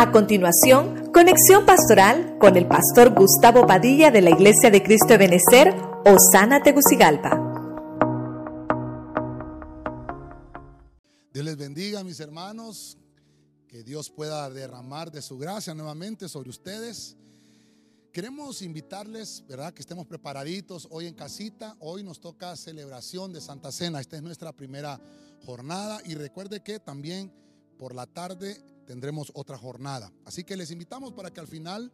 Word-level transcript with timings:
A 0.00 0.12
continuación, 0.12 1.12
conexión 1.12 1.66
pastoral 1.66 2.38
con 2.38 2.56
el 2.56 2.66
pastor 2.66 3.12
Gustavo 3.14 3.66
Padilla 3.66 4.10
de 4.10 4.22
la 4.22 4.30
Iglesia 4.30 4.70
de 4.70 4.82
Cristo 4.82 5.08
de 5.08 5.18
Benecer, 5.18 5.74
Osana 6.06 6.62
Tegucigalpa. 6.62 7.36
Dios 11.34 11.44
les 11.44 11.54
bendiga, 11.58 12.02
mis 12.02 12.18
hermanos. 12.18 12.96
Que 13.68 13.82
Dios 13.82 14.08
pueda 14.08 14.48
derramar 14.48 15.12
de 15.12 15.20
su 15.20 15.36
gracia 15.36 15.74
nuevamente 15.74 16.30
sobre 16.30 16.48
ustedes. 16.48 17.18
Queremos 18.10 18.62
invitarles, 18.62 19.44
¿verdad? 19.46 19.74
Que 19.74 19.82
estemos 19.82 20.06
preparaditos 20.06 20.88
hoy 20.90 21.08
en 21.08 21.14
casita. 21.14 21.76
Hoy 21.78 22.02
nos 22.02 22.20
toca 22.20 22.56
celebración 22.56 23.34
de 23.34 23.42
Santa 23.42 23.70
Cena. 23.70 24.00
Esta 24.00 24.16
es 24.16 24.22
nuestra 24.22 24.54
primera 24.54 24.98
jornada. 25.44 26.00
Y 26.06 26.14
recuerde 26.14 26.62
que 26.62 26.80
también 26.80 27.30
por 27.76 27.94
la 27.94 28.06
tarde 28.06 28.64
tendremos 28.90 29.30
otra 29.34 29.56
jornada. 29.56 30.12
Así 30.24 30.42
que 30.42 30.56
les 30.56 30.72
invitamos 30.72 31.12
para 31.12 31.32
que 31.32 31.38
al 31.38 31.46
final 31.46 31.92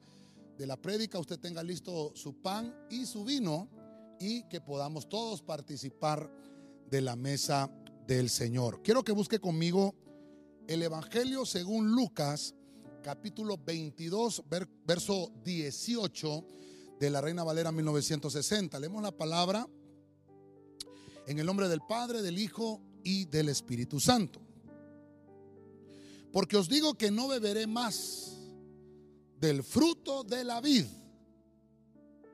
de 0.56 0.66
la 0.66 0.78
prédica 0.78 1.19
usted 1.19 1.38
tenga 1.38 1.62
listo 1.62 2.12
su 2.14 2.41
pan 2.41 2.74
y 2.88 3.05
su 3.05 3.22
vino 3.22 3.69
y 4.19 4.45
que 4.45 4.62
podamos 4.62 5.06
todos 5.06 5.42
participar 5.42 6.32
de 6.88 7.02
la 7.02 7.14
mesa 7.14 7.70
del 8.06 8.30
Señor. 8.30 8.80
Quiero 8.82 9.05
que 9.05 9.12
busque 9.12 9.38
conmigo 9.38 9.95
el 10.66 10.82
Evangelio 10.82 11.45
según 11.45 11.91
Lucas, 11.91 12.55
capítulo 13.02 13.58
22, 13.58 14.44
verso 14.86 15.30
18 15.44 16.47
de 16.98 17.10
la 17.10 17.20
Reina 17.20 17.44
Valera 17.44 17.72
1960. 17.72 18.80
Leemos 18.80 19.02
la 19.02 19.12
palabra 19.12 19.69
en 21.27 21.38
el 21.38 21.44
nombre 21.44 21.69
del 21.69 21.83
Padre, 21.86 22.22
del 22.22 22.38
Hijo 22.38 22.80
y 23.05 23.27
del 23.27 23.50
Espíritu 23.50 24.00
Santo. 24.00 24.45
Porque 26.33 26.57
os 26.57 26.69
digo 26.69 26.95
que 26.95 27.11
no 27.11 27.29
beberé 27.29 27.66
más 27.66 28.37
del 29.41 29.62
fruto 29.62 30.25
de 30.25 30.45
la 30.45 30.61
vid 30.61 30.87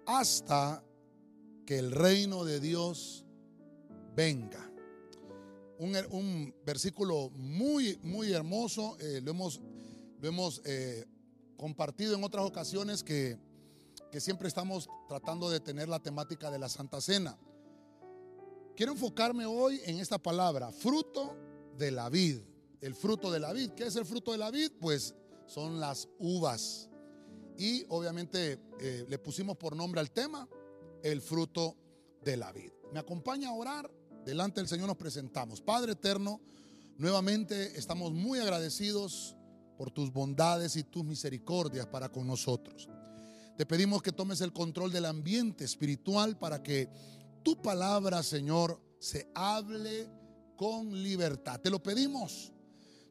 hasta 0.06 0.84
que 1.66 1.78
el 1.78 1.92
reino 1.92 2.44
de 2.44 2.60
Dios 2.60 3.24
venga. 4.14 4.68
Un, 5.78 6.54
versículo 6.64 7.30
muy, 7.30 7.98
muy 8.02 8.32
hermoso. 8.32 8.96
Eh, 9.00 9.20
lo 9.20 9.32
hemos, 9.32 9.60
lo 10.20 10.28
hemos 10.28 10.62
eh, 10.64 11.06
compartido 11.56 12.14
en 12.14 12.22
otras 12.22 12.44
ocasiones 12.44 13.02
que, 13.02 13.36
que 14.10 14.20
siempre 14.20 14.46
estamos 14.46 14.88
tratando 15.08 15.50
de 15.50 15.58
tener 15.58 15.88
la 15.88 16.00
temática 16.00 16.50
de 16.50 16.58
la 16.58 16.68
Santa 16.68 17.00
Cena. 17.00 17.36
Quiero 18.76 18.92
enfocarme 18.92 19.44
hoy 19.44 19.80
en 19.84 19.98
esta 19.98 20.18
palabra, 20.18 20.70
fruto 20.70 21.36
de 21.76 21.90
la 21.90 22.08
vid 22.08 22.38
el 22.82 22.94
fruto 22.94 23.30
de 23.30 23.40
la 23.40 23.52
vid. 23.52 23.70
¿Qué 23.70 23.86
es 23.86 23.96
el 23.96 24.04
fruto 24.04 24.32
de 24.32 24.38
la 24.38 24.50
vid? 24.50 24.72
Pues 24.78 25.14
son 25.46 25.80
las 25.80 26.08
uvas. 26.18 26.90
Y 27.56 27.84
obviamente 27.88 28.60
eh, 28.80 29.06
le 29.08 29.18
pusimos 29.18 29.56
por 29.56 29.76
nombre 29.76 30.00
al 30.00 30.10
tema 30.10 30.48
el 31.02 31.22
fruto 31.22 31.76
de 32.22 32.36
la 32.36 32.52
vid. 32.52 32.72
Me 32.92 32.98
acompaña 32.98 33.48
a 33.48 33.52
orar. 33.52 33.90
Delante 34.24 34.60
del 34.60 34.68
Señor 34.68 34.88
nos 34.88 34.96
presentamos. 34.96 35.60
Padre 35.60 35.92
eterno, 35.92 36.40
nuevamente 36.98 37.78
estamos 37.78 38.12
muy 38.12 38.38
agradecidos 38.38 39.36
por 39.76 39.90
tus 39.90 40.12
bondades 40.12 40.76
y 40.76 40.84
tus 40.84 41.04
misericordias 41.04 41.86
para 41.86 42.08
con 42.08 42.26
nosotros. 42.26 42.88
Te 43.56 43.66
pedimos 43.66 44.02
que 44.02 44.12
tomes 44.12 44.40
el 44.40 44.52
control 44.52 44.92
del 44.92 45.06
ambiente 45.06 45.64
espiritual 45.64 46.38
para 46.38 46.62
que 46.62 46.88
tu 47.42 47.60
palabra, 47.60 48.22
Señor, 48.22 48.80
se 48.98 49.28
hable 49.34 50.08
con 50.56 51.02
libertad. 51.02 51.60
Te 51.60 51.70
lo 51.70 51.82
pedimos 51.82 52.51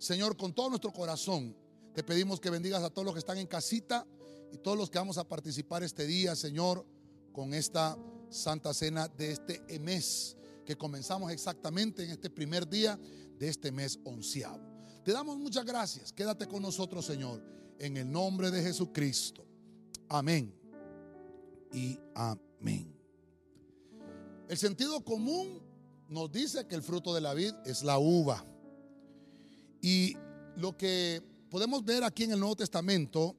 Señor, 0.02 0.36
con 0.36 0.52
todo 0.52 0.70
nuestro 0.70 0.92
corazón, 0.92 1.56
te 1.94 2.04
pedimos 2.04 2.40
que 2.40 2.50
bendigas 2.50 2.82
a 2.82 2.90
todos 2.90 3.06
los 3.06 3.14
que 3.14 3.20
están 3.20 3.38
en 3.38 3.46
casita 3.46 4.08
y 4.52 4.58
todos 4.58 4.76
los 4.76 4.90
que 4.90 4.98
vamos 4.98 5.20
a 5.20 5.28
participar 5.28 5.84
este 5.84 6.08
día, 6.08 6.36
Señor, 6.36 6.84
con 7.32 7.54
esta 7.54 7.96
Santa 8.32 8.74
Cena 8.74 9.08
de 9.08 9.34
este 9.34 9.62
mes 9.80 10.36
que 10.66 10.76
comenzamos 10.76 11.32
exactamente 11.32 12.04
en 12.04 12.10
este 12.10 12.32
primer 12.32 12.68
día 12.68 13.00
de 13.38 13.48
este 13.48 13.72
mes 13.72 14.00
onceavo. 14.04 14.66
Te 15.06 15.12
damos 15.12 15.38
muchas 15.38 15.66
gracias. 15.66 16.12
Quédate 16.12 16.48
con 16.48 16.64
nosotros, 16.64 17.06
Señor, 17.06 17.40
en 17.78 17.96
el 17.96 18.12
nombre 18.12 18.50
de 18.50 18.64
Jesucristo. 18.64 19.46
Amén 20.10 20.52
y 21.74 22.00
amén. 22.16 22.92
El 24.50 24.58
sentido 24.58 25.06
común 25.06 25.62
nos 26.10 26.32
dice 26.32 26.66
que 26.66 26.74
el 26.74 26.82
fruto 26.82 27.14
de 27.14 27.22
la 27.22 27.36
vid 27.36 27.54
es 27.66 27.84
la 27.84 28.00
uva. 28.00 28.44
Y 29.82 30.16
lo 30.58 30.78
que 30.78 31.24
podemos 31.50 31.84
ver 31.84 32.04
aquí 32.04 32.24
en 32.24 32.32
el 32.32 32.40
Nuevo 32.40 32.56
Testamento 32.56 33.36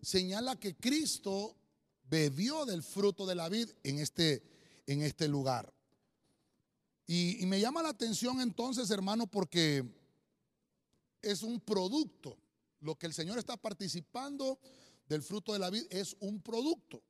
señala 0.00 0.58
que 0.58 0.74
Cristo 0.74 1.56
bebió 2.08 2.64
del 2.64 2.82
fruto 2.82 3.26
de 3.26 3.34
la 3.34 3.48
vid 3.48 3.68
en 3.82 3.98
este, 3.98 4.42
en 4.86 5.02
este 5.02 5.28
lugar. 5.28 5.72
Y, 7.06 7.44
me 7.46 7.60
llama 7.60 7.82
la 7.82 7.90
atención 7.90 8.40
entonces, 8.40 8.90
hermano, 8.90 9.26
porque 9.26 9.84
es 11.22 11.42
un 11.42 11.60
producto. 11.60 12.36
Lo 12.80 12.96
que 12.96 13.06
el 13.06 13.14
Señor 13.14 13.38
está 13.38 13.56
participando 13.56 14.58
del 15.08 15.22
fruto 15.22 15.52
de 15.52 15.58
la 15.58 15.70
vid 15.70 15.84
es 15.90 16.16
un 16.20 16.40
producto. 16.40 17.02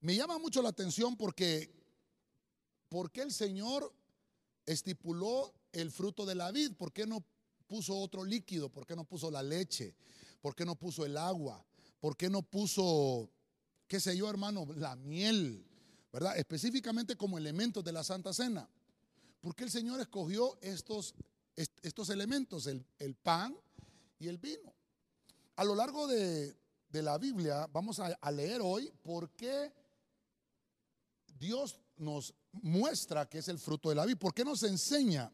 Me 0.00 0.16
llama 0.16 0.38
mucho 0.38 0.60
la 0.60 0.68
atención 0.70 1.16
porque, 1.16 1.72
porque 2.88 3.22
el 3.22 3.32
Señor 3.32 3.94
estipuló 4.66 5.54
el 5.72 5.90
fruto 5.90 6.26
de 6.26 6.34
la 6.34 6.50
vid, 6.50 6.72
¿por 6.74 6.92
qué 6.92 7.06
no 7.06 7.24
puso 7.70 7.96
otro 7.96 8.24
líquido? 8.24 8.68
¿Por 8.68 8.84
qué 8.84 8.96
no 8.96 9.04
puso 9.04 9.30
la 9.30 9.44
leche? 9.44 9.94
¿Por 10.40 10.56
qué 10.56 10.64
no 10.64 10.74
puso 10.74 11.06
el 11.06 11.16
agua? 11.16 11.64
¿Por 12.00 12.16
qué 12.16 12.28
no 12.28 12.42
puso, 12.42 13.30
qué 13.86 14.00
sé 14.00 14.16
yo, 14.16 14.28
hermano, 14.28 14.66
la 14.74 14.96
miel? 14.96 15.64
¿Verdad? 16.12 16.36
Específicamente 16.36 17.14
como 17.14 17.38
elementos 17.38 17.84
de 17.84 17.92
la 17.92 18.02
Santa 18.02 18.32
Cena. 18.32 18.68
¿Por 19.40 19.54
qué 19.54 19.62
el 19.62 19.70
Señor 19.70 20.00
escogió 20.00 20.58
estos, 20.60 21.14
estos 21.54 22.10
elementos, 22.10 22.66
el, 22.66 23.14
pan 23.14 23.56
y 24.18 24.26
el 24.26 24.38
vino? 24.38 24.74
A 25.54 25.62
lo 25.62 25.76
largo 25.76 26.08
de, 26.08 26.56
la 26.90 27.18
Biblia 27.18 27.68
vamos 27.72 28.00
a, 28.00 28.06
a 28.06 28.32
leer 28.32 28.62
hoy 28.64 28.92
por 29.04 29.30
qué 29.30 29.72
Dios 31.38 31.78
nos 31.96 32.34
muestra 32.50 33.28
que 33.28 33.38
es 33.38 33.46
el 33.46 33.60
fruto 33.60 33.90
de 33.90 33.94
la 33.94 34.06
vida. 34.06 34.18
¿Por 34.18 34.34
qué 34.34 34.44
nos 34.44 34.64
enseña 34.64 35.30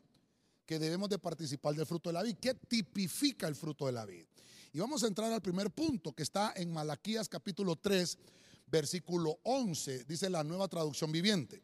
que 0.67 0.79
debemos 0.79 1.09
de 1.09 1.19
participar 1.19 1.75
del 1.75 1.87
fruto 1.87 2.11
de 2.11 2.15
la 2.15 2.23
vid. 2.23 2.37
¿Qué 2.41 2.55
tipifica 2.55 3.47
el 3.47 3.55
fruto 3.55 3.87
de 3.87 3.93
la 3.93 4.05
vid? 4.05 4.27
Y 4.73 4.79
vamos 4.79 5.03
a 5.05 5.07
entrar 5.07 5.33
al 5.33 5.41
primer 5.41 5.71
punto 5.71 6.13
que 6.13 6.25
está 6.25 6.53
en 6.57 6.73
Malaquías 6.73 7.29
capítulo 7.29 7.77
3, 7.77 8.19
versículo 8.67 9.39
11, 9.45 10.05
dice 10.05 10.29
la 10.29 10.45
nueva 10.45 10.69
traducción 10.69 11.13
viviente. 11.13 11.63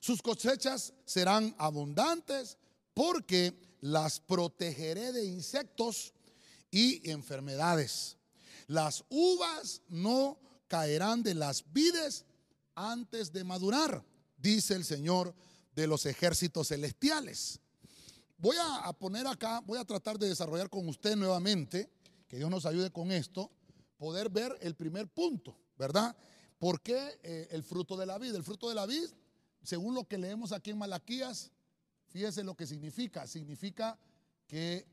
Sus 0.00 0.22
cosechas 0.22 0.92
serán 1.04 1.54
abundantes 1.58 2.58
porque 2.94 3.76
las 3.82 4.18
protegeré 4.18 5.12
de 5.12 5.24
insectos 5.24 6.12
y 6.70 7.08
enfermedades. 7.08 8.16
Las 8.66 9.04
uvas 9.10 9.82
no 9.88 10.40
caerán 10.66 11.22
de 11.22 11.34
las 11.34 11.70
vides 11.72 12.24
antes 12.74 13.32
de 13.32 13.44
madurar, 13.44 14.04
dice 14.38 14.74
el 14.74 14.84
Señor 14.84 15.34
de 15.74 15.86
los 15.86 16.06
ejércitos 16.06 16.68
celestiales. 16.68 17.60
Voy 18.38 18.56
a 18.60 18.92
poner 18.92 19.26
acá, 19.26 19.60
voy 19.60 19.78
a 19.78 19.84
tratar 19.84 20.18
de 20.18 20.28
desarrollar 20.28 20.68
con 20.68 20.88
usted 20.88 21.16
nuevamente, 21.16 21.88
que 22.28 22.36
Dios 22.36 22.50
nos 22.50 22.66
ayude 22.66 22.90
con 22.90 23.12
esto, 23.12 23.50
poder 23.96 24.30
ver 24.30 24.56
el 24.60 24.74
primer 24.74 25.08
punto, 25.08 25.56
¿verdad? 25.78 26.16
¿Por 26.58 26.80
qué 26.80 27.20
eh, 27.22 27.48
el 27.50 27.62
fruto 27.62 27.96
de 27.96 28.06
la 28.06 28.18
vida? 28.18 28.36
El 28.36 28.44
fruto 28.44 28.68
de 28.68 28.74
la 28.74 28.86
vida, 28.86 29.08
según 29.62 29.94
lo 29.94 30.04
que 30.04 30.18
leemos 30.18 30.52
aquí 30.52 30.70
en 30.70 30.78
Malaquías, 30.78 31.52
fíjese 32.08 32.44
lo 32.44 32.54
que 32.54 32.66
significa. 32.66 33.26
Significa 33.26 33.98
que 34.46 34.86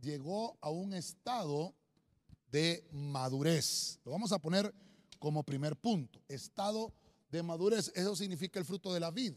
llegó 0.00 0.58
a 0.60 0.70
un 0.70 0.94
estado 0.94 1.74
de 2.50 2.86
madurez. 2.92 3.98
Lo 4.04 4.12
vamos 4.12 4.32
a 4.32 4.38
poner 4.38 4.74
como 5.18 5.42
primer 5.42 5.76
punto. 5.76 6.20
Estado 6.28 6.92
de 7.30 7.42
madurez. 7.42 7.92
Eso 7.94 8.16
significa 8.16 8.58
el 8.58 8.64
fruto 8.64 8.92
de 8.92 9.00
la 9.00 9.10
vida. 9.10 9.36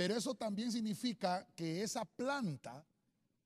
Pero 0.00 0.16
eso 0.16 0.34
también 0.34 0.72
significa 0.72 1.46
que 1.54 1.82
esa 1.82 2.06
planta 2.06 2.82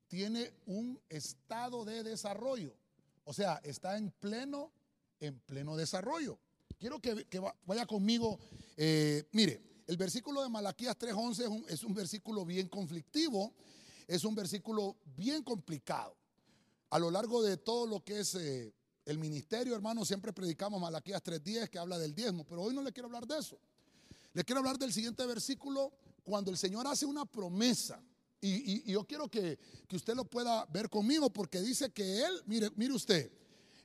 tiene 0.07 0.53
un 0.67 1.01
estado 1.09 1.85
de 1.85 2.05
desarrollo. 2.05 2.77
O 3.25 3.33
sea, 3.33 3.61
está 3.65 3.99
en 3.99 4.13
pleno, 4.13 4.71
en 5.19 5.41
pleno 5.41 5.77
desarrollo. 5.77 6.39
Quiero 6.79 7.01
que, 7.01 7.27
vaya 7.67 7.87
conmigo. 7.87 8.39
Eh, 8.77 9.25
mire, 9.33 9.83
el 9.89 9.97
versículo 9.97 10.45
de 10.45 10.49
Malaquías 10.49 10.97
3:11 10.97 11.65
es 11.71 11.83
un, 11.83 11.93
versículo 11.93 12.45
bien 12.45 12.69
conflictivo, 12.69 13.53
es 14.07 14.23
un 14.23 14.37
versículo 14.37 14.97
bien 15.17 15.43
complicado. 15.43 16.17
A 16.89 17.01
lo 17.01 17.11
largo 17.11 17.43
de 17.43 17.57
todo 17.57 17.85
lo 17.89 18.05
que 18.05 18.21
es 18.21 18.33
eh, 18.37 18.73
el 19.07 19.19
ministerio, 19.19 19.75
hermano, 19.75 20.05
siempre 20.05 20.33
predicamos 20.33 20.81
Malaquías 20.81 21.21
3:10 21.21 21.69
que 21.69 21.81
habla 21.81 21.99
del 21.99 22.15
diezmo, 22.15 22.45
pero 22.45 22.63
hoy 22.63 22.77
no 22.77 22.83
le 22.83 22.93
quiero 22.93 23.09
hablar 23.09 23.27
de 23.27 23.41
eso. 23.41 23.59
Le 24.35 24.45
quiero 24.45 24.61
hablar 24.61 24.79
del 24.79 24.93
siguiente 24.93 25.27
versículo 25.27 25.93
cuando 26.25 26.51
el 26.51 26.57
Señor 26.57 26.87
hace 26.87 27.07
una 27.07 27.25
promesa 27.25 28.03
Y, 28.41 28.91
yo 28.91 29.05
quiero 29.07 29.29
que, 29.29 29.59
que, 29.87 29.97
usted 29.97 30.15
lo 30.15 30.25
pueda 30.25 30.67
ver 30.67 30.91
conmigo 30.91 31.31
porque 31.31 31.61
dice 31.61 31.93
que 31.93 32.23
Él, 32.25 32.43
mire, 32.47 32.71
mire 32.77 32.93
usted, 32.93 33.31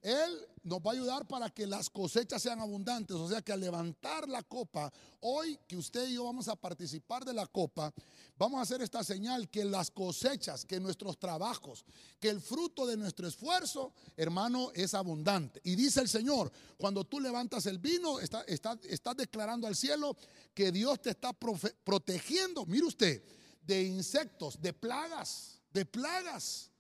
Él 0.01 0.47
nos 0.63 0.79
va 0.79 0.91
a 0.91 0.93
ayudar 0.93 1.27
para 1.27 1.49
que 1.49 1.65
las 1.65 1.89
cosechas 1.89 2.41
sean 2.41 2.59
abundantes. 2.59 3.15
O 3.15 3.27
sea 3.27 3.41
que 3.41 3.51
al 3.51 3.59
levantar 3.59 4.27
la 4.27 4.43
copa, 4.43 4.91
hoy 5.21 5.57
que 5.67 5.77
usted 5.77 6.07
y 6.07 6.15
yo 6.15 6.25
vamos 6.25 6.47
a 6.47 6.55
participar 6.55 7.25
de 7.25 7.33
la 7.33 7.47
copa, 7.47 7.93
vamos 8.37 8.59
a 8.59 8.63
hacer 8.63 8.81
esta 8.81 9.03
señal 9.03 9.49
que 9.49 9.65
las 9.65 9.91
cosechas, 9.91 10.65
que 10.65 10.79
nuestros 10.79 11.17
trabajos, 11.17 11.85
que 12.19 12.29
el 12.29 12.41
fruto 12.41 12.85
de 12.85 12.97
nuestro 12.97 13.27
esfuerzo, 13.27 13.93
hermano, 14.15 14.71
es 14.73 14.93
abundante. 14.93 15.61
Y 15.63 15.75
dice 15.75 16.01
el 16.01 16.09
Señor, 16.09 16.51
cuando 16.77 17.03
tú 17.03 17.19
levantas 17.19 17.65
el 17.65 17.79
vino, 17.79 18.19
estás 18.19 18.45
está, 18.47 18.77
está 18.83 19.13
declarando 19.13 19.67
al 19.67 19.75
cielo 19.75 20.15
que 20.53 20.71
Dios 20.71 21.01
te 21.01 21.11
está 21.11 21.33
protegiendo. 21.33 22.65
Mire 22.65 22.85
usted 22.85 23.23
de 23.61 23.83
insectos, 23.83 24.61
de 24.61 24.73
plagas, 24.73 25.61
de 25.71 25.85
plagas 25.85 26.71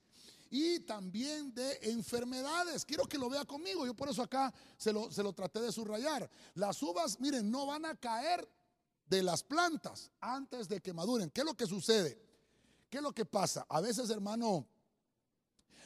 y 0.49 0.79
también 0.81 1.53
de 1.53 1.79
enfermedades. 1.83 2.85
Quiero 2.85 3.05
que 3.05 3.17
lo 3.17 3.29
vea 3.29 3.45
conmigo. 3.45 3.85
Yo 3.85 3.93
por 3.93 4.09
eso 4.09 4.21
acá 4.21 4.53
se 4.77 4.91
lo, 4.91 5.11
se 5.11 5.23
lo 5.23 5.33
traté 5.33 5.59
de 5.59 5.71
subrayar. 5.71 6.29
Las 6.55 6.81
uvas, 6.81 7.19
miren, 7.19 7.49
no 7.49 7.65
van 7.65 7.85
a 7.85 7.95
caer 7.95 8.47
de 9.05 9.23
las 9.23 9.43
plantas 9.43 10.11
antes 10.19 10.67
de 10.67 10.81
que 10.81 10.93
maduren. 10.93 11.29
¿Qué 11.29 11.41
es 11.41 11.45
lo 11.45 11.55
que 11.55 11.65
sucede? 11.65 12.21
¿Qué 12.89 12.97
es 12.97 13.03
lo 13.03 13.13
que 13.13 13.25
pasa? 13.25 13.65
A 13.69 13.81
veces, 13.81 14.09
hermano, 14.09 14.67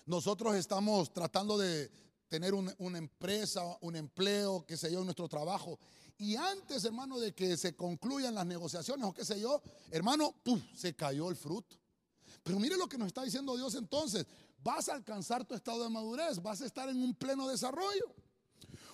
nosotros 0.05 0.55
estamos 0.55 1.11
tratando 1.11 1.57
de 1.57 1.91
tener 2.27 2.53
una 2.53 2.97
empresa, 2.97 3.61
un 3.81 3.95
empleo, 3.95 4.65
qué 4.65 4.75
sé 4.75 4.91
yo, 4.91 4.99
en 4.99 5.05
nuestro 5.05 5.27
trabajo. 5.27 5.79
Y 6.17 6.35
antes, 6.35 6.85
hermano, 6.85 7.19
de 7.19 7.33
que 7.33 7.57
se 7.57 7.75
concluyan 7.75 8.35
las 8.35 8.45
negociaciones 8.45 9.05
o 9.05 9.13
qué 9.13 9.25
sé 9.25 9.39
yo, 9.39 9.61
hermano, 9.91 10.35
se 10.75 10.95
cayó 10.95 11.29
el 11.29 11.35
fruto. 11.35 11.77
Pero 12.43 12.59
mire 12.59 12.77
lo 12.77 12.87
que 12.87 12.97
nos 12.97 13.07
está 13.07 13.23
diciendo 13.23 13.55
Dios 13.55 13.75
entonces. 13.75 14.25
Vas 14.63 14.87
a 14.87 14.93
alcanzar 14.93 15.45
tu 15.45 15.55
estado 15.55 15.83
de 15.83 15.89
madurez, 15.89 16.41
vas 16.41 16.61
a 16.61 16.65
estar 16.65 16.87
en 16.87 17.03
un 17.03 17.13
pleno 17.13 17.49
desarrollo. 17.49 18.15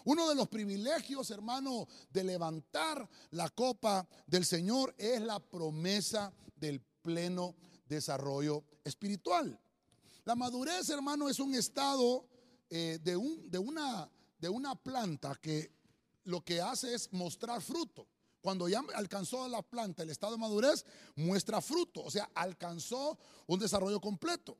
Uno 0.04 0.28
de 0.28 0.34
los 0.34 0.48
privilegios, 0.48 1.30
hermano, 1.30 1.88
de 2.10 2.24
levantar 2.24 3.08
la 3.32 3.50
copa 3.50 4.08
del 4.26 4.46
Señor 4.46 4.96
es 4.98 5.22
la 5.22 5.40
promesa 5.40 6.34
del 6.56 6.82
pleno 6.82 7.56
desarrollo 7.86 8.64
espiritual. 8.84 9.60
La 10.26 10.36
madurez, 10.36 10.90
hermano, 10.90 11.30
es 11.30 11.40
un 11.40 11.54
estado 11.54 12.26
eh, 12.70 12.98
de, 13.04 13.16
un, 13.16 13.50
de, 13.52 13.60
una, 13.60 14.10
de 14.40 14.50
una 14.50 14.76
planta 14.76 15.36
que 15.36 15.72
lo 16.24 16.42
que 16.42 16.62
hace 16.62 16.96
es 16.96 17.14
mostrar 17.14 17.62
fruto. 17.62 18.08
Cuando 18.42 18.68
ya 18.70 18.82
alcanzó 18.96 19.48
la 19.48 19.62
planta 19.62 20.02
el 20.02 20.10
estado 20.10 20.34
de 20.34 20.40
madurez, 20.40 20.86
muestra 21.16 21.62
fruto, 21.62 22.04
o 22.04 22.10
sea, 22.10 22.32
alcanzó 22.34 23.20
un 23.48 23.60
desarrollo 23.60 24.00
completo. 24.00 24.58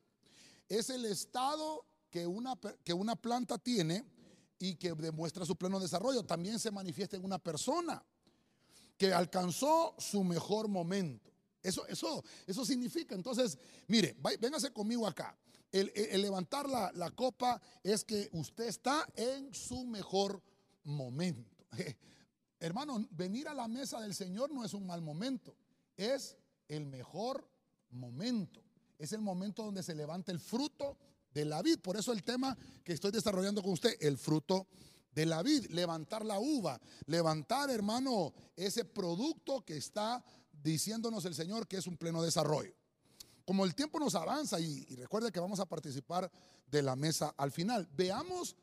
Es 0.70 0.88
el 0.88 1.04
estado 1.04 1.84
que 2.08 2.26
una, 2.26 2.58
que 2.84 2.94
una 2.94 3.16
planta 3.16 3.58
tiene 3.58 4.04
y 4.58 4.76
que 4.76 4.94
demuestra 4.94 5.44
su 5.44 5.56
pleno 5.56 5.80
desarrollo. 5.80 6.22
También 6.22 6.58
se 6.58 6.70
manifiesta 6.70 7.16
en 7.16 7.24
una 7.24 7.38
persona 7.38 8.02
que 8.96 9.12
alcanzó 9.12 9.94
su 9.98 10.22
mejor 10.22 10.68
momento. 10.68 11.30
Eso, 11.62 11.86
eso, 11.88 12.24
eso 12.46 12.64
significa. 12.64 13.16
Entonces, 13.16 13.58
mire, 13.88 14.16
véngase 14.38 14.72
conmigo 14.72 15.06
acá. 15.06 15.36
El, 15.72 15.92
levantar 16.22 16.68
la, 16.68 16.90
la, 16.94 17.10
copa 17.10 17.60
es 17.82 18.04
que 18.04 18.28
usted 18.32 18.68
está 18.68 19.06
en 19.14 19.52
su 19.52 19.84
mejor 19.84 20.42
momento. 20.84 21.66
Hermano, 22.60 23.06
venir 23.10 23.48
a 23.48 23.54
la 23.54 23.66
mesa 23.66 24.00
del 24.00 24.14
Señor 24.14 24.52
no 24.52 24.64
es 24.64 24.74
un 24.74 24.86
mal 24.86 25.00
momento, 25.00 25.56
es 25.96 26.36
el 26.68 26.86
mejor 26.86 27.48
momento. 27.90 28.62
Es 29.00 29.12
el 29.12 29.20
momento 29.20 29.64
donde 29.64 29.82
se 29.82 29.94
levanta 29.94 30.30
el 30.30 30.38
fruto 30.38 30.96
de 31.32 31.44
la 31.44 31.62
vid. 31.62 31.78
Por 31.80 31.96
eso 31.96 32.12
el 32.12 32.22
tema 32.22 32.56
que 32.84 32.92
estoy 32.92 33.10
desarrollando 33.10 33.62
con 33.62 33.72
usted, 33.72 33.96
el 34.00 34.18
fruto 34.18 34.66
de 35.12 35.26
la 35.26 35.42
vid, 35.42 35.66
levantar 35.70 36.24
la 36.24 36.38
uva, 36.38 36.80
levantar, 37.06 37.70
hermano, 37.70 38.32
ese 38.56 38.84
producto 38.84 39.64
que 39.64 39.76
está 39.76 40.22
diciéndonos 40.62 41.24
el 41.24 41.34
Señor 41.34 41.66
que 41.66 41.78
es 41.78 41.86
un 41.86 41.96
pleno 41.96 42.22
desarrollo. 42.22 42.74
Como 43.44 43.64
el 43.64 43.74
tiempo 43.74 43.98
nos 43.98 44.14
avanza 44.14 44.60
y, 44.60 44.86
y 44.88 44.94
recuerde 44.96 45.32
que 45.32 45.40
vamos 45.40 45.58
a 45.58 45.66
participar 45.66 46.30
de 46.70 46.82
la 46.82 46.94
mesa 46.94 47.34
al 47.36 47.50
final, 47.50 47.88
veamos 47.96 48.54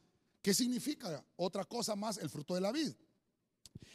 ¿Qué 0.47 0.53
significa 0.53 1.21
otra 1.35 1.65
cosa 1.65 1.93
más 1.97 2.17
el 2.19 2.29
fruto 2.29 2.55
de 2.55 2.61
la 2.61 2.71
vid? 2.71 2.93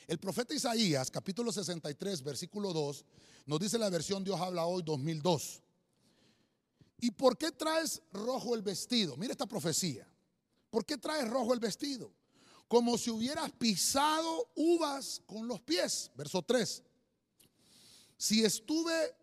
El 0.07 0.19
profeta 0.19 0.53
Isaías, 0.53 1.11
capítulo 1.11 1.51
63, 1.51 2.23
versículo 2.23 2.75
2, 2.75 3.07
nos 3.47 3.59
dice 3.59 3.79
la 3.79 3.89
versión 3.89 4.23
Dios 4.23 4.39
habla 4.39 4.67
hoy 4.67 4.83
2002. 4.83 5.62
¿Y 7.03 7.11
por 7.11 7.37
qué 7.37 7.53
traes 7.53 8.01
rojo 8.13 8.55
el 8.55 8.63
vestido? 8.63 9.19
Mira 9.19 9.33
esta 9.33 9.45
profecía. 9.47 10.09
¿Por 10.71 10.87
qué 10.87 10.97
traes 10.97 11.29
rojo 11.29 11.53
el 11.53 11.61
vestido? 11.61 12.11
Como 12.67 12.97
si 12.97 13.11
hubieras 13.11 13.53
pisado 13.53 14.51
uvas 14.55 15.21
con 15.27 15.47
los 15.47 15.61
pies. 15.61 16.11
Verso 16.17 16.41
3. 16.41 16.83
Si 18.17 18.43
estuve 18.43 19.15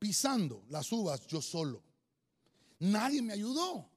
pisando 0.00 0.64
las 0.70 0.90
uvas 0.90 1.24
yo 1.28 1.40
solo, 1.40 1.84
nadie 2.80 3.22
me 3.22 3.34
ayudó 3.34 3.88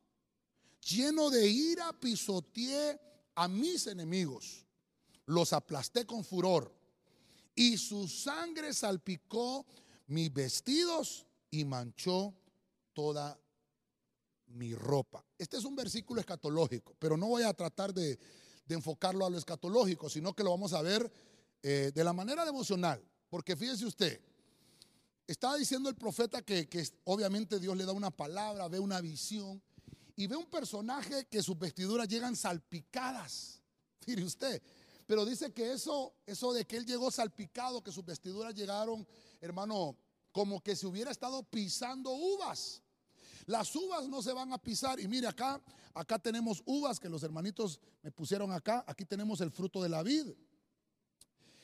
lleno 0.82 1.30
de 1.30 1.48
ira, 1.48 1.94
pisoteé 1.94 3.00
a 3.36 3.48
mis 3.48 3.88
enemigos, 3.88 4.66
los 5.26 5.54
aplasté 5.54 6.06
con 6.06 6.24
furor, 6.24 6.74
y 7.56 7.78
su 7.78 8.08
sangre 8.08 8.74
salpicó 8.74 9.66
mis 10.08 10.34
vestidos 10.34 11.26
y 11.52 11.66
manchó 11.66 12.34
toda 13.00 13.40
mi 14.48 14.76
ropa. 14.76 15.26
Este 15.38 15.56
es 15.56 15.64
un 15.64 15.74
versículo 15.74 16.20
escatológico, 16.20 16.98
pero 17.00 17.16
no 17.16 17.28
voy 17.28 17.44
a 17.44 17.54
tratar 17.54 17.94
de, 17.94 18.20
enfocarlo 18.68 19.26
a 19.26 19.30
lo 19.30 19.38
escatológico, 19.38 20.10
sino 20.10 20.34
que 20.34 20.44
lo 20.44 20.50
vamos 20.50 20.74
a 20.74 20.82
ver 20.82 21.10
eh, 21.64 21.94
de 21.96 22.04
la 22.04 22.12
manera 22.12 22.44
devocional, 22.44 23.02
porque 23.30 23.56
fíjese 23.56 23.86
usted, 23.86 24.22
estaba 25.26 25.56
diciendo 25.56 25.88
el 25.88 25.96
profeta 25.96 26.42
que, 26.42 26.68
obviamente 27.06 27.58
Dios 27.58 27.78
le 27.78 27.86
da 27.86 27.94
una 27.94 28.12
palabra, 28.12 28.68
ve 28.68 28.80
una 28.80 29.00
visión, 29.00 29.62
y 30.18 30.28
ve 30.28 30.36
un 30.36 30.50
personaje 30.50 31.26
que 31.28 31.42
sus 31.42 31.58
vestiduras 31.58 32.10
llegan 32.10 32.36
salpicadas. 32.36 33.62
Mire 34.08 34.26
usted. 34.26 34.62
Pero 35.08 35.26
dice 35.26 35.54
que 35.54 35.72
eso, 35.72 36.14
eso 36.26 36.52
de 36.52 36.66
que 36.66 36.76
él 36.76 36.86
llegó 36.86 37.10
salpicado, 37.12 37.82
que 37.82 37.94
sus 37.94 38.04
vestiduras 38.04 38.54
llegaron, 38.54 39.08
hermano, 39.40 39.96
como 40.34 40.62
que 40.62 40.76
se 40.76 40.86
hubiera 40.86 41.12
estado 41.12 41.42
pisando 41.44 42.12
uvas. 42.12 42.84
Las 43.50 43.76
uvas 43.76 44.08
no 44.08 44.22
se 44.22 44.32
van 44.32 44.54
a 44.54 44.60
pisar. 44.60 45.00
Y 45.00 45.08
mire 45.08 45.26
acá, 45.26 45.60
acá 45.96 46.20
tenemos 46.20 46.62
uvas 46.68 47.00
que 47.00 47.10
los 47.10 47.24
hermanitos 47.24 47.80
me 48.04 48.12
pusieron 48.12 48.52
acá. 48.52 48.86
Aquí 48.86 49.06
tenemos 49.06 49.42
el 49.42 49.50
fruto 49.50 49.82
de 49.82 49.90
la 49.90 50.04
vid. 50.04 50.28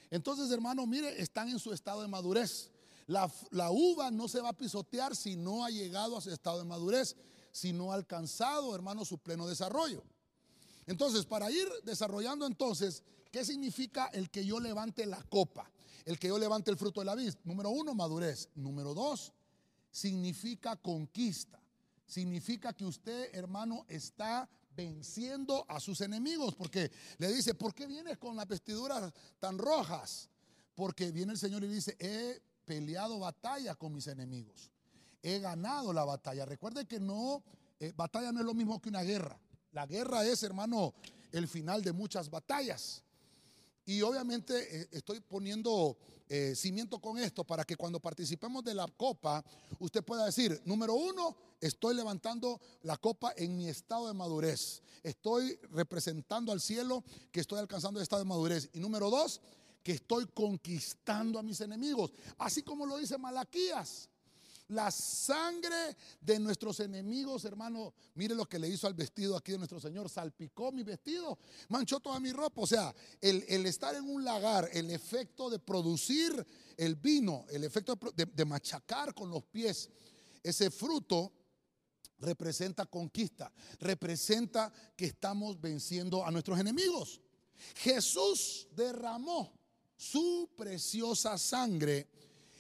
Entonces, 0.10 0.50
hermano, 0.50 0.88
mire, 0.88 1.22
están 1.22 1.48
en 1.48 1.60
su 1.60 1.72
estado 1.72 2.02
de 2.02 2.08
madurez. 2.08 2.72
La, 3.06 3.32
la, 3.52 3.70
uva 3.70 4.10
no 4.10 4.28
se 4.28 4.42
va 4.42 4.50
a 4.50 4.58
pisotear 4.58 5.16
si 5.16 5.36
no 5.36 5.64
ha 5.64 5.70
llegado 5.70 6.18
a 6.18 6.22
su 6.22 6.32
estado 6.32 6.58
de 6.58 6.66
madurez 6.66 7.16
si 7.52 7.72
no 7.72 7.92
ha 7.92 7.96
alcanzado, 7.96 8.74
hermano, 8.74 9.06
su 9.06 9.20
pleno 9.20 9.46
desarrollo. 9.46 10.04
Entonces, 10.88 11.24
para 11.28 11.52
ir 11.52 11.70
desarrollando 11.84 12.48
entonces, 12.48 13.04
¿qué 13.32 13.46
significa 13.46 14.08
el 14.08 14.32
que 14.32 14.44
yo 14.44 14.60
levante 14.60 15.06
la 15.06 15.22
copa? 15.22 15.70
El 16.04 16.18
que 16.18 16.30
yo 16.30 16.40
levante 16.40 16.72
el 16.72 16.78
fruto 16.78 17.02
de 17.02 17.06
la 17.06 17.14
vid. 17.14 17.36
Número 17.44 17.70
uno, 17.70 17.94
madurez. 17.94 18.50
Número 18.56 18.96
dos, 18.96 19.34
significa 19.92 20.76
conquista. 20.78 21.62
Significa 22.06 22.74
que 22.74 22.86
usted, 22.86 23.34
hermano, 23.34 23.86
está 23.88 24.50
venciendo 24.76 25.66
a 25.68 25.80
sus 25.80 26.02
enemigos. 26.02 26.56
Porque 26.56 26.92
le 27.18 27.34
dice, 27.34 27.54
¿por 27.54 27.74
qué 27.74 27.88
vienes 27.88 28.18
con 28.18 28.36
las 28.36 28.48
vestiduras 28.48 29.12
tan 29.40 29.58
rojas? 29.58 30.30
Porque 30.76 31.12
viene 31.12 31.34
el 31.34 31.40
Señor 31.40 31.64
y 31.64 31.68
dice, 31.68 31.96
he 32.00 32.42
peleado 32.66 33.20
batalla 33.20 33.76
con 33.76 33.94
mis 33.94 34.08
enemigos 34.08 34.72
he 35.26 35.40
ganado 35.40 35.92
la 35.92 36.06
batalla. 36.06 36.46
Recuerde 36.46 36.86
que 36.86 37.00
no, 37.00 37.44
eh, 37.80 37.92
batalla 37.96 38.32
no 38.32 38.42
es 38.42 38.46
lo 38.46 38.54
mismo 38.54 38.80
que 38.80 38.90
una 38.90 39.02
guerra. 39.02 39.40
La 39.72 39.88
guerra 39.88 40.24
es, 40.24 40.44
hermano, 40.44 40.94
el 41.32 41.48
final 41.48 41.82
de 41.82 41.92
muchas 41.92 42.30
batallas. 42.30 43.04
Y 43.86 44.04
obviamente 44.04 44.82
eh, 44.82 44.88
estoy 44.92 45.20
poniendo 45.22 45.98
eh, 46.28 46.54
cimiento 46.56 47.00
con 47.00 47.18
esto 47.18 47.44
para 47.44 47.64
que 47.64 47.76
cuando 47.76 48.00
participemos 48.00 48.64
de 48.64 48.74
la 48.74 48.88
copa, 48.88 49.44
usted 49.80 50.04
pueda 50.04 50.26
decir, 50.26 50.62
número 50.66 50.94
uno, 50.96 51.36
estoy 51.62 51.96
levantando 51.96 52.60
la 52.84 52.98
copa 52.98 53.34
en 53.38 53.58
mi 53.58 53.68
estado 53.68 54.08
de 54.08 54.14
madurez. 54.14 54.82
Estoy 55.04 55.60
representando 55.72 56.52
al 56.52 56.62
cielo 56.62 57.04
que 57.32 57.42
estoy 57.42 57.60
alcanzando 57.60 58.00
el 58.00 58.04
estado 58.04 58.24
de 58.24 58.30
madurez. 58.30 58.70
Y 58.74 58.80
número 58.80 59.10
dos, 59.10 59.40
que 59.84 59.92
estoy 59.92 60.26
conquistando 60.34 61.38
a 61.38 61.44
mis 61.44 61.62
enemigos. 61.62 62.12
Así 62.40 62.64
como 62.64 62.88
lo 62.88 62.98
dice 62.98 63.20
Malaquías. 63.20 64.10
La 64.70 64.90
sangre 64.90 65.96
de 66.20 66.40
nuestros 66.40 66.80
enemigos, 66.80 67.46
hermano, 67.46 67.94
mire 68.16 68.34
lo 68.34 68.50
que 68.50 68.58
le 68.58 68.68
hizo 68.68 68.88
al 68.88 68.96
vestido 68.96 69.38
aquí 69.38 69.52
de 69.52 69.60
nuestro 69.60 69.80
Señor. 69.80 70.10
Salpicó 70.10 70.72
mi 70.72 70.82
vestido, 70.82 71.38
manchó 71.70 72.00
toda 72.00 72.20
mi 72.20 72.32
ropa. 72.32 72.62
O 72.62 72.68
sea, 72.68 72.94
el, 73.22 73.44
estar 73.68 73.94
en 73.94 74.10
un 74.10 74.24
lagar, 74.24 74.68
el 74.74 74.90
efecto 74.90 75.52
de 75.52 75.60
producir 75.60 76.46
el 76.78 76.96
vino, 76.96 77.46
el 77.50 77.64
efecto 77.64 77.96
de, 78.16 78.46
machacar 78.46 79.14
con 79.14 79.30
los 79.30 79.44
pies. 79.44 79.90
ese 80.42 80.72
fruto 80.72 81.32
representa 82.18 82.86
conquista, 82.88 83.52
representa 83.80 84.74
que 84.96 85.06
estamos 85.06 85.62
venciendo 85.62 86.26
a 86.26 86.32
nuestros 86.32 86.60
enemigos. 86.60 87.22
Jesús 87.76 88.68
derramó 88.72 89.54
su 89.96 90.50
preciosa 90.58 91.38
sangre 91.38 92.08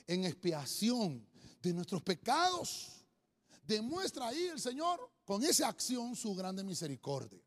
en 0.07 0.25
expiación 0.25 1.25
de 1.65 1.73
nuestros 1.73 2.01
pecados. 2.03 2.87
Demuestra 3.65 4.27
ahí 4.27 4.45
el 4.45 4.59
Señor 4.59 5.09
con 5.25 5.43
esa 5.43 5.67
acción 5.67 6.15
su 6.15 6.35
grande 6.35 6.63
misericordia. 6.63 7.41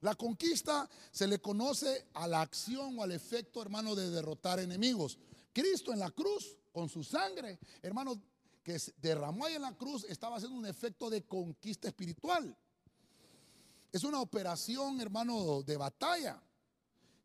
La 0.00 0.14
conquista 0.14 0.88
se 1.10 1.26
le 1.26 1.40
conoce 1.40 2.06
a 2.14 2.26
la 2.26 2.40
acción 2.40 2.98
o 2.98 3.02
al 3.02 3.12
efecto, 3.12 3.62
hermano, 3.62 3.94
de 3.94 4.10
derrotar 4.10 4.60
enemigos. 4.60 5.18
Cristo 5.52 5.92
en 5.92 6.00
la 6.00 6.10
cruz, 6.10 6.56
con 6.72 6.88
su 6.88 7.02
sangre, 7.02 7.58
hermano, 7.82 8.20
que 8.62 8.80
derramó 9.00 9.46
ahí 9.46 9.54
en 9.54 9.62
la 9.62 9.76
cruz, 9.76 10.04
estaba 10.04 10.36
haciendo 10.36 10.58
un 10.58 10.66
efecto 10.66 11.08
de 11.08 11.24
conquista 11.24 11.88
espiritual. 11.88 12.56
Es 13.92 14.04
una 14.04 14.20
operación, 14.20 15.00
hermano, 15.00 15.62
de 15.62 15.76
batalla 15.76 16.40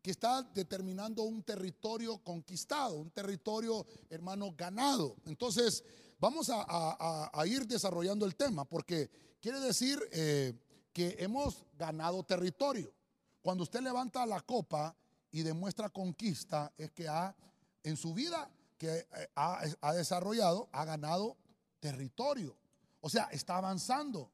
que 0.04 0.10
está 0.10 0.42
determinando 0.42 1.22
un 1.22 1.42
territorio 1.42 2.18
conquistado, 2.18 2.96
un 2.96 3.10
territorio, 3.10 3.86
hermano, 4.10 4.52
ganado. 4.54 5.16
Entonces, 5.24 5.82
vamos 6.20 6.50
a, 6.52 7.32
ir 7.46 7.66
desarrollando 7.66 8.26
el 8.26 8.36
tema, 8.36 8.66
porque 8.66 9.08
quiere 9.40 9.60
decir 9.60 9.98
eh, 10.12 10.52
que 10.92 11.16
hemos 11.20 11.64
ganado 11.78 12.22
territorio. 12.22 12.92
Cuando 13.40 13.62
usted 13.62 13.80
levanta 13.80 14.26
la 14.26 14.42
copa 14.42 14.94
y 15.30 15.40
demuestra 15.40 15.88
conquista, 15.88 16.70
es 16.76 16.92
que 16.92 17.08
ha, 17.08 17.34
en 17.82 17.96
su 17.96 18.12
vida 18.12 18.50
que 18.76 19.06
eh, 19.10 19.28
ha, 19.36 19.94
desarrollado, 19.94 20.68
ha 20.72 20.84
ganado 20.84 21.38
territorio. 21.80 22.54
O 23.00 23.08
sea, 23.08 23.30
está 23.32 23.56
avanzando, 23.56 24.30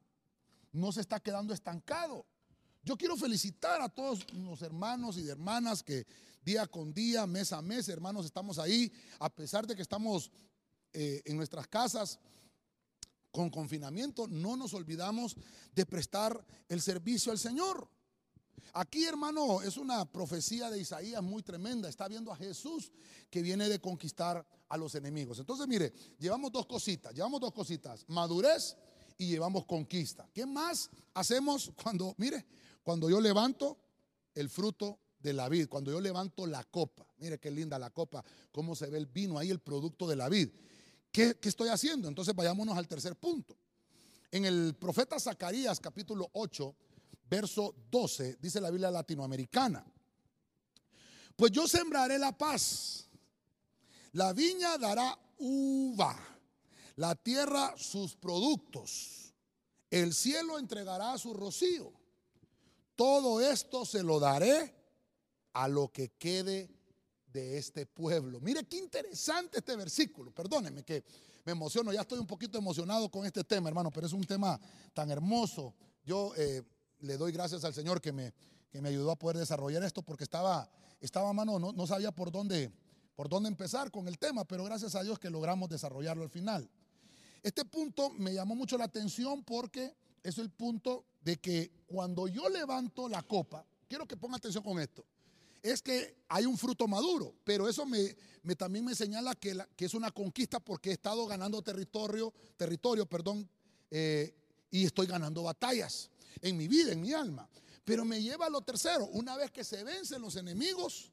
no 0.73 0.91
se 0.91 1.01
está 1.01 1.21
quedando 1.21 1.55
estancado. 1.55 2.27
Yo 2.91 2.97
quiero 2.97 3.17
felicitar 3.17 3.81
a 3.81 3.89
todos 3.89 4.27
los 4.33 4.63
hermanos 4.63 5.17
y 5.17 5.29
hermanas 5.29 5.81
que 5.81 6.09
día 6.43 6.67
con 6.67 6.93
día, 6.93 7.25
mes 7.25 7.53
a 7.53 7.63
mes, 7.63 7.89
hermanos, 7.89 8.27
estamos 8.27 8.59
ahí, 8.59 8.93
a 9.21 9.33
pesar 9.33 9.65
de 9.65 9.77
que 9.77 9.83
estamos 9.83 10.33
eh, 10.93 11.23
en 11.25 11.37
nuestras 11.37 11.69
casas, 11.69 12.19
con 13.31 13.49
confinamiento, 13.49 14.27
no 14.27 14.57
nos 14.57 14.75
olvidamos 14.75 15.37
de 15.73 15.87
prestar 15.87 16.45
el 16.69 16.83
servicio 16.83 17.31
al 17.31 17.39
Señor. 17.39 17.89
Aquí, 18.73 19.05
hermano, 19.05 19.63
es 19.63 19.77
una 19.77 20.05
profecía 20.11 20.69
de 20.69 20.81
Isaías 20.81 21.23
muy 21.23 21.45
tremenda. 21.45 21.89
Está 21.89 22.09
viendo 22.09 22.33
a 22.33 22.37
Jesús 22.37 22.91
que 23.31 23.41
viene 23.41 23.69
de 23.69 23.81
conquistar 23.81 24.45
a 24.69 24.77
los 24.77 24.97
enemigos. 24.97 25.39
Entonces, 25.39 25.69
mire, 25.69 25.93
llevamos 26.19 26.51
dos 26.51 26.67
cositas, 26.67 27.15
llevamos 27.15 27.41
dos 27.41 27.53
cositas, 27.53 28.05
madurez 28.09 28.77
y 29.17 29.29
llevamos 29.29 29.65
conquista. 29.65 30.29
¿Qué 30.35 30.45
más 30.45 30.91
hacemos 31.15 31.71
cuando, 31.81 32.15
mire, 32.17 32.45
cuando 32.83 33.11
yo 33.11 33.21
levanto 33.21 33.79
el 34.35 34.49
fruto 34.49 34.99
de 35.19 35.33
la 35.33 35.49
vid, 35.49 35.69
cuando 35.69 35.91
yo 35.91 36.01
levanto 36.01 36.47
la 36.47 36.65
copa? 36.65 37.07
Mire 37.19 37.39
qué 37.39 37.51
linda 37.51 37.79
la 37.79 37.91
copa, 37.91 38.25
cómo 38.51 38.75
se 38.75 38.87
ve 38.87 38.99
el 38.99 39.07
vino 39.07 39.39
ahí, 39.39 39.51
el 39.51 39.61
producto 39.61 40.09
de 40.09 40.17
la 40.17 40.29
vid. 40.29 40.49
¿Qué, 41.13 41.37
estoy 41.43 41.69
haciendo? 41.69 42.09
Entonces 42.09 42.35
vayámonos 42.35 42.77
al 42.77 42.89
tercer 42.89 43.17
punto. 43.17 43.57
En 44.31 44.45
el 44.45 44.75
profeta 44.79 45.19
Zacarías 45.19 45.81
capítulo 45.81 46.31
8, 46.33 46.75
verso 47.29 47.75
12, 47.91 48.39
dice 48.41 48.61
la 48.61 48.71
Biblia 48.71 48.91
latinoamericana, 48.91 49.85
pues 51.37 51.51
yo 51.53 51.67
sembraré 51.67 52.19
la 52.19 52.37
paz, 52.37 53.09
la 54.13 54.33
viña 54.33 54.79
dará 54.79 55.19
uva, 55.39 56.17
la 56.97 57.15
tierra 57.17 57.75
sus 57.77 58.15
productos, 58.15 59.35
el 59.91 60.15
cielo 60.15 60.59
entregará 60.59 61.19
su 61.19 61.35
rocío, 61.35 61.93
todo 63.01 63.41
esto 63.41 63.87
se 63.87 64.03
lo 64.03 64.21
daré 64.21 64.75
a 65.55 65.69
lo 65.69 65.91
que 65.91 66.11
quede 66.19 66.69
de 67.33 67.57
este 67.57 67.87
pueblo. 67.87 68.41
Mire 68.43 68.65
qué 68.65 68.77
interesante 68.77 69.61
este 69.61 69.75
versículo. 69.75 70.35
Perdónenme 70.35 70.85
que 70.85 71.03
me 71.47 71.53
emociono, 71.53 71.95
ya 71.95 72.03
estoy 72.03 72.19
un 72.19 72.27
poquito 72.27 72.59
emocionado 72.59 73.11
con 73.11 73.25
este 73.25 73.43
tema, 73.43 73.71
hermano, 73.71 73.91
pero 73.91 74.07
es 74.07 74.13
un 74.13 74.25
tema 74.25 74.61
tan 74.93 75.11
hermoso. 75.11 75.75
Yo 76.05 76.35
eh, 76.37 76.63
le 76.99 77.17
doy 77.17 77.33
gracias 77.33 77.65
al 77.65 77.73
Señor 77.73 78.03
que 78.03 78.13
me, 78.13 78.35
que 78.71 78.83
me 78.83 78.91
ayudó 78.91 79.13
a 79.13 79.17
poder 79.17 79.39
desarrollar 79.39 79.83
esto 79.83 80.03
porque 80.03 80.25
estaba, 80.25 80.71
estaba 81.01 81.33
mano, 81.33 81.59
no, 81.59 81.73
no 81.73 81.87
sabía 81.87 82.13
por 82.13 82.31
dónde, 82.31 82.71
por 83.15 83.31
dónde 83.31 83.49
empezar 83.49 83.91
con 83.91 84.09
el 84.09 84.19
tema, 84.19 84.45
pero 84.45 84.63
gracias 84.65 84.95
a 84.95 85.03
Dios 85.03 85.19
que 85.19 85.31
logramos 85.31 85.71
desarrollarlo 85.71 86.23
al 86.23 86.29
final. 86.29 86.71
Este 87.43 87.65
punto 87.65 88.11
me 88.11 88.35
llamó 88.35 88.55
mucho 88.55 88.77
la 88.77 88.85
atención 88.85 89.43
porque 89.43 89.97
es 90.23 90.37
el 90.37 90.51
punto 90.51 91.07
de 91.21 91.37
que 91.37 91.71
cuando 91.87 92.29
yo 92.29 92.49
levanto 92.49 93.09
la 93.09 93.23
copa, 93.23 93.65
quiero 93.89 94.07
que 94.07 94.17
ponga 94.17 94.37
atención 94.37 94.65
con 94.65 94.79
esto 94.81 95.05
es 95.63 95.83
que 95.83 96.17
hay 96.29 96.47
un 96.47 96.57
fruto 96.57 96.89
maduro, 96.89 97.35
pero 97.45 97.69
eso 97.69 97.85
me, 97.87 98.17
también 98.57 98.85
me 98.85 98.95
señala 98.95 99.35
que, 99.35 99.57
es 99.79 99.95
una 99.95 100.11
conquista 100.11 100.61
porque 100.61 100.91
he 100.91 100.93
estado 100.93 101.27
ganando 101.27 101.63
territorio, 101.63 102.33
territorio, 102.57 103.07
perdón, 103.07 103.49
eh, 103.91 104.35
y 104.71 104.85
estoy 104.85 105.07
ganando 105.07 105.43
batallas 105.43 106.11
en 106.41 106.57
mi 106.57 106.69
vida, 106.69 106.93
en 106.93 107.01
mi 107.01 107.13
alma. 107.13 107.49
Pero 107.85 108.05
me 108.05 108.23
lleva 108.23 108.47
a 108.47 108.51
lo 108.51 108.61
tercero, 108.61 109.07
una 109.07 109.37
vez 109.37 109.51
que 109.51 109.65
se 109.65 109.83
vencen 109.85 110.23
los 110.23 110.37
enemigos, 110.37 111.13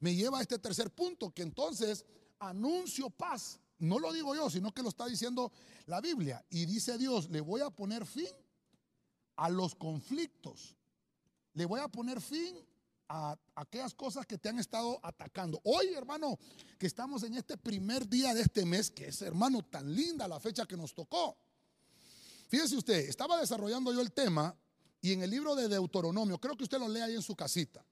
me 0.00 0.14
lleva 0.14 0.38
a 0.38 0.42
este 0.42 0.58
tercer 0.58 0.90
punto, 0.90 1.30
que 1.30 1.42
entonces 1.42 2.04
anuncio 2.38 3.10
paz. 3.10 3.60
No 3.78 3.98
lo 3.98 4.12
digo 4.12 4.34
yo, 4.34 4.50
sino 4.50 4.72
que 4.72 4.82
lo 4.82 4.88
está 4.88 5.06
diciendo 5.06 5.52
la 5.86 6.00
Biblia. 6.00 6.44
Y 6.50 6.64
dice 6.66 6.98
Dios, 6.98 7.30
le 7.30 7.40
voy 7.40 7.60
a 7.60 7.70
poner 7.70 8.06
fin 8.06 8.28
a 9.36 9.48
los 9.50 9.74
conflictos. 9.74 10.74
Le 11.54 11.64
voy 11.64 11.80
a 11.80 11.88
poner 11.88 12.20
fin 12.20 12.56
a 13.08 13.38
aquellas 13.54 13.94
cosas 13.94 14.26
que 14.26 14.38
te 14.38 14.48
han 14.48 14.58
estado 14.58 14.98
atacando. 15.02 15.60
Hoy, 15.64 15.94
hermano, 15.94 16.38
que 16.78 16.86
estamos 16.86 17.22
en 17.22 17.34
este 17.34 17.56
primer 17.56 18.08
día 18.08 18.34
de 18.34 18.42
este 18.42 18.64
mes, 18.64 18.90
que 18.90 19.08
es, 19.08 19.22
hermano, 19.22 19.62
tan 19.62 19.94
linda 19.94 20.26
la 20.26 20.40
fecha 20.40 20.66
que 20.66 20.76
nos 20.76 20.92
tocó. 20.92 21.36
Fíjese 22.48 22.76
usted, 22.76 23.08
estaba 23.08 23.40
desarrollando 23.40 23.92
yo 23.92 24.00
el 24.00 24.12
tema 24.12 24.56
y 25.00 25.12
en 25.12 25.22
el 25.22 25.30
libro 25.30 25.54
de 25.54 25.68
Deuteronomio, 25.68 26.38
creo 26.38 26.56
que 26.56 26.64
usted 26.64 26.78
lo 26.78 26.88
lee 26.88 27.00
ahí 27.00 27.14
en 27.14 27.22
su 27.22 27.36
casita. 27.36 27.84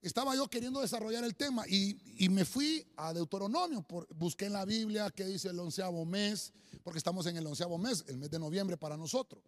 Estaba 0.00 0.34
yo 0.34 0.48
queriendo 0.48 0.80
desarrollar 0.80 1.22
el 1.22 1.36
tema 1.36 1.64
y, 1.68 1.96
me 2.28 2.44
fui 2.44 2.84
a 2.96 3.12
Deuteronomio, 3.12 3.82
por, 3.82 4.08
busqué 4.14 4.46
en 4.46 4.54
la 4.54 4.64
Biblia 4.64 5.10
qué 5.10 5.24
dice 5.24 5.50
el 5.50 5.60
onceavo 5.60 6.04
mes, 6.04 6.52
porque 6.82 6.98
estamos 6.98 7.26
en 7.26 7.36
el 7.36 7.46
onceavo 7.46 7.78
mes, 7.78 8.04
el 8.08 8.16
mes 8.16 8.30
de 8.30 8.38
noviembre 8.38 8.76
para 8.76 8.96
nosotros 8.96 9.42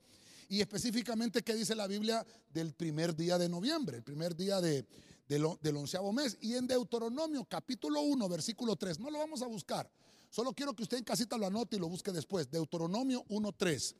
y 0.49 0.61
específicamente 0.61 1.43
qué 1.43 1.55
dice 1.55 1.75
la 1.75 1.87
Biblia 1.87 2.25
del 2.53 2.75
primer 2.75 3.15
día 3.15 3.39
de 3.39 3.49
noviembre, 3.49 3.99
el 3.99 4.03
primer 4.03 4.35
día 4.37 4.61
de, 4.61 4.87
del 5.29 5.77
onceavo 5.77 6.13
mes. 6.13 6.37
Y 6.41 6.55
en 6.55 6.67
Deuteronomio 6.67 7.45
capítulo 7.45 8.01
1, 8.03 8.29
versículo 8.29 8.77
3, 8.77 9.01
no 9.01 9.11
lo 9.11 9.19
vamos 9.19 9.43
a 9.43 9.47
buscar, 9.47 9.91
solo 10.31 10.53
quiero 10.53 10.75
que 10.75 10.83
usted 10.83 10.99
en 10.99 11.05
casita 11.05 11.37
lo 11.37 11.47
anote 11.47 11.77
y 11.77 11.79
lo 11.79 11.89
busque 11.89 12.13
después. 12.13 12.51
Deuteronomio 12.51 13.25
1, 13.29 13.53
3 13.53 13.97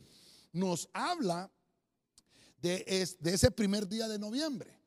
nos 0.55 0.89
habla 0.93 1.51
de, 2.63 3.07
de, 3.21 3.35
ese 3.35 3.51
primer 3.51 3.87
día 3.87 4.09
de 4.09 4.19
noviembre. 4.19 4.79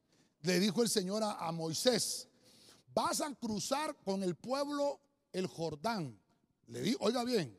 Le 0.42 0.60
dijo 0.60 0.82
el 0.82 0.90
Señor 0.90 1.24
a, 1.24 1.34
a 1.34 1.52
Moisés, 1.52 2.28
vas 2.94 3.22
a 3.22 3.34
cruzar 3.36 3.96
con 4.04 4.24
el 4.24 4.36
pueblo 4.36 5.00
el 5.34 5.46
Jordán. 5.46 6.18
Le 6.68 6.82
di, 6.82 6.96
oiga 7.00 7.24
bien, 7.24 7.56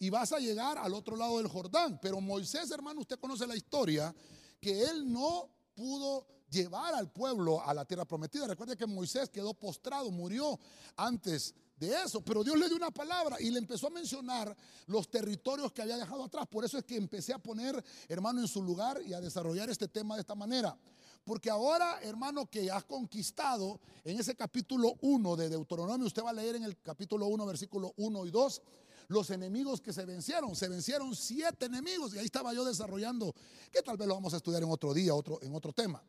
y 0.00 0.08
vas 0.08 0.32
a 0.32 0.38
llegar 0.38 0.78
al 0.78 0.94
otro 0.94 1.14
lado 1.14 1.36
del 1.36 1.46
Jordán. 1.46 2.00
Pero 2.00 2.20
Moisés, 2.20 2.70
hermano, 2.70 3.02
usted 3.02 3.20
conoce 3.20 3.46
la 3.46 3.54
historia, 3.54 4.12
que 4.58 4.82
él 4.82 5.12
no 5.12 5.48
pudo 5.74 6.26
llevar 6.50 6.94
al 6.94 7.12
pueblo 7.12 7.62
a 7.62 7.72
la 7.74 7.84
tierra 7.84 8.06
prometida. 8.06 8.46
Recuerde 8.46 8.76
que 8.76 8.86
Moisés 8.86 9.28
quedó 9.28 9.54
postrado, 9.54 10.10
murió 10.10 10.58
antes 10.96 11.54
de 11.76 11.92
eso, 12.02 12.22
pero 12.22 12.42
Dios 12.42 12.58
le 12.58 12.66
dio 12.66 12.76
una 12.76 12.90
palabra 12.90 13.36
y 13.40 13.50
le 13.50 13.58
empezó 13.58 13.86
a 13.86 13.90
mencionar 13.90 14.54
los 14.86 15.10
territorios 15.10 15.70
que 15.72 15.82
había 15.82 15.98
dejado 15.98 16.24
atrás. 16.24 16.46
Por 16.46 16.64
eso 16.64 16.78
es 16.78 16.84
que 16.84 16.96
empecé 16.96 17.34
a 17.34 17.38
poner, 17.38 17.82
hermano, 18.08 18.40
en 18.40 18.48
su 18.48 18.62
lugar 18.62 19.00
y 19.06 19.12
a 19.12 19.20
desarrollar 19.20 19.68
este 19.68 19.86
tema 19.86 20.14
de 20.14 20.22
esta 20.22 20.34
manera. 20.34 20.76
Porque 21.24 21.50
ahora, 21.50 22.00
hermano, 22.02 22.46
que 22.46 22.70
has 22.70 22.84
conquistado 22.84 23.80
en 24.04 24.18
ese 24.18 24.34
capítulo 24.34 24.94
1 25.02 25.36
de 25.36 25.50
Deuteronomio, 25.50 26.06
usted 26.06 26.24
va 26.24 26.30
a 26.30 26.34
leer 26.34 26.56
en 26.56 26.64
el 26.64 26.80
capítulo 26.80 27.26
1, 27.26 27.46
versículo 27.46 27.92
1 27.96 28.26
y 28.26 28.30
2, 28.30 28.62
los 29.10 29.28
enemigos 29.30 29.80
que 29.80 29.92
se 29.92 30.04
vencieron. 30.04 30.54
Se 30.54 30.68
vencieron 30.68 31.14
siete 31.16 31.66
enemigos 31.66 32.14
y 32.14 32.18
ahí 32.18 32.26
estaba 32.26 32.54
yo 32.54 32.64
desarrollando, 32.64 33.34
que 33.70 33.82
tal 33.82 33.96
vez 33.96 34.06
lo 34.06 34.14
vamos 34.14 34.32
a 34.34 34.36
estudiar 34.36 34.62
en 34.62 34.70
otro 34.70 34.94
día, 34.94 35.14
otro, 35.14 35.40
en 35.42 35.52
otro 35.52 35.72
tema. 35.72 36.02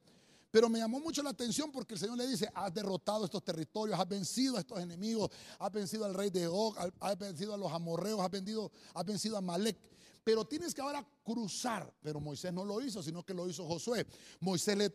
Pero 0.51 0.69
me 0.69 0.77
llamó 0.77 0.99
mucho 0.99 1.23
la 1.23 1.31
atención 1.31 1.71
porque 1.71 1.95
el 1.95 1.99
Señor 1.99 2.17
le 2.17 2.27
dice, 2.27 2.47
has 2.53 2.71
derrotado 2.73 3.25
estos 3.25 3.43
territorios, 3.43 3.99
has 3.99 4.07
vencido 4.07 4.57
a 4.57 4.59
estos 4.59 4.79
enemigos, 4.79 5.31
has 5.57 5.71
vencido 5.71 6.05
al 6.05 6.13
rey 6.13 6.29
de 6.29 6.47
Og, 6.47 6.77
has 6.99 7.17
vencido 7.17 7.55
a 7.55 7.57
los 7.57 7.71
amorreos, 7.71 8.19
has 8.19 8.29
vencido, 8.29 8.71
has 8.93 9.05
vencido 9.05 9.35
a 9.35 9.41
Malek. 9.41 9.77
Pero 10.23 10.45
tienes 10.45 10.75
que 10.75 10.81
ahora 10.81 11.03
cruzar. 11.23 11.91
Pero 12.03 12.19
Moisés 12.19 12.53
no 12.53 12.63
lo 12.63 12.79
hizo, 12.81 13.01
sino 13.01 13.25
que 13.25 13.33
lo 13.33 13.49
hizo 13.49 13.65
Josué. 13.65 14.05
Moisés 14.41 14.77
le, 14.77 14.93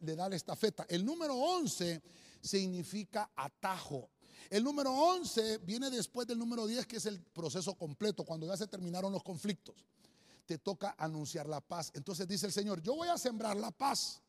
le 0.00 0.16
da 0.16 0.28
la 0.28 0.36
estafeta. 0.36 0.84
El 0.90 1.06
número 1.06 1.34
11 1.34 2.02
significa 2.42 3.30
atajo. 3.34 4.10
El 4.50 4.64
número 4.64 4.92
11 4.92 5.58
viene 5.58 5.90
después 5.90 6.26
del 6.26 6.38
número 6.38 6.66
10, 6.66 6.86
que 6.86 6.96
es 6.96 7.06
el 7.06 7.20
proceso 7.20 7.74
completo, 7.74 8.24
cuando 8.24 8.46
ya 8.46 8.56
se 8.56 8.66
terminaron 8.66 9.12
los 9.12 9.22
conflictos. 9.22 9.74
Te 10.46 10.58
toca 10.58 10.94
anunciar 10.98 11.48
la 11.48 11.60
paz. 11.60 11.90
Entonces 11.94 12.28
dice 12.28 12.46
el 12.46 12.52
Señor, 12.52 12.80
yo 12.82 12.94
voy 12.94 13.08
a 13.08 13.18
sembrar 13.18 13.56
la 13.56 13.70
paz. 13.70 14.20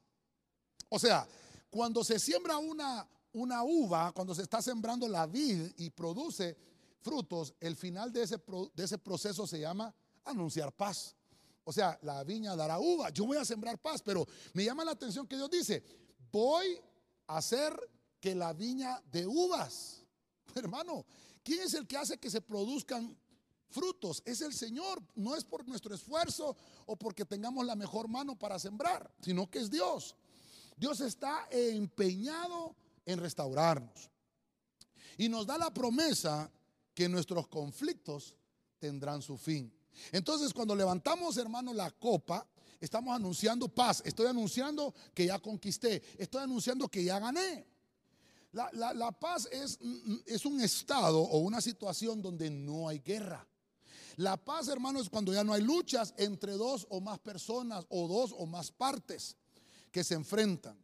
O 0.90 0.98
sea, 0.98 1.28
cuando 1.70 2.04
se 2.04 2.20
siembra 2.20 2.58
una, 2.58 3.08
una 3.34 3.64
uva, 3.64 4.12
cuando 4.14 4.34
se 4.34 4.42
está 4.42 4.62
sembrando 4.62 5.08
la 5.08 5.28
vid 5.28 5.72
y 5.78 5.90
produce 5.90 6.58
frutos, 7.02 7.54
el 7.60 7.76
final 7.76 8.12
de 8.12 8.24
ese, 8.24 8.38
de 8.74 8.84
ese 8.84 8.98
proceso 8.98 9.46
se 9.46 9.60
llama 9.60 9.94
anunciar 10.26 10.72
paz. 10.74 11.16
O 11.64 11.74
sea, 11.74 12.00
la 12.02 12.24
viña 12.24 12.56
dará 12.56 12.80
uva. 12.80 13.10
Yo 13.10 13.26
voy 13.26 13.38
a 13.38 13.46
sembrar 13.46 13.78
paz, 13.78 14.02
pero 14.02 14.26
me 14.54 14.64
llama 14.64 14.86
la 14.86 14.92
atención 14.92 15.28
que 15.28 15.36
Dios 15.36 15.50
dice, 15.50 15.84
voy 16.32 16.80
a 17.28 17.38
hacer 17.38 17.74
que 18.20 18.34
la 18.34 18.54
viña 18.54 19.02
de 19.12 19.28
uvas. 19.28 20.07
Hermano, 20.56 21.06
¿quién 21.44 21.62
es 21.62 21.74
el 21.74 21.88
que 21.88 21.98
hace 21.98 22.18
que 22.18 22.30
se 22.30 22.42
produzcan 22.42 23.18
frutos? 23.70 24.22
Es 24.26 24.42
el 24.42 24.54
Señor. 24.54 25.02
No 25.16 25.36
es 25.36 25.44
por 25.44 25.68
nuestro 25.68 25.94
esfuerzo 25.94 26.56
o 26.86 26.96
porque 26.96 27.26
tengamos 27.26 27.66
la 27.66 27.76
mejor 27.76 28.08
mano 28.08 28.38
para 28.38 28.60
sembrar, 28.60 29.12
sino 29.22 29.50
que 29.50 29.60
es 29.60 29.70
Dios. 29.70 30.16
Dios 30.76 31.02
está 31.02 31.48
empeñado 31.52 32.76
en 33.06 33.20
restaurarnos. 33.20 34.12
Y 35.18 35.30
nos 35.30 35.48
da 35.48 35.58
la 35.58 35.74
promesa 35.74 36.52
que 36.94 37.10
nuestros 37.10 37.48
conflictos 37.48 38.36
tendrán 38.80 39.22
su 39.22 39.38
fin. 39.38 39.74
Entonces, 40.12 40.54
cuando 40.54 40.76
levantamos, 40.76 41.38
hermano, 41.38 41.74
la 41.74 41.90
copa, 41.92 42.48
estamos 42.80 43.16
anunciando 43.16 43.68
paz. 43.68 44.04
Estoy 44.06 44.28
anunciando 44.28 44.94
que 45.14 45.26
ya 45.26 45.40
conquisté. 45.40 46.04
Estoy 46.18 46.44
anunciando 46.44 46.88
que 46.88 47.04
ya 47.04 47.20
gané. 47.20 47.66
La, 48.58 49.12
paz 49.12 49.48
es, 49.52 49.78
es 50.26 50.46
un 50.46 50.62
estado 50.62 51.20
o 51.20 51.40
una 51.40 51.62
situación 51.62 52.22
donde 52.22 52.50
no 52.50 52.88
hay 52.88 53.00
guerra. 53.00 53.48
La 54.16 54.36
paz, 54.36 54.68
hermano, 54.68 55.00
es 55.00 55.10
cuando 55.10 55.32
ya 55.32 55.44
no 55.44 55.54
hay 55.54 55.62
luchas 55.62 56.14
entre 56.18 56.54
dos 56.54 56.88
o 56.90 57.00
más 57.00 57.20
personas 57.20 57.86
o 57.90 58.08
dos 58.08 58.34
o 58.36 58.48
más 58.48 58.72
partes 58.72 59.36
que 59.92 60.04
se 60.04 60.16
enfrentan. 60.16 60.76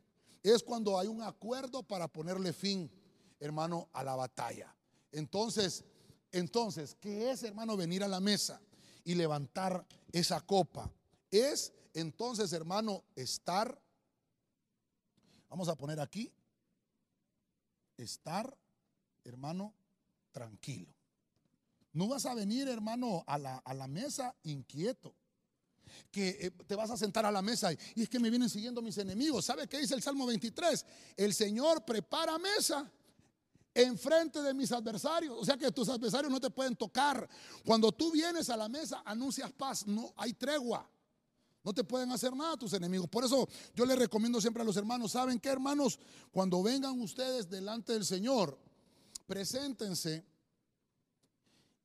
Es 0.44 0.62
cuando 0.62 1.00
hay 1.00 1.08
un 1.08 1.22
acuerdo 1.22 1.82
para 1.82 2.08
ponerle 2.08 2.54
fin, 2.54 2.92
hermano, 3.40 3.90
a 3.92 4.04
la 4.04 4.16
batalla. 4.16 4.76
Entonces, 5.12 5.84
entonces, 6.32 6.96
¿qué 7.00 7.32
es, 7.32 7.42
hermano, 7.44 7.76
venir 7.76 8.04
a 8.04 8.08
la 8.08 8.20
mesa 8.20 8.62
y 9.04 9.16
levantar 9.16 9.86
esa 10.12 10.40
copa? 10.42 10.92
Es 11.32 11.74
entonces, 11.94 12.54
hermano, 12.54 13.04
estar, 13.16 13.80
vamos 15.50 15.68
a 15.70 15.76
poner 15.76 16.00
aquí, 16.00 16.32
estar, 17.98 18.58
hermano, 19.24 19.74
tranquilo. 20.32 20.94
No 21.94 22.08
vas 22.08 22.26
a 22.26 22.34
venir, 22.34 22.68
hermano, 22.68 23.24
a 23.28 23.38
la, 23.38 23.58
a 23.58 23.74
la 23.74 23.88
mesa 23.88 24.36
inquieto. 24.44 25.16
Que 26.10 26.30
eh, 26.42 26.52
te 26.52 26.76
vas 26.76 26.90
a 26.90 26.98
sentar 26.98 27.26
a 27.26 27.32
la 27.32 27.42
mesa 27.42 27.72
y, 27.72 27.78
es 28.02 28.10
que 28.10 28.20
me 28.20 28.30
vienen 28.30 28.50
siguiendo 28.50 28.82
mis 28.82 28.98
enemigos. 28.98 29.46
¿Sabe 29.46 29.68
qué 29.68 29.78
dice 29.78 29.94
el 29.94 30.02
Salmo 30.02 30.26
23? 30.26 30.86
El 31.18 31.34
Señor 31.34 31.86
prepara 31.86 32.38
mesa 32.40 32.92
enfrente 33.76 34.42
de 34.42 34.54
mis 34.54 34.72
adversarios. 34.72 35.38
O 35.40 35.46
sea 35.46 35.58
que 35.58 35.72
tus 35.72 35.90
adversarios 35.90 36.32
no 36.32 36.40
te 36.40 36.50
pueden 36.50 36.76
tocar. 36.76 37.30
Cuando 37.64 37.92
tú 37.92 38.12
vienes 38.12 38.50
a 38.50 38.58
la 38.58 38.70
mesa, 38.70 39.04
anuncias 39.06 39.52
paz. 39.52 39.86
No 39.86 40.14
hay 40.18 40.34
tregua. 40.34 40.90
No 41.64 41.74
te 41.74 41.84
pueden 41.84 42.12
hacer 42.12 42.36
nada 42.36 42.58
tus 42.58 42.74
enemigos. 42.74 43.08
Por 43.08 43.24
eso 43.24 43.48
yo 43.74 43.86
les 43.86 43.98
recomiendo 43.98 44.42
siempre 44.42 44.62
a 44.62 44.66
los 44.66 44.76
hermanos, 44.76 45.14
¿saben 45.14 45.40
qué 45.40 45.50
hermanos? 45.50 45.98
Cuando 46.32 46.62
vengan 46.62 47.00
ustedes 47.00 47.50
delante 47.50 47.94
del 47.94 48.06
Señor, 48.06 48.60
preséntense 49.26 50.26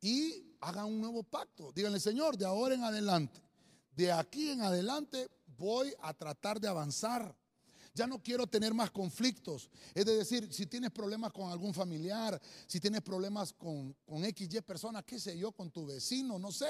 y 0.00 0.52
hagan 0.61 0.87
un 0.87 1.00
nuevo 1.00 1.23
pacto. 1.23 1.70
Díganle, 1.73 2.00
Señor, 2.00 2.37
de 2.37 2.44
ahora 2.44 2.75
en 2.75 2.82
adelante, 2.82 3.40
de 3.94 4.11
aquí 4.11 4.50
en 4.50 4.62
adelante 4.62 5.28
voy 5.56 5.94
a 6.00 6.12
tratar 6.12 6.61
de 6.61 6.66
avanzar. 6.66 7.36
Ya 7.95 8.06
no 8.06 8.23
quiero 8.23 8.47
tener 8.47 8.75
más 8.75 8.91
conflictos. 8.91 9.71
Es 9.95 10.04
decir, 10.06 10.52
si 10.52 10.67
tienes 10.67 10.91
problemas 10.91 11.32
con 11.32 11.50
algún 11.50 11.73
familiar, 11.73 12.41
si 12.67 12.80
tienes 12.80 13.02
problemas 13.02 13.52
con, 13.52 13.95
con 14.04 14.25
XY 14.25 14.60
persona, 14.62 15.02
qué 15.02 15.19
sé 15.21 15.36
yo, 15.38 15.52
con 15.52 15.71
tu 15.71 15.86
vecino, 15.86 16.38
no 16.38 16.50
sé 16.50 16.67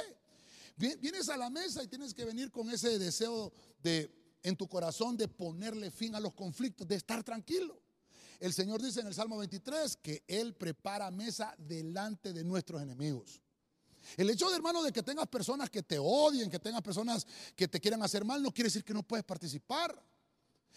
Vienes 0.78 1.28
a 1.28 1.36
la 1.36 1.50
mesa 1.50 1.82
y 1.82 1.88
tienes 1.88 2.14
que 2.14 2.24
venir 2.24 2.50
con 2.52 2.70
ese 2.70 2.98
deseo 2.98 3.52
de 3.82 4.10
en 4.42 4.56
tu 4.56 4.68
corazón 4.68 5.16
de 5.16 5.26
ponerle 5.28 5.90
fin 5.90 6.14
a 6.14 6.20
los 6.20 6.34
conflictos, 6.34 6.86
de 6.86 6.94
estar 6.94 7.24
tranquilo. 7.24 7.82
El 8.38 8.52
Señor 8.52 8.80
dice 8.80 9.00
en 9.00 9.08
el 9.08 9.14
Salmo 9.14 9.36
23 9.36 9.96
que 9.96 10.22
Él 10.28 10.54
prepara 10.54 11.10
mesa 11.10 11.54
delante 11.58 12.32
de 12.32 12.44
nuestros 12.44 12.80
enemigos. 12.80 13.42
El 14.16 14.30
hecho 14.30 14.48
de 14.48 14.56
hermano 14.56 14.82
de 14.82 14.92
que 14.92 15.02
tengas 15.02 15.26
personas 15.26 15.68
que 15.68 15.82
te 15.82 15.98
odien, 15.98 16.48
que 16.48 16.60
tengas 16.60 16.82
personas 16.82 17.26
que 17.56 17.66
te 17.66 17.80
quieran 17.80 18.02
hacer 18.02 18.24
mal, 18.24 18.42
no 18.42 18.52
quiere 18.52 18.68
decir 18.68 18.84
que 18.84 18.94
no 18.94 19.02
puedes 19.02 19.24
participar. 19.24 20.00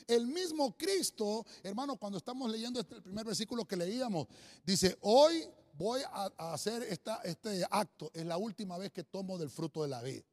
El 0.08 0.26
mismo 0.26 0.76
Cristo, 0.76 1.46
hermano, 1.62 1.98
cuando 1.98 2.18
estamos 2.18 2.50
leyendo 2.50 2.80
este, 2.80 2.96
el 2.96 3.04
primer 3.04 3.24
versículo 3.24 3.66
que 3.66 3.78
leíamos, 3.78 4.28
dice, 4.66 4.98
hoy 5.02 5.48
voy 5.82 6.02
a, 6.04 6.54
hacer 6.54 6.84
este 6.84 7.66
acto, 7.70 8.12
es 8.14 8.26
la 8.26 8.38
última 8.38 8.78
vez 8.78 8.92
que 8.92 9.04
tomo 9.04 9.38
del 9.38 9.50
fruto 9.50 9.82
de 9.82 9.90
la 9.90 10.02
vida. 10.02 10.24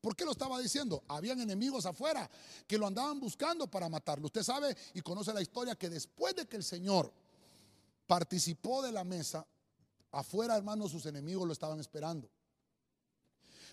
¿Por 0.00 0.16
qué 0.16 0.24
lo 0.24 0.32
estaba 0.32 0.58
diciendo? 0.58 1.04
Habían 1.08 1.40
enemigos 1.40 1.84
afuera 1.84 2.28
que 2.66 2.78
lo 2.78 2.86
andaban 2.86 3.20
buscando 3.20 3.70
para 3.70 3.90
matarlo. 3.90 4.26
Usted 4.26 4.42
sabe 4.42 4.74
y 4.94 5.02
conoce 5.02 5.34
la 5.34 5.42
historia 5.42 5.76
que 5.76 5.90
después 5.90 6.34
de 6.34 6.46
que 6.46 6.56
el 6.56 6.64
Señor 6.64 7.12
participó 8.06 8.82
de 8.82 8.92
la 8.92 9.04
mesa, 9.04 9.46
afuera, 10.12 10.56
hermano, 10.56 10.88
sus 10.88 11.04
enemigos 11.04 11.46
lo 11.46 11.52
estaban 11.52 11.78
esperando. 11.78 12.30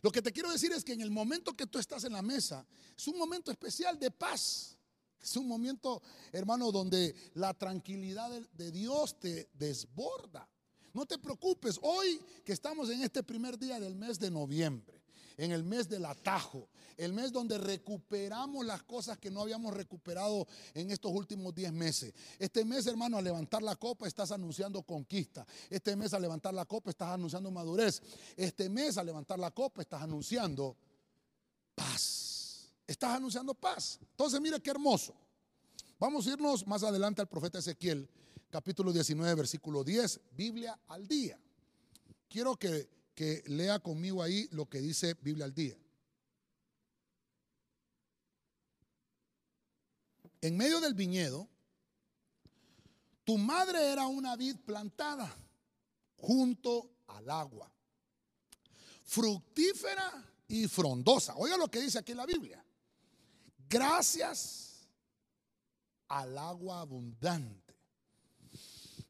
Lo 0.02 0.12
que 0.12 0.22
te 0.22 0.34
quiero 0.34 0.52
decir 0.52 0.74
es 0.74 0.84
que 0.84 0.94
en 0.94 1.02
el 1.02 1.10
momento 1.10 1.56
que 1.56 1.66
tú 1.66 1.80
estás 1.80 2.04
en 2.04 2.14
la 2.14 2.22
mesa, 2.22 2.66
es 2.96 3.08
un 3.08 3.18
momento 3.18 3.50
especial 3.50 3.98
de 3.98 4.12
paz. 4.12 4.78
Es 5.20 5.36
un 5.38 5.48
momento, 5.48 6.02
hermano, 6.34 6.72
donde 6.72 7.16
la 7.34 7.54
tranquilidad 7.54 8.30
de 8.30 8.72
Dios 8.72 9.18
te 9.20 9.50
desborda. 9.54 10.48
No 10.94 11.06
te 11.06 11.18
preocupes, 11.18 11.80
hoy 11.82 12.20
que 12.44 12.54
estamos 12.54 12.90
en 12.90 13.04
este 13.04 13.24
primer 13.24 13.58
día 13.58 13.80
del 13.80 13.96
mes 13.96 14.20
de 14.20 14.32
noviembre, 14.32 15.02
en 15.38 15.52
el 15.52 15.64
mes 15.64 15.88
del 15.88 16.06
atajo, 16.06 16.68
el 16.98 17.14
mes 17.14 17.32
donde 17.32 17.58
recuperamos 17.58 18.66
las 18.66 18.82
cosas 18.84 19.20
que 19.20 19.30
no 19.30 19.42
habíamos 19.42 19.74
recuperado 19.74 20.48
en 20.74 20.90
estos 20.90 21.12
últimos 21.12 21.54
10 21.54 21.72
meses. 21.72 22.14
Este 22.40 22.66
mes, 22.66 22.88
hermano, 22.88 23.18
a 23.18 23.22
levantar 23.22 23.62
la 23.62 23.76
copa 23.76 24.08
estás 24.08 24.32
anunciando 24.32 24.82
conquista. 24.82 25.46
Este 25.70 25.96
mes 25.96 26.14
a 26.14 26.20
levantar 26.20 26.54
la 26.54 26.66
copa 26.66 26.90
estás 26.90 27.10
anunciando 27.10 27.52
madurez. 27.52 28.02
Este 28.36 28.68
mes 28.68 28.98
a 28.98 29.04
levantar 29.04 29.38
la 29.38 29.52
copa 29.52 29.84
estás 29.84 30.02
anunciando 30.02 30.76
paz. 31.76 32.72
Estás 32.88 33.16
anunciando 33.16 33.54
paz. 33.54 34.00
Entonces, 34.02 34.42
mire 34.42 34.60
qué 34.60 34.72
hermoso. 34.72 35.14
Vamos 36.00 36.26
a 36.26 36.32
irnos 36.32 36.66
más 36.66 36.82
adelante 36.84 37.22
al 37.22 37.28
profeta 37.28 37.60
Ezequiel 37.60 38.10
capítulo 38.50 38.92
19, 38.92 39.36
versículo 39.36 39.84
10, 39.84 40.22
Biblia 40.32 40.80
al 40.88 41.08
día. 41.08 41.40
Quiero 42.30 42.56
que, 42.56 42.90
que 43.14 43.44
lea 43.48 43.80
conmigo 43.80 44.22
ahí 44.24 44.48
lo 44.52 44.68
que 44.68 44.80
dice 44.80 45.16
Biblia 45.22 45.46
al 45.46 45.54
día. 45.54 45.78
En 50.42 50.56
medio 50.56 50.80
del 50.80 50.94
viñedo, 50.94 51.50
tu 53.24 53.38
madre 53.38 53.92
era 53.92 54.08
una 54.08 54.36
vid 54.36 54.58
plantada 54.58 55.36
junto 56.16 56.92
al 57.08 57.30
agua, 57.30 57.72
fructífera 59.04 60.24
y 60.48 60.68
frondosa. 60.68 61.36
Oiga 61.36 61.58
lo 61.58 61.70
que 61.70 61.82
dice 61.82 62.00
aquí 62.00 62.14
la 62.14 62.26
Biblia. 62.26 62.64
Gracias 63.68 64.88
al 66.08 66.38
agua 66.38 66.82
abundante 66.82 67.67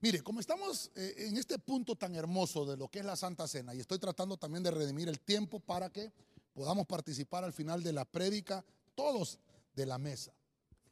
Mire, 0.07 0.23
como 0.23 0.39
estamos 0.39 0.89
eh, 0.95 1.15
en 1.27 1.35
este 1.35 1.59
punto 1.59 1.93
tan 1.93 2.15
hermoso 2.15 2.65
de 2.65 2.77
lo 2.77 2.87
que 2.87 2.99
es 2.99 3.05
la 3.05 3.17
Santa 3.17 3.45
Cena, 3.45 3.75
y 3.75 3.81
estoy 3.81 3.99
tratando 3.99 4.37
también 4.37 4.63
de 4.63 4.71
redimir 4.71 5.09
el 5.09 5.19
tiempo 5.19 5.59
para 5.59 5.89
que 5.89 6.13
podamos 6.53 6.87
participar 6.87 7.43
al 7.43 7.51
final 7.51 7.83
de 7.83 7.91
la 7.91 8.05
prédica, 8.05 8.63
todos 8.95 9.37
de 9.75 9.85
la 9.85 9.97
mesa. 9.97 10.31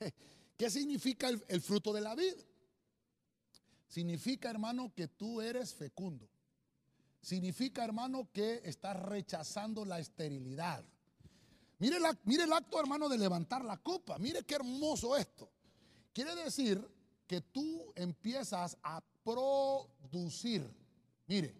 ¿Qué 0.57 0.69
significa 0.69 1.29
el, 1.29 1.61
fruto 1.61 1.93
de 1.93 2.01
la 2.01 2.13
vida? 2.13 2.43
Significa, 3.87 4.49
hermano, 4.49 4.91
que 4.93 5.07
tú 5.07 5.39
eres 5.39 5.73
fecundo. 5.73 6.27
Significa, 7.21 7.85
hermano, 7.85 8.27
que 8.33 8.63
estás 8.65 9.01
rechazando 9.01 9.85
la 9.85 9.99
esterilidad. 9.99 10.83
Mire 11.79 11.95
el 12.43 12.51
acto, 12.51 12.81
hermano, 12.81 13.07
de 13.07 13.17
levantar 13.17 13.63
la 13.63 13.77
copa. 13.77 14.17
Mire 14.17 14.43
qué 14.43 14.55
hermoso 14.55 15.15
esto. 15.15 15.49
Quiere 16.11 16.35
decir 16.35 16.85
que 17.27 17.41
tú 17.41 17.91
empiezas 17.95 18.77
a 18.83 19.03
producir, 19.23 20.69
mire, 21.27 21.55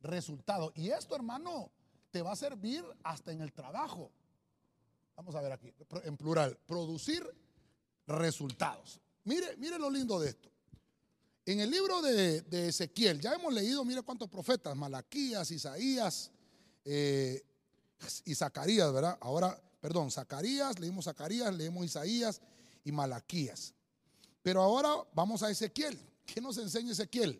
resultados. 0.00 0.72
Y 0.76 0.90
esto, 0.90 1.16
hermano, 1.16 1.70
te 2.10 2.22
va 2.22 2.32
a 2.32 2.36
servir 2.36 2.84
hasta 3.02 3.32
en 3.32 3.40
el 3.40 3.52
trabajo. 3.52 4.10
Vamos 5.16 5.34
a 5.34 5.40
ver 5.40 5.52
aquí, 5.52 5.72
en 6.04 6.16
plural, 6.16 6.56
producir 6.66 7.26
resultados. 8.06 9.00
Mire, 9.24 9.56
mire 9.56 9.78
lo 9.78 9.90
lindo 9.90 10.20
de 10.20 10.30
esto. 10.30 10.48
En 11.44 11.60
el 11.60 11.70
libro 11.70 12.02
de, 12.02 12.68
Ezequiel, 12.68 13.20
ya 13.20 13.34
hemos 13.34 13.52
leído, 13.52 13.84
mire 13.84 14.02
cuántos 14.02 14.28
profetas, 14.28 14.76
Malaquías, 14.76 15.50
Isaías 15.50 16.30
eh, 16.84 17.42
y 18.26 18.34
Zacarías, 18.34 18.92
¿verdad? 18.92 19.18
Ahora, 19.20 19.60
perdón, 19.80 20.10
Zacarías, 20.10 20.78
leímos 20.78 21.06
Zacarías, 21.06 21.54
leemos 21.54 21.84
Isaías 21.86 22.40
y 22.84 22.92
Malaquías. 22.92 23.74
Pero 24.48 24.62
ahora 24.62 25.06
vamos 25.12 25.42
a 25.42 25.50
Ezequiel. 25.50 26.00
¿Qué 26.24 26.40
nos 26.40 26.56
enseña 26.56 26.92
Ezequiel? 26.92 27.38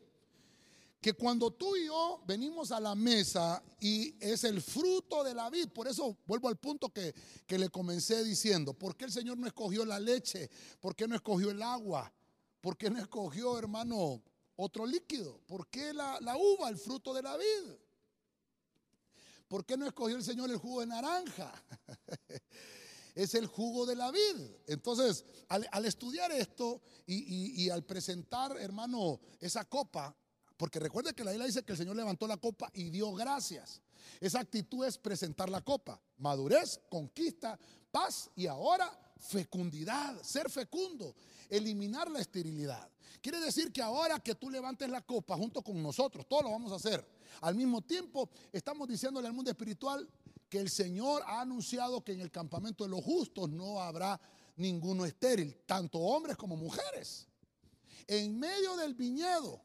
Que 1.01 1.15
cuando 1.15 1.51
tú 1.51 1.75
y 1.75 1.87
yo 1.87 2.23
venimos 2.27 2.71
a 2.71 2.81
la 2.81 2.95
mesa 2.95 3.63
y 3.81 4.15
es 4.21 4.45
el 4.45 4.61
fruto 4.61 5.25
de 5.25 5.33
la 5.33 5.49
vid, 5.49 5.69
por 5.69 5.89
eso 5.89 6.19
vuelvo 6.27 6.49
al 6.49 6.59
punto 6.59 6.91
que, 6.91 7.15
que 7.47 7.57
le 7.57 7.71
comencé 7.71 8.23
diciendo, 8.23 8.75
¿por 8.75 8.95
qué 8.95 9.07
el 9.07 9.11
Señor 9.11 9.39
no 9.39 9.47
escogió 9.47 9.87
la 9.87 9.99
leche? 9.99 10.51
¿Por 10.81 10.95
qué 10.95 11.09
no 11.09 11.15
escogió 11.15 11.51
el 11.51 11.63
agua? 11.63 12.13
¿Por 12.61 12.77
qué 12.77 12.91
no 12.91 12.99
escogió, 12.99 13.59
hermano, 13.59 14.21
otro 14.57 14.85
líquido? 14.85 15.41
¿Por 15.47 15.67
qué 15.69 15.95
la, 15.95 16.37
uva, 16.37 16.69
el 16.69 16.77
fruto 16.77 17.15
de 17.15 17.23
la 17.23 17.39
vid? 17.39 17.73
¿Por 19.49 19.65
qué 19.65 19.79
no 19.79 19.87
escogió 19.87 20.15
el 20.15 20.23
Señor 20.23 20.51
el 20.51 20.59
jugo 20.59 20.81
de 20.81 20.89
naranja? 20.89 21.55
es 23.19 23.35
el 23.35 23.49
jugo 23.49 23.85
de 23.85 23.97
la 23.97 24.13
vid. 24.13 24.37
Entonces, 24.69 25.25
al, 25.49 25.85
estudiar 25.85 26.31
esto 26.31 26.81
y, 27.05 27.69
al 27.69 27.85
presentar, 27.85 28.57
hermano, 28.59 29.19
esa 29.41 29.65
copa, 29.65 30.17
porque 30.57 30.79
recuerde 30.79 31.13
que 31.15 31.25
la 31.25 31.33
isla 31.33 31.45
dice 31.45 31.65
que 31.65 31.73
el 31.73 31.79
Señor 31.79 31.97
levantó 31.97 32.29
la 32.29 32.37
copa 32.37 32.71
y 32.73 32.91
dio 32.91 33.13
gracias. 33.13 33.83
Esa 34.21 34.39
actitud 34.39 34.87
es 34.87 34.99
presentar 34.99 35.51
la 35.51 35.63
copa. 35.63 36.01
Madurez, 36.19 36.81
conquista, 36.89 37.59
paz 37.91 38.31
y 38.37 38.47
ahora 38.47 38.89
fecundidad, 39.19 40.23
ser 40.23 40.49
fecundo 40.49 41.13
eliminar 41.49 42.11
la 42.11 42.21
esterilidad. 42.21 42.89
Quiere 43.21 43.41
decir 43.41 43.73
que 43.73 43.83
ahora 43.83 44.21
que 44.21 44.35
tú 44.35 44.51
levantes 44.51 44.89
la 44.89 45.01
copa 45.01 45.37
junto 45.37 45.63
con 45.63 45.83
nosotros, 45.83 46.27
todos 46.29 46.45
lo 46.45 46.51
vamos 46.51 46.71
a 46.73 46.77
hacer. 46.77 47.05
Al 47.41 47.55
mismo 47.55 47.83
tiempo, 47.83 48.29
estamos 48.53 48.89
diciéndole 48.89 49.27
al 49.27 49.33
mundo 49.33 49.51
espiritual 49.51 50.09
que 50.49 50.59
el 50.59 50.71
Señor 50.71 51.23
ha 51.27 51.41
anunciado 51.41 52.03
que 52.03 52.13
en 52.13 52.21
el 52.21 52.31
campamento 52.31 52.85
de 52.85 52.91
los 52.91 53.05
justos 53.05 53.51
no 53.51 53.81
habrá 53.81 54.21
ninguno 54.57 55.05
estéril, 55.05 55.57
tanto 55.67 55.99
hombres 55.99 56.37
como 56.37 56.57
mujeres. 56.57 57.29
En 58.07 58.39
medio 58.39 58.77
del 58.77 58.95
viñedo, 58.95 59.63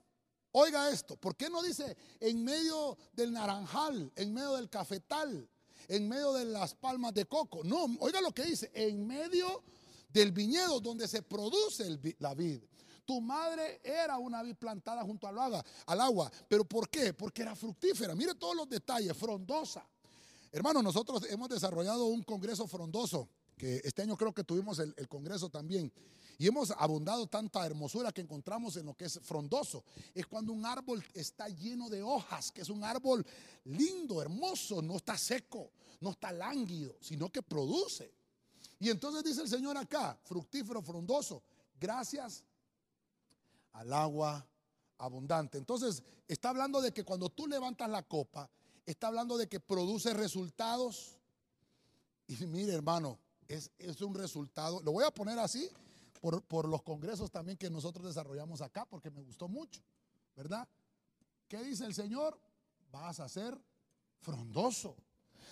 oiga 0.51 0.89
esto, 0.89 1.15
¿por 1.15 1.35
qué 1.35 1.49
no 1.49 1.61
dice 1.63 1.95
en 2.19 2.43
medio 2.43 2.97
del 3.13 3.31
naranjal, 3.31 4.11
en 4.15 4.33
medio 4.33 4.53
del 4.53 4.69
cafetal, 4.69 5.49
en 5.87 6.07
medio 6.07 6.33
de 6.33 6.45
las 6.45 6.75
palmas 6.75 7.13
de 7.13 7.25
coco? 7.25 7.63
No, 7.63 7.85
oiga 7.99 8.21
lo 8.21 8.31
que 8.31 8.43
dice, 8.43 8.71
en 8.73 9.07
medio 9.07 9.63
del 10.09 10.31
viñedo 10.31 10.79
donde 10.79 11.07
se 11.07 11.23
produce 11.23 11.99
la 12.19 12.33
vid. 12.33 12.61
Tu 13.05 13.19
madre 13.19 13.81
era 13.83 14.17
una 14.17 14.43
vid 14.43 14.55
plantada 14.55 15.03
junto 15.03 15.27
al 15.27 15.37
agua, 15.37 15.65
al 15.87 16.01
agua. 16.01 16.31
¿Pero 16.47 16.63
por 16.63 16.89
qué? 16.89 17.13
Porque 17.13 17.41
era 17.41 17.55
fructífera. 17.55 18.15
Mire 18.15 18.35
todos 18.35 18.55
los 18.55 18.69
detalles, 18.69 19.15
frondosa. 19.17 19.85
Hermano, 20.53 20.83
nosotros 20.83 21.25
hemos 21.31 21.49
desarrollado 21.49 22.05
un 22.05 22.21
congreso 22.21 22.67
frondoso, 22.67 23.27
que 23.57 23.81
este 23.83 24.03
año 24.03 24.15
creo 24.15 24.35
que 24.35 24.43
tuvimos 24.43 24.77
el, 24.77 24.93
el 24.97 25.07
congreso 25.07 25.49
también. 25.49 25.91
Y 26.37 26.45
hemos 26.45 26.69
abundado 26.77 27.25
tanta 27.25 27.65
hermosura 27.65 28.11
que 28.11 28.21
encontramos 28.21 28.77
en 28.77 28.85
lo 28.85 28.93
que 28.93 29.05
es 29.05 29.19
frondoso. 29.23 29.83
Es 30.13 30.27
cuando 30.27 30.53
un 30.53 30.63
árbol 30.63 31.03
está 31.15 31.49
lleno 31.49 31.89
de 31.89 32.03
hojas, 32.03 32.51
que 32.51 32.61
es 32.61 32.69
un 32.69 32.83
árbol 32.83 33.25
lindo, 33.63 34.21
hermoso, 34.21 34.79
no 34.83 34.97
está 34.97 35.17
seco, 35.17 35.71
no 36.01 36.11
está 36.11 36.31
lánguido, 36.31 36.97
sino 37.01 37.31
que 37.31 37.41
produce. 37.41 38.13
Y 38.79 38.91
entonces 38.91 39.23
dice 39.23 39.41
el 39.41 39.49
Señor 39.49 39.75
acá, 39.75 40.19
fructífero, 40.23 40.83
frondoso, 40.83 41.41
gracias 41.79 42.43
al 43.71 43.91
agua 43.91 44.47
abundante. 44.99 45.57
Entonces 45.57 46.03
está 46.27 46.49
hablando 46.49 46.79
de 46.79 46.93
que 46.93 47.03
cuando 47.03 47.29
tú 47.29 47.47
levantas 47.47 47.89
la 47.89 48.03
copa, 48.03 48.47
está 48.85 49.07
hablando 49.07 49.37
de 49.37 49.47
que 49.47 49.59
produce 49.59 50.13
resultados. 50.13 51.17
Y 52.27 52.35
mire 52.45 52.73
hermano, 52.73 53.19
es, 53.47 53.69
un 54.01 54.15
resultado, 54.15 54.81
lo 54.81 54.91
voy 54.91 55.03
a 55.03 55.11
poner 55.11 55.37
así 55.39 55.69
por, 56.21 56.41
por 56.43 56.67
los 56.67 56.81
congresos 56.83 57.31
también 57.31 57.57
que 57.57 57.69
nosotros 57.69 58.05
desarrollamos 58.05 58.61
acá, 58.61 58.85
porque 58.85 59.11
me 59.11 59.21
gustó 59.21 59.47
mucho, 59.47 59.81
¿verdad? 60.35 60.67
¿Qué 61.47 61.61
dice 61.63 61.85
el 61.85 61.93
Señor? 61.93 62.39
Vas 62.91 63.19
a 63.19 63.27
ser 63.27 63.59
frondoso. 64.19 64.95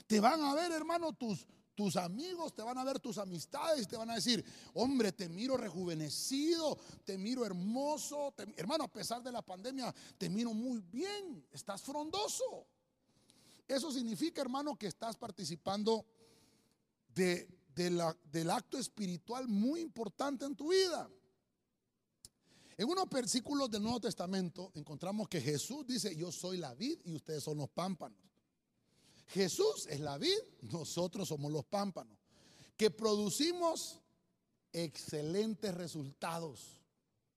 Te 0.08 0.20
van 0.20 0.42
a 0.42 0.54
ver, 0.56 0.72
hermano, 0.72 1.14
tus, 1.14 1.46
tus 1.76 1.96
amigos, 1.96 2.54
te 2.54 2.64
van 2.64 2.78
a 2.78 2.84
ver 2.84 3.00
tus 3.00 3.18
amistades, 3.18 3.88
te 3.88 3.98
van 3.98 4.10
a 4.10 4.16
decir, 4.16 4.44
hombre, 4.74 5.12
te 5.12 5.30
miro 5.30 5.58
rejuvenecido, 5.58 6.78
te 7.04 7.18
miro 7.18 7.46
hermoso, 7.46 8.34
hermano, 8.56 8.86
a 8.86 8.92
pesar 8.92 9.22
de 9.22 9.32
la 9.32 9.42
pandemia, 9.42 9.94
te 10.18 10.30
miro 10.30 10.54
muy 10.54 10.80
bien, 10.80 11.46
estás 11.52 11.82
frondoso. 11.82 12.68
Eso 13.72 13.90
significa, 13.90 14.42
hermano, 14.42 14.78
que 14.78 14.88
estás 14.88 15.16
participando 15.16 16.06
de, 17.16 17.48
del 17.74 18.50
acto 18.50 18.78
espiritual 18.78 19.48
muy 19.48 19.80
importante 19.80 20.44
en 20.44 20.58
tu 20.58 20.72
vida. 20.72 21.10
En 22.76 22.90
unos 22.90 23.10
versículos 23.10 23.72
del 23.72 23.84
Nuevo 23.84 24.02
Testamento 24.02 24.74
encontramos 24.74 25.30
que 25.30 25.40
Jesús 25.40 25.88
dice, 25.88 26.14
yo 26.14 26.34
soy 26.34 26.58
la 26.58 26.74
vid 26.74 27.00
y 27.06 27.16
ustedes 27.16 27.46
son 27.46 27.60
los 27.60 27.70
pámpanos. 27.70 28.20
Jesús 29.28 29.88
es 29.90 30.02
la 30.02 30.18
vid, 30.18 30.38
nosotros 30.64 31.30
somos 31.30 31.50
los 31.50 31.64
pámpanos, 31.64 32.18
que 32.76 32.92
producimos 32.92 34.02
excelentes 34.74 35.74
resultados 35.74 36.82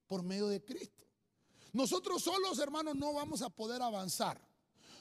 por 0.08 0.24
medio 0.24 0.48
de 0.48 0.64
Cristo. 0.64 1.06
Nosotros 1.72 2.24
solos, 2.24 2.58
hermanos, 2.58 2.96
no 2.96 3.12
vamos 3.12 3.40
a 3.40 3.50
poder 3.50 3.82
avanzar. 3.82 4.53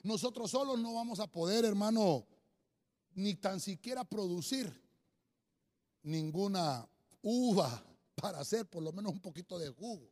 Nosotros 0.04 0.52
solos 0.52 0.80
no 0.80 0.94
vamos 0.94 1.20
a 1.20 1.28
poder, 1.28 1.66
hermano, 1.66 2.28
ni 3.16 3.36
tan 3.36 3.60
siquiera 3.60 4.04
producir 4.04 4.72
ninguna 6.04 6.88
uva 7.22 7.84
para 8.16 8.40
hacer 8.40 8.66
por 8.66 8.84
lo 8.84 8.92
menos 8.92 9.12
un 9.12 9.20
poquito 9.20 9.58
de 9.58 9.70
jugo 9.70 10.10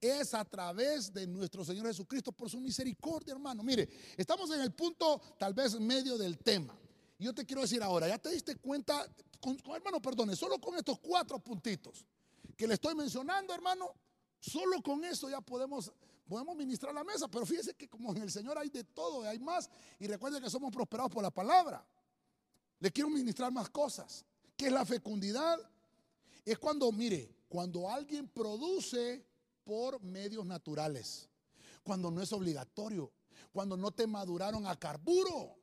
es 0.00 0.34
a 0.34 0.44
través 0.44 1.12
de 1.12 1.26
nuestro 1.26 1.64
Señor 1.64 1.86
Jesucristo 1.86 2.32
por 2.32 2.50
su 2.50 2.60
misericordia, 2.60 3.32
hermano. 3.32 3.62
Mire, 3.62 3.88
estamos 4.16 4.50
en 4.50 4.60
el 4.60 4.72
punto 4.72 5.20
tal 5.38 5.54
vez 5.54 5.78
medio 5.80 6.18
del 6.18 6.38
tema. 6.38 6.78
Yo 7.18 7.34
te 7.34 7.46
quiero 7.46 7.62
decir 7.62 7.82
ahora, 7.82 8.08
ya 8.08 8.18
te 8.18 8.30
diste 8.30 8.56
cuenta, 8.56 9.06
hermano, 9.74 10.02
perdone, 10.02 10.36
solo 10.36 10.60
con 10.60 10.76
estos 10.76 10.98
cuatro 10.98 11.38
puntitos 11.38 12.04
que 12.56 12.66
le 12.66 12.74
estoy 12.74 12.94
mencionando, 12.94 13.54
hermano, 13.54 13.94
solo 14.38 14.82
con 14.82 15.02
eso 15.04 15.30
ya 15.30 15.40
podemos, 15.40 15.90
podemos 16.26 16.56
ministrar 16.56 16.94
la 16.94 17.04
mesa. 17.04 17.28
Pero 17.28 17.46
fíjese 17.46 17.74
que 17.74 17.88
como 17.88 18.12
en 18.12 18.22
el 18.22 18.30
Señor 18.30 18.58
hay 18.58 18.68
de 18.68 18.84
todo, 18.84 19.22
hay 19.22 19.38
más. 19.38 19.70
Y 19.98 20.06
recuerde 20.06 20.40
que 20.40 20.50
somos 20.50 20.72
prosperados 20.72 21.10
por 21.10 21.22
la 21.22 21.30
palabra. 21.30 21.86
Le 22.78 22.90
quiero 22.90 23.08
ministrar 23.08 23.52
más 23.52 23.70
cosas. 23.70 24.24
¿Qué 24.56 24.66
es 24.66 24.72
la 24.72 24.84
fecundidad? 24.84 25.58
Es 26.44 26.58
cuando, 26.58 26.90
mire, 26.92 27.34
cuando 27.48 27.88
alguien 27.88 28.28
produce 28.28 29.24
por 29.64 30.02
medios 30.02 30.46
naturales, 30.46 31.28
cuando 31.82 32.10
no 32.10 32.22
es 32.22 32.32
obligatorio, 32.32 33.12
cuando 33.52 33.76
no 33.76 33.90
te 33.90 34.06
maduraron 34.06 34.66
a 34.66 34.76
carburo. 34.76 35.56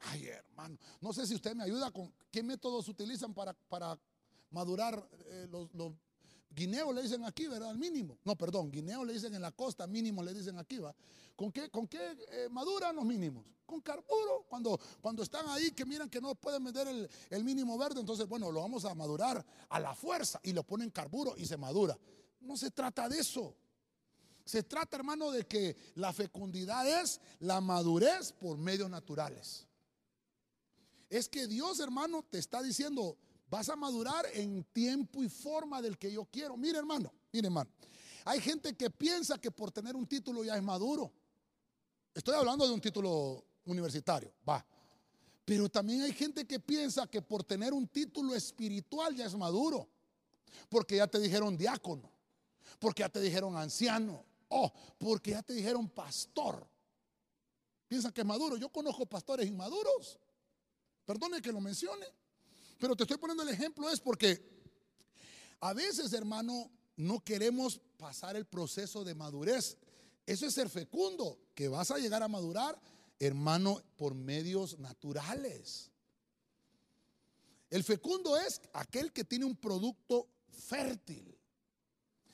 Ay, 0.00 0.26
hermano, 0.26 0.78
no 1.00 1.12
sé 1.12 1.26
si 1.26 1.34
usted 1.34 1.54
me 1.54 1.64
ayuda 1.64 1.90
con 1.90 2.12
qué 2.30 2.42
métodos 2.42 2.88
utilizan 2.88 3.32
para, 3.32 3.54
para 3.54 3.98
madurar 4.50 5.08
eh, 5.26 5.48
los, 5.50 5.92
guineos, 6.56 6.94
le 6.94 7.02
dicen 7.02 7.22
aquí, 7.24 7.46
¿verdad? 7.46 7.70
Al 7.70 7.78
mínimo. 7.78 8.18
No, 8.24 8.34
perdón, 8.34 8.72
guineos 8.72 9.06
le 9.06 9.12
dicen 9.12 9.34
en 9.34 9.42
la 9.42 9.52
costa, 9.52 9.86
mínimo 9.86 10.22
le 10.22 10.32
dicen 10.32 10.58
aquí, 10.58 10.78
¿va? 10.78 10.94
¿Con 11.36 11.52
qué, 11.52 11.68
con 11.68 11.86
qué 11.86 12.16
eh, 12.30 12.48
maduran 12.50 12.96
los 12.96 13.04
mínimos? 13.04 13.44
Con 13.66 13.82
carburo. 13.82 14.46
Cuando, 14.48 14.80
cuando 15.02 15.22
están 15.22 15.46
ahí 15.48 15.70
que 15.72 15.84
miran 15.84 16.08
que 16.08 16.20
no 16.20 16.34
pueden 16.34 16.64
vender 16.64 16.88
el, 16.88 17.08
el 17.28 17.44
mínimo 17.44 17.76
verde, 17.76 18.00
entonces, 18.00 18.26
bueno, 18.26 18.50
lo 18.50 18.62
vamos 18.62 18.86
a 18.86 18.94
madurar 18.94 19.44
a 19.68 19.78
la 19.78 19.94
fuerza 19.94 20.40
y 20.42 20.54
lo 20.54 20.64
ponen 20.64 20.90
carburo 20.90 21.34
y 21.36 21.44
se 21.44 21.58
madura. 21.58 21.98
No 22.40 22.56
se 22.56 22.70
trata 22.70 23.06
de 23.08 23.18
eso. 23.18 23.54
Se 24.46 24.62
trata, 24.62 24.96
hermano, 24.96 25.30
de 25.30 25.46
que 25.46 25.76
la 25.96 26.12
fecundidad 26.12 26.86
es 27.02 27.20
la 27.40 27.60
madurez 27.60 28.32
por 28.32 28.56
medios 28.56 28.88
naturales. 28.88 29.66
Es 31.10 31.28
que 31.28 31.46
Dios, 31.46 31.80
hermano, 31.80 32.24
te 32.30 32.38
está 32.38 32.62
diciendo, 32.62 33.18
vas 33.48 33.68
a 33.68 33.76
madurar 33.76 34.26
en 34.34 34.64
tiempo 34.72 35.22
y 35.22 35.28
forma 35.28 35.80
del 35.82 35.98
que 35.98 36.12
yo 36.12 36.24
quiero. 36.26 36.56
Mire, 36.56 36.78
hermano, 36.78 37.12
mire, 37.32 37.46
hermano. 37.46 37.70
Hay 38.24 38.40
gente 38.40 38.74
que 38.76 38.90
piensa 38.90 39.38
que 39.38 39.50
por 39.50 39.70
tener 39.70 39.94
un 39.94 40.06
título 40.06 40.44
ya 40.44 40.56
es 40.56 40.62
maduro. 40.62 41.12
Estoy 42.14 42.34
hablando 42.34 42.66
de 42.66 42.74
un 42.74 42.80
título 42.80 43.44
universitario, 43.66 44.32
va. 44.48 44.64
Pero 45.44 45.68
también 45.68 46.02
hay 46.02 46.12
gente 46.12 46.44
que 46.44 46.58
piensa 46.58 47.06
que 47.06 47.22
por 47.22 47.44
tener 47.44 47.72
un 47.72 47.86
título 47.86 48.34
espiritual 48.34 49.14
ya 49.14 49.26
es 49.26 49.34
maduro. 49.36 49.88
Porque 50.68 50.96
ya 50.96 51.06
te 51.06 51.20
dijeron 51.20 51.56
diácono 51.56 52.16
porque 52.78 53.00
ya 53.00 53.08
te 53.08 53.20
dijeron 53.20 53.56
anciano, 53.56 54.24
oh, 54.48 54.72
porque 54.98 55.32
ya 55.32 55.42
te 55.42 55.54
dijeron 55.54 55.88
pastor. 55.88 56.66
Piensan 57.88 58.12
que 58.12 58.22
es 58.22 58.26
maduro. 58.26 58.56
Yo 58.56 58.68
conozco 58.68 59.06
pastores 59.06 59.46
inmaduros. 59.46 60.18
Perdone 61.04 61.40
que 61.40 61.52
lo 61.52 61.60
mencione. 61.60 62.06
Pero 62.78 62.94
te 62.94 63.04
estoy 63.04 63.16
poniendo 63.16 63.42
el 63.42 63.48
ejemplo 63.48 63.90
es 63.90 64.00
porque 64.00 64.42
a 65.60 65.72
veces, 65.72 66.12
hermano, 66.12 66.70
no 66.96 67.20
queremos 67.20 67.80
pasar 67.96 68.36
el 68.36 68.46
proceso 68.46 69.04
de 69.04 69.14
madurez. 69.14 69.76
Eso 70.26 70.46
es 70.46 70.54
ser 70.54 70.68
fecundo, 70.68 71.38
que 71.54 71.68
vas 71.68 71.90
a 71.90 71.98
llegar 71.98 72.22
a 72.22 72.28
madurar, 72.28 72.80
hermano, 73.18 73.82
por 73.96 74.14
medios 74.14 74.78
naturales. 74.78 75.90
El 77.70 77.84
fecundo 77.84 78.36
es 78.36 78.60
aquel 78.72 79.12
que 79.12 79.24
tiene 79.24 79.44
un 79.44 79.56
producto 79.56 80.28
fértil. 80.48 81.36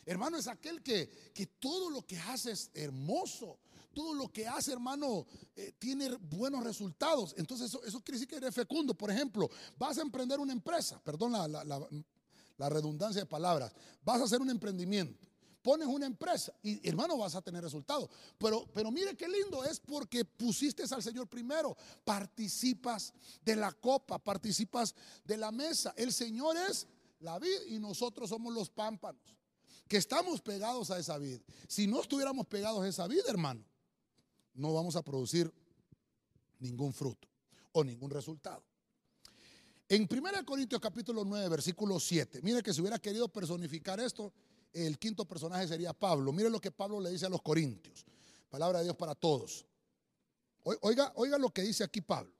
Hermano, 0.05 0.37
es 0.37 0.49
aquel 0.49 0.83
que, 0.83 1.31
que 1.35 1.47
todo 1.47 1.91
lo 1.91 2.03
que 2.05 2.19
hace 2.19 2.53
es 2.53 2.71
hermoso. 2.75 3.59
Todo 3.93 4.15
lo 4.15 4.29
que 4.29 4.47
hace, 4.47 4.73
hermano, 4.73 5.27
eh, 5.55 5.73
tiene 5.79 6.17
buenos 6.17 6.65
resultados. 6.65 7.35
Entonces, 7.37 7.69
eso, 7.69 7.83
eso, 7.85 8.01
quiere 8.01 8.19
decir 8.19 8.29
que 8.29 8.37
eres 8.37 8.55
fecundo. 8.55 8.95
Por 8.95 9.11
ejemplo, 9.11 9.51
vas 9.79 9.99
a 9.99 10.03
emprender 10.03 10.41
una 10.41 10.53
empresa. 10.53 11.01
Perdón 11.03 11.33
la, 11.33 12.69
redundancia 12.69 13.23
de 13.23 13.27
palabras. 13.27 13.73
Vas 14.05 14.21
a 14.21 14.25
hacer 14.25 14.41
un 14.41 14.51
emprendimiento 14.51 15.29
pones 15.63 15.87
una 15.87 16.07
empresa 16.07 16.53
y 16.61 16.89
hermano 16.89 17.17
vas 17.17 17.37
a 17.37 17.41
tener 17.41 17.63
resultados. 17.63 18.11
Pero, 18.37 18.67
pero 18.75 18.91
mire 18.91 19.17
qué 19.17 19.29
lindo 19.29 19.63
es 19.65 19.79
porque 19.79 20.25
pusiste 20.25 20.83
al 20.91 21.03
Señor 21.05 21.29
primero, 21.29 21.77
participas 22.05 23.15
de 23.45 23.55
la 23.55 23.71
copa, 23.71 24.19
participas 24.19 24.93
de 25.25 25.37
la 25.37 25.53
mesa. 25.53 25.95
El 25.97 26.13
Señor 26.13 26.57
es 26.57 26.89
la 27.23 27.39
vid 27.39 27.69
y 27.69 27.79
nosotros 27.79 28.29
somos 28.29 28.53
los 28.53 28.69
pámpanos, 28.69 29.23
que 29.89 29.97
estamos 29.97 30.41
pegados 30.41 30.91
a 30.91 30.99
esa 30.99 31.17
vid. 31.19 31.41
Si 31.69 31.87
no 31.87 32.01
estuviéramos 32.01 32.47
pegados 32.47 32.83
a 32.83 32.89
esa 32.89 33.07
vid, 33.07 33.21
hermano, 33.29 33.65
no 34.55 34.73
vamos 34.73 34.97
a 34.97 35.03
producir 35.03 35.53
ningún 36.59 36.93
fruto 36.93 37.29
o 37.73 37.85
ningún 37.85 38.11
resultado. 38.11 38.63
En 39.89 40.09
1 40.11 40.47
Corintios 40.47 40.81
capítulo 40.81 41.25
9, 41.25 41.49
versículo 41.49 42.01
7, 42.01 42.41
mire 42.43 42.63
que 42.63 42.73
si 42.73 42.81
hubiera 42.81 42.99
querido 42.99 43.29
personificar 43.29 44.01
esto, 44.01 44.33
el 44.73 44.99
quinto 44.99 45.27
personaje 45.27 45.69
sería 45.69 45.93
Pablo. 45.93 46.33
Mire 46.33 46.49
lo 46.49 46.61
que 46.61 46.71
Pablo 46.71 46.99
le 47.01 47.11
dice 47.11 47.27
a 47.27 47.29
los 47.29 47.43
corintios. 47.43 48.07
Palabra 48.49 48.79
de 48.79 48.85
Dios 48.85 48.97
para 48.97 49.15
todos. 49.15 49.67
Oiga, 50.63 51.13
oiga 51.17 51.39
lo 51.39 51.51
que 51.51 51.63
dice 51.63 51.85
aquí 51.85 52.01
Pablo. 52.01 52.33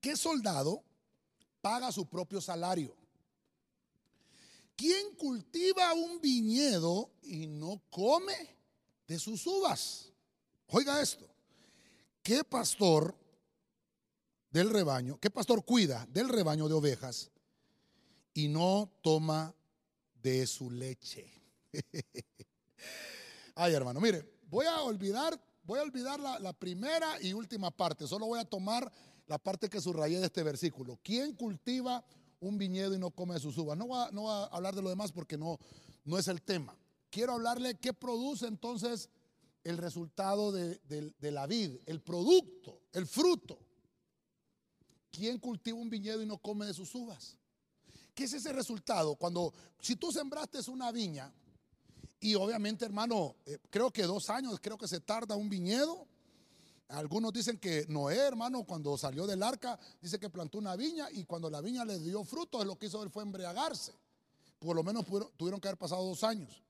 ¿Qué 0.00 0.16
soldado 0.16 0.82
paga 1.60 1.92
su 1.92 2.06
propio 2.06 2.40
salario? 2.40 2.97
¿Quién 4.78 5.16
cultiva 5.16 5.92
un 5.92 6.20
viñedo 6.20 7.10
y 7.22 7.48
no 7.48 7.82
come 7.90 8.56
de 9.06 9.18
sus 9.18 9.44
uvas? 9.46 10.12
Oiga 10.68 11.02
esto. 11.02 11.28
¿Qué 12.22 12.44
pastor 12.44 13.14
del 14.50 14.70
rebaño, 14.70 15.18
qué 15.20 15.30
pastor 15.30 15.64
cuida 15.64 16.06
del 16.10 16.28
rebaño 16.28 16.68
de 16.68 16.74
ovejas 16.74 17.30
y 18.34 18.48
no 18.48 18.90
toma 19.02 19.54
de 20.22 20.46
su 20.46 20.70
leche. 20.70 21.30
Ay, 23.54 23.74
hermano, 23.74 24.00
mire, 24.00 24.24
voy 24.48 24.66
a 24.66 24.82
olvidar, 24.82 25.40
voy 25.64 25.80
a 25.80 25.82
olvidar 25.82 26.20
la, 26.20 26.52
primera 26.52 27.20
y 27.20 27.32
última 27.32 27.70
parte. 27.70 28.06
Solo 28.06 28.26
voy 28.26 28.38
a 28.38 28.44
tomar 28.44 28.90
la 29.26 29.38
parte 29.38 29.68
que 29.68 29.80
subrayé 29.80 30.18
de 30.18 30.26
este 30.26 30.42
versículo. 30.42 30.98
¿Quién 31.02 31.34
cultiva 31.34 32.04
un 32.40 32.58
viñedo 32.58 32.94
y 32.94 32.98
no 32.98 33.10
come 33.10 33.34
de 33.34 33.40
sus 33.40 33.56
uvas? 33.58 33.76
No 33.76 33.86
voy 33.86 34.00
a, 34.00 34.10
no 34.10 34.30
a 34.30 34.46
hablar 34.46 34.74
de 34.74 34.82
lo 34.82 34.90
demás 34.90 35.12
porque 35.12 35.36
no, 35.36 35.58
no 36.04 36.18
es 36.18 36.28
el 36.28 36.42
tema. 36.42 36.76
Quiero 37.10 37.32
hablarle 37.32 37.76
qué 37.76 37.92
produce 37.92 38.46
entonces 38.46 39.08
el 39.64 39.78
resultado 39.78 40.52
de, 40.52 40.80
de 40.86 41.30
la 41.30 41.46
vid, 41.46 41.76
el 41.86 42.00
producto, 42.00 42.82
el 42.92 43.06
fruto. 43.06 43.58
¿Quién 45.10 45.38
cultiva 45.38 45.78
un 45.78 45.90
viñedo 45.90 46.22
y 46.22 46.26
no 46.26 46.38
come 46.38 46.66
de 46.66 46.74
sus 46.74 46.94
uvas? 46.94 47.36
¿Qué 48.14 48.24
es 48.24 48.32
ese 48.32 48.52
resultado? 48.52 49.14
Cuando, 49.16 49.52
si 49.80 49.96
tú 49.96 50.12
sembraste 50.12 50.58
una 50.70 50.90
viña, 50.92 51.32
y 52.20 52.34
obviamente, 52.34 52.84
hermano, 52.84 53.36
eh, 53.46 53.58
creo 53.70 53.92
que 53.92 54.02
dos 54.02 54.28
años, 54.28 54.58
creo 54.60 54.76
que 54.76 54.88
se 54.88 55.00
tarda 55.00 55.36
un 55.36 55.48
viñedo. 55.48 56.06
Algunos 56.88 57.32
dicen 57.32 57.58
que 57.58 57.84
Noé, 57.88 58.16
hermano, 58.16 58.64
cuando 58.64 58.96
salió 58.96 59.26
del 59.26 59.42
arca, 59.42 59.78
dice 60.00 60.18
que 60.18 60.30
plantó 60.30 60.58
una 60.58 60.74
viña 60.74 61.08
y 61.10 61.24
cuando 61.24 61.50
la 61.50 61.60
viña 61.60 61.84
le 61.84 61.98
dio 61.98 62.24
fruto, 62.24 62.64
lo 62.64 62.78
que 62.78 62.86
hizo 62.86 63.02
él 63.02 63.10
fue 63.10 63.22
embriagarse. 63.22 63.92
Por 64.58 64.74
lo 64.74 64.82
menos 64.82 65.04
tuvieron 65.36 65.60
que 65.60 65.68
haber 65.68 65.78
pasado 65.78 66.04
dos 66.04 66.24
años. 66.24 66.62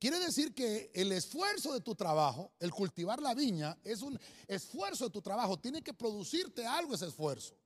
Quiere 0.00 0.18
decir 0.20 0.54
que 0.54 0.90
el 0.94 1.10
esfuerzo 1.12 1.72
de 1.72 1.80
tu 1.80 1.94
trabajo, 1.94 2.52
el 2.60 2.72
cultivar 2.72 3.20
la 3.20 3.34
viña, 3.34 3.76
es 3.82 4.02
un 4.02 4.18
esfuerzo 4.46 5.04
de 5.04 5.10
tu 5.10 5.22
trabajo. 5.22 5.58
Tiene 5.58 5.82
que 5.82 5.92
producirte 5.92 6.66
algo 6.66 6.94
ese 6.94 7.06
esfuerzo. 7.06 7.56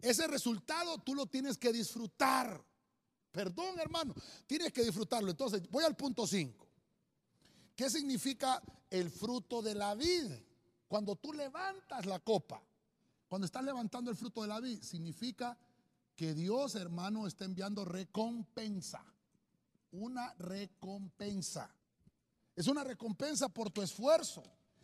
Ese 0.00 0.26
resultado 0.26 0.98
tú 0.98 1.14
lo 1.14 1.26
tienes 1.26 1.56
que 1.58 1.72
disfrutar. 1.72 2.60
Perdón, 3.32 3.78
hermano, 3.80 4.14
tienes 4.46 4.72
que 4.72 4.84
disfrutarlo. 4.84 5.30
Entonces, 5.30 5.62
voy 5.70 5.84
al 5.84 5.96
punto 5.96 6.26
5. 6.26 6.61
¿Qué 7.76 7.88
significa 7.90 8.62
el 8.90 9.10
fruto 9.10 9.62
de 9.62 9.74
la 9.74 9.94
vid? 9.94 10.30
Cuando 10.88 11.16
tú 11.16 11.32
levantas 11.32 12.06
la 12.06 12.18
copa, 12.20 12.62
cuando 13.28 13.46
estás 13.46 13.64
levantando 13.64 14.10
el 14.10 14.16
fruto 14.16 14.42
de 14.42 14.48
la 14.48 14.60
vid, 14.60 14.82
significa 14.82 15.58
que 16.14 16.34
Dios, 16.34 16.74
hermano, 16.74 17.26
está 17.26 17.44
enviando 17.44 17.84
recompensa. 17.84 19.04
Una 19.92 20.34
recompensa. 20.34 21.74
Es 22.54 22.66
una 22.66 22.84
recompensa 22.84 23.48
por 23.48 23.70
tu 23.70 23.82
esfuerzo. 23.82 24.42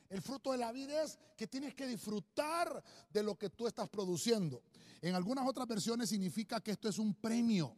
El 0.09 0.22
fruto 0.22 0.53
de 0.53 0.59
la 0.59 0.72
vida 0.72 1.03
es 1.03 1.18
que 1.37 1.46
tienes 1.46 1.74
que 1.74 1.87
disfrutar 1.87 2.83
de 3.11 3.22
lo 3.22 3.37
que 3.37 3.51
tú 3.51 3.66
estás 3.66 3.88
produciendo. 3.90 4.62
En 5.03 5.14
algunas 5.14 5.46
otras 5.46 5.66
versiones 5.66 6.09
significa 6.09 6.61
que 6.61 6.70
esto 6.70 6.88
es 6.88 6.98
un 6.98 7.14
premio 7.14 7.77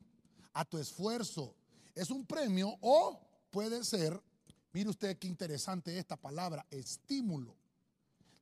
a 0.53 0.65
tu 0.65 0.79
esfuerzo. 0.79 1.57
Es 1.95 2.11
un 2.11 2.25
premio 2.25 2.77
o 2.81 3.21
puede 3.51 3.85
ser, 3.85 4.23
mire 4.73 4.91
usted 4.91 5.19
qué 5.19 5.27
interesante 5.27 5.99
esta 5.99 6.17
palabra, 6.17 6.67
estímulo. 6.71 7.57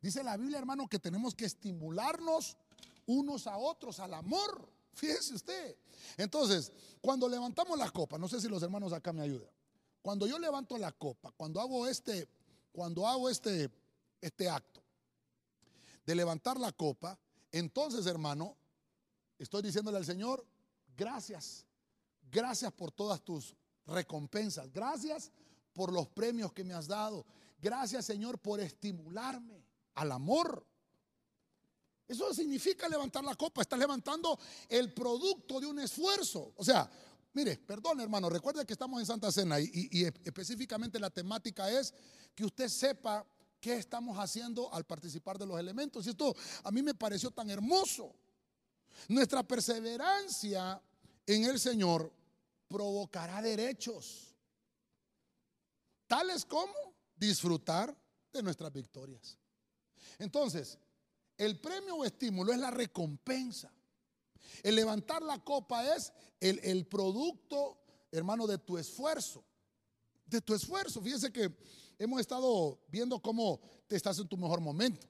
Dice 0.01 0.23
la 0.23 0.37
Biblia, 0.37 0.59
hermano, 0.59 0.89
que 0.89 0.99
tenemos 0.99 1.35
que 1.35 1.45
estimularnos 1.45 2.57
unos 3.07 3.47
a 3.47 3.57
otros 3.57 3.99
al 4.01 4.15
amor. 4.15 4.69
Fíjese 4.93 5.35
usted. 5.35 5.77
Entonces, 6.17 6.73
cuando 7.01 7.29
levantamos 7.29 7.79
la 7.79 7.91
copa, 7.91 8.19
no 8.19 8.29
sé 8.29 8.41
si 8.41 8.49
los 8.49 8.63
hermanos 8.63 8.93
acá 8.93 9.13
me 9.13 9.23
ayudan. 9.23 9.51
Cuando 10.03 10.27
yo 10.27 10.39
levanto 10.39 10.79
la 10.79 10.93
copa, 10.93 11.33
cuando 11.33 11.61
hago 11.61 11.87
este, 11.87 12.29
cuando 12.73 13.07
hago 13.07 13.29
este, 13.29 13.71
este 14.21 14.49
acto 14.49 14.83
de 16.07 16.15
levantar 16.15 16.59
la 16.59 16.73
copa, 16.73 17.19
entonces, 17.51 18.07
hermano, 18.07 18.57
estoy 19.39 19.63
diciéndole 19.63 19.99
al 19.99 20.05
Señor, 20.05 20.47
gracias, 20.97 21.67
gracias 22.31 22.73
por 22.73 22.93
todas 22.93 23.21
tus 23.23 23.55
recompensas, 23.87 24.71
gracias 24.73 25.33
por 25.73 25.93
los 25.93 26.09
premios 26.09 26.53
que 26.53 26.65
me 26.65 26.75
has 26.75 26.87
dado, 26.87 27.25
gracias 27.61 28.05
Señor 28.05 28.39
por 28.39 28.61
estimularme 28.61 29.65
al 29.95 30.13
amor. 30.13 30.67
Eso 32.07 32.33
significa 32.33 32.89
levantar 32.89 33.23
la 33.23 33.35
copa, 33.35 33.63
estás 33.63 33.79
levantando 33.79 34.39
el 34.69 34.93
producto 34.95 35.61
de 35.61 35.67
un 35.67 35.79
esfuerzo. 35.79 36.53
O 36.57 36.65
sea, 36.65 36.91
mire, 37.35 37.59
perdón 37.59 38.01
hermano, 38.01 38.31
recuerde 38.31 38.65
que 38.65 38.73
estamos 38.73 38.99
en 38.99 39.07
Santa 39.07 39.31
Cena 39.31 39.61
y, 39.61 39.71
y 39.93 40.05
específicamente 40.05 40.99
la 40.99 41.11
temática 41.11 41.71
es 41.71 41.93
que 42.35 42.45
usted 42.45 42.69
sepa 42.69 43.27
qué 43.61 43.77
estamos 43.77 44.17
haciendo 44.19 44.73
al 44.73 44.85
participar 44.85 45.39
de 45.39 45.47
los 45.47 45.59
elementos. 45.59 46.07
Y 46.07 46.11
esto 46.11 46.35
a 46.65 46.71
mí 46.71 46.83
me 46.83 46.95
pareció 46.95 47.31
tan 47.31 47.51
hermoso. 47.51 48.15
Nuestra 49.09 49.43
perseverancia 49.43 50.81
en 51.27 51.45
el 51.45 51.61
Señor 51.61 52.13
provocará 52.69 53.43
derechos, 53.43 54.35
tales 56.09 56.45
como 56.45 56.75
disfrutar 57.15 57.97
de 58.33 58.43
nuestras 58.43 58.73
victorias. 58.73 59.39
Entonces, 60.19 60.77
el 61.37 61.61
premio 61.61 61.97
o 61.97 62.05
estímulo 62.05 62.53
es 62.53 62.59
la 62.59 62.73
recompensa. 62.73 63.73
El 64.65 64.75
levantar 64.75 65.23
la 65.23 65.39
copa 65.45 65.95
es 65.95 66.13
el, 66.41 66.87
producto, 66.87 67.79
hermano, 68.11 68.49
de 68.49 68.59
tu 68.59 68.77
esfuerzo. 68.77 69.45
De 70.27 70.41
tu 70.41 70.55
esfuerzo. 70.55 71.01
Fíjese 71.01 71.33
que 71.33 71.57
hemos 71.99 72.21
estado 72.21 72.81
viendo 72.89 73.23
cómo 73.23 73.61
te 73.87 73.95
estás 73.95 74.19
en 74.19 74.27
tu 74.27 74.37
mejor 74.37 74.61
momento, 74.61 75.07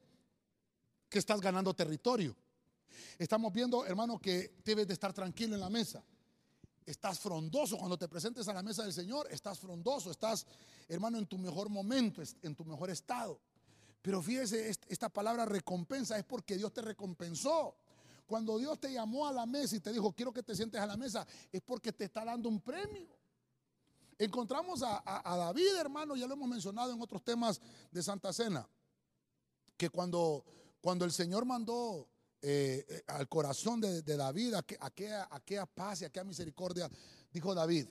que 1.09 1.19
estás 1.19 1.41
ganando 1.41 1.73
territorio 1.73 2.37
Estamos 3.19 3.53
viendo, 3.53 3.85
hermano, 3.85 4.19
que 4.19 4.61
debes 4.65 4.87
de 4.87 4.95
estar 4.95 5.13
tranquilo 5.13 5.55
en 5.55 5.61
la 5.61 5.71
mesa. 5.71 6.05
Estás 6.89 7.21
frondoso 7.21 7.77
cuando 7.77 7.99
te 7.99 8.09
presentes 8.09 8.49
a 8.49 8.55
la 8.55 8.63
mesa 8.63 8.83
del 8.83 8.95
Señor, 8.95 9.29
estás 9.31 9.59
frondoso, 9.59 10.11
estás, 10.11 10.47
hermano, 10.89 11.19
en 11.19 11.27
tu 11.27 11.37
mejor 11.37 11.69
momento, 11.69 12.23
en 12.41 12.55
tu 12.55 12.65
mejor 12.65 12.89
estado. 12.89 13.39
Pero 14.01 14.23
fíjese, 14.23 14.71
esta 14.89 15.11
palabra 15.11 15.45
recompensa 15.45 16.17
es 16.17 16.25
porque 16.25 16.57
Dios 16.57 16.73
te 16.73 16.81
recompensó. 16.81 17.77
Cuando 18.27 18.57
Dios 18.57 18.81
te 18.81 18.91
llamó 18.91 19.27
a 19.27 19.33
la 19.33 19.45
mesa 19.45 19.77
y 19.77 19.81
te 19.81 19.93
dijo, 19.93 20.15
quiero 20.15 20.33
que 20.33 20.43
te 20.43 20.57
sientes 20.57 20.81
a 20.81 20.87
la 20.87 20.97
mesa, 20.97 21.27
es 21.53 21.61
porque 21.61 21.93
te 21.93 22.05
está 22.05 22.25
dando 22.25 22.49
un 22.49 22.59
premio. 22.59 23.07
Encontramos 24.17 24.83
a, 24.83 25.37
David, 25.37 25.77
hermano, 25.79 26.17
ya 26.17 26.27
lo 26.27 26.33
hemos 26.33 26.49
mencionado 26.49 26.95
en 26.95 27.03
otros 27.03 27.23
temas 27.23 27.61
de 27.91 28.03
Santa 28.03 28.33
Cena, 28.33 28.67
que 29.77 29.91
cuando, 29.91 30.43
cuando 30.81 31.05
el 31.05 31.13
Señor 31.13 31.45
mandó 31.45 32.09
eh, 32.41 32.87
eh, 32.89 33.03
al 33.09 33.29
corazón 33.29 33.81
de, 33.81 34.03
David, 34.03 34.55
a 34.55 34.65
aquella, 34.81 35.67
paz 35.67 36.03
y 36.03 36.05
aquella 36.05 36.25
misericordia, 36.25 36.89
dijo 37.33 37.55
David, 37.55 37.89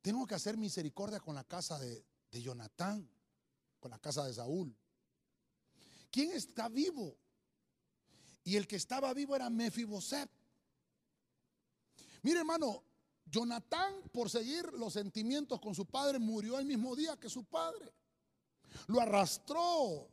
tengo 0.00 0.26
que 0.26 0.34
hacer 0.34 0.56
misericordia 0.56 1.20
con 1.20 1.34
la 1.34 1.44
casa 1.44 1.78
de, 1.78 2.04
de 2.30 2.42
Jonatán, 2.42 3.08
con 3.78 3.90
la 3.90 3.98
casa 3.98 4.24
de 4.24 4.34
Saúl. 4.34 4.74
¿Quién 6.10 6.32
está 6.32 6.68
vivo? 6.68 7.16
Y 8.44 8.56
el 8.56 8.66
que 8.66 8.76
estaba 8.76 9.12
vivo 9.14 9.36
era 9.36 9.50
Mefiboset. 9.50 10.30
Mire, 12.22 12.40
hermano, 12.40 12.82
Jonatán, 13.26 13.94
por 14.12 14.28
seguir 14.28 14.72
los 14.74 14.92
sentimientos 14.92 15.60
con 15.60 15.74
su 15.74 15.86
padre, 15.86 16.18
murió 16.18 16.58
el 16.58 16.66
mismo 16.66 16.96
día 16.96 17.16
que 17.16 17.28
su 17.28 17.44
padre. 17.44 17.92
Lo 18.86 19.00
arrastró 19.00 20.08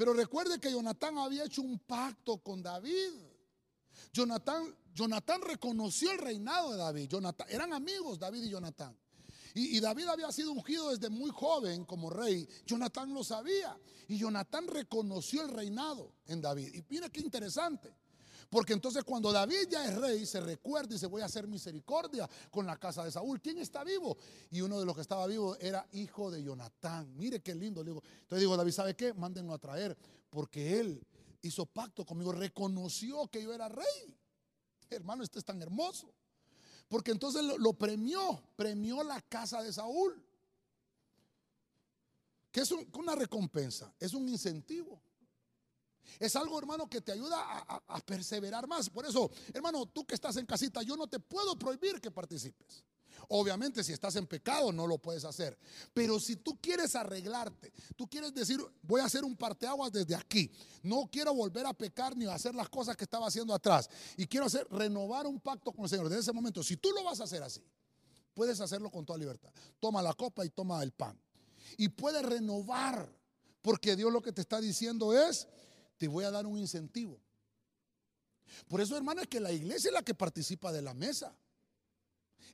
pero 0.00 0.14
recuerde 0.14 0.58
que 0.58 0.72
Jonatán 0.72 1.18
había 1.18 1.44
hecho 1.44 1.60
un 1.60 1.78
pacto 1.78 2.38
con 2.38 2.62
David. 2.62 3.12
Jonatán, 4.14 4.74
Jonatán 4.94 5.42
reconoció 5.42 6.10
el 6.12 6.16
reinado 6.16 6.72
de 6.72 6.78
David. 6.78 7.12
eran 7.50 7.74
amigos 7.74 8.18
David 8.18 8.44
y 8.44 8.48
Jonatán. 8.48 8.98
Y, 9.52 9.76
y, 9.76 9.80
David 9.80 10.06
había 10.06 10.32
sido 10.32 10.52
ungido 10.52 10.88
desde 10.88 11.10
muy 11.10 11.30
joven 11.30 11.84
como 11.84 12.08
rey. 12.08 12.48
Jonatán 12.64 13.12
lo 13.12 13.22
sabía. 13.22 13.78
Y 14.08 14.16
Jonatán 14.16 14.68
reconoció 14.68 15.42
el 15.42 15.50
reinado 15.50 16.14
en 16.24 16.40
David. 16.40 16.76
Y 16.76 16.82
mira 16.88 17.10
qué 17.10 17.20
interesante. 17.20 17.94
Porque 18.50 18.72
entonces 18.72 19.04
cuando 19.04 19.30
David 19.30 19.68
ya 19.70 19.84
es 19.84 19.96
rey, 19.96 20.26
se 20.26 20.40
recuerda 20.40 20.88
y 20.90 20.94
dice, 20.94 21.06
voy 21.06 21.22
a 21.22 21.26
hacer 21.26 21.46
misericordia 21.46 22.28
con 22.50 22.66
la 22.66 22.76
casa 22.76 23.04
de 23.04 23.12
Saúl. 23.12 23.40
¿Quién 23.40 23.58
está 23.58 23.84
vivo? 23.84 24.18
Y 24.50 24.60
uno 24.60 24.80
de 24.80 24.84
los 24.84 24.96
que 24.96 25.02
estaba 25.02 25.24
vivo 25.28 25.56
era 25.60 25.86
hijo 25.92 26.32
de 26.32 26.42
Jonatán. 26.42 27.16
Mire 27.16 27.40
qué 27.40 27.54
lindo. 27.54 27.82
Entonces 27.82 28.40
digo, 28.40 28.56
David, 28.56 28.72
¿sabe 28.72 28.96
qué? 28.96 29.14
Mándenlo 29.14 29.54
a 29.54 29.58
traer. 29.58 29.96
Porque 30.28 30.80
él 30.80 31.06
hizo 31.42 31.64
pacto 31.64 32.04
conmigo, 32.04 32.32
reconoció 32.32 33.28
que 33.28 33.40
yo 33.40 33.52
era 33.52 33.68
rey. 33.68 34.18
Hermano, 34.90 35.22
este 35.22 35.38
es 35.38 35.44
tan 35.44 35.62
hermoso. 35.62 36.12
Porque 36.88 37.12
entonces 37.12 37.44
lo, 37.44 37.72
premió, 37.74 38.42
premió 38.56 39.04
la 39.04 39.20
casa 39.22 39.62
de 39.62 39.72
Saúl. 39.72 40.20
Que 42.50 42.62
es 42.62 42.72
una 42.72 43.14
recompensa, 43.14 43.94
es 44.00 44.12
un 44.12 44.28
incentivo. 44.28 45.00
Es 46.18 46.36
algo, 46.36 46.58
hermano, 46.58 46.88
que 46.88 47.00
te 47.00 47.12
ayuda 47.12 47.38
a, 47.86 48.00
perseverar 48.00 48.66
más. 48.66 48.90
Por 48.90 49.06
eso, 49.06 49.30
hermano, 49.52 49.86
tú 49.86 50.04
que 50.04 50.14
estás 50.14 50.36
en 50.36 50.46
casita, 50.46 50.82
yo 50.82 50.96
no 50.96 51.06
te 51.06 51.20
puedo 51.20 51.56
prohibir 51.58 52.00
que 52.00 52.10
participes. 52.10 52.84
Obviamente, 53.28 53.84
si 53.84 53.92
estás 53.92 54.16
en 54.16 54.26
pecado, 54.26 54.72
no 54.72 54.86
lo 54.86 54.98
puedes 54.98 55.24
hacer. 55.24 55.56
Pero 55.94 56.18
si 56.18 56.36
tú 56.36 56.58
quieres 56.60 56.96
arreglarte, 56.96 57.72
tú 57.96 58.08
quieres 58.08 58.34
decir, 58.34 58.60
voy 58.82 59.00
a 59.00 59.04
hacer 59.04 59.24
un 59.24 59.36
parteaguas 59.36 59.92
desde 59.92 60.14
aquí. 60.14 60.50
No 60.82 61.08
quiero 61.10 61.34
volver 61.34 61.66
a 61.66 61.72
pecar 61.72 62.16
ni 62.16 62.26
a 62.26 62.34
hacer 62.34 62.54
las 62.54 62.68
cosas 62.68 62.96
que 62.96 63.04
estaba 63.04 63.28
haciendo 63.28 63.54
atrás. 63.54 63.88
Y 64.16 64.26
quiero 64.26 64.46
hacer, 64.46 64.66
renovar 64.70 65.26
un 65.26 65.38
pacto 65.38 65.72
con 65.72 65.84
el 65.84 65.90
Señor. 65.90 66.08
Desde 66.08 66.22
ese 66.22 66.32
momento, 66.32 66.62
si 66.62 66.76
tú 66.76 66.90
lo 66.90 67.04
vas 67.04 67.20
a 67.20 67.24
hacer 67.24 67.42
así, 67.42 67.62
puedes 68.34 68.60
hacerlo 68.60 68.90
con 68.90 69.04
toda 69.04 69.18
libertad. 69.18 69.50
Toma 69.78 70.02
la 70.02 70.14
copa 70.14 70.44
y 70.44 70.50
toma 70.50 70.82
el 70.82 70.92
pan. 70.92 71.18
Y 71.76 71.88
puedes 71.88 72.22
renovar, 72.22 73.08
porque 73.62 73.96
Dios 73.96 74.12
lo 74.12 74.22
que 74.22 74.32
te 74.32 74.40
está 74.40 74.60
diciendo 74.60 75.16
es, 75.16 75.46
te 76.00 76.08
voy 76.08 76.24
a 76.24 76.30
dar 76.30 76.46
un 76.46 76.56
incentivo. 76.56 77.20
Por 78.68 78.80
eso, 78.80 78.96
hermano, 78.96 79.20
es 79.20 79.28
que 79.28 79.38
la 79.38 79.52
iglesia 79.52 79.88
es 79.88 79.92
la 79.92 80.02
que 80.02 80.14
participa 80.14 80.72
de 80.72 80.80
la 80.80 80.94
mesa. 80.94 81.36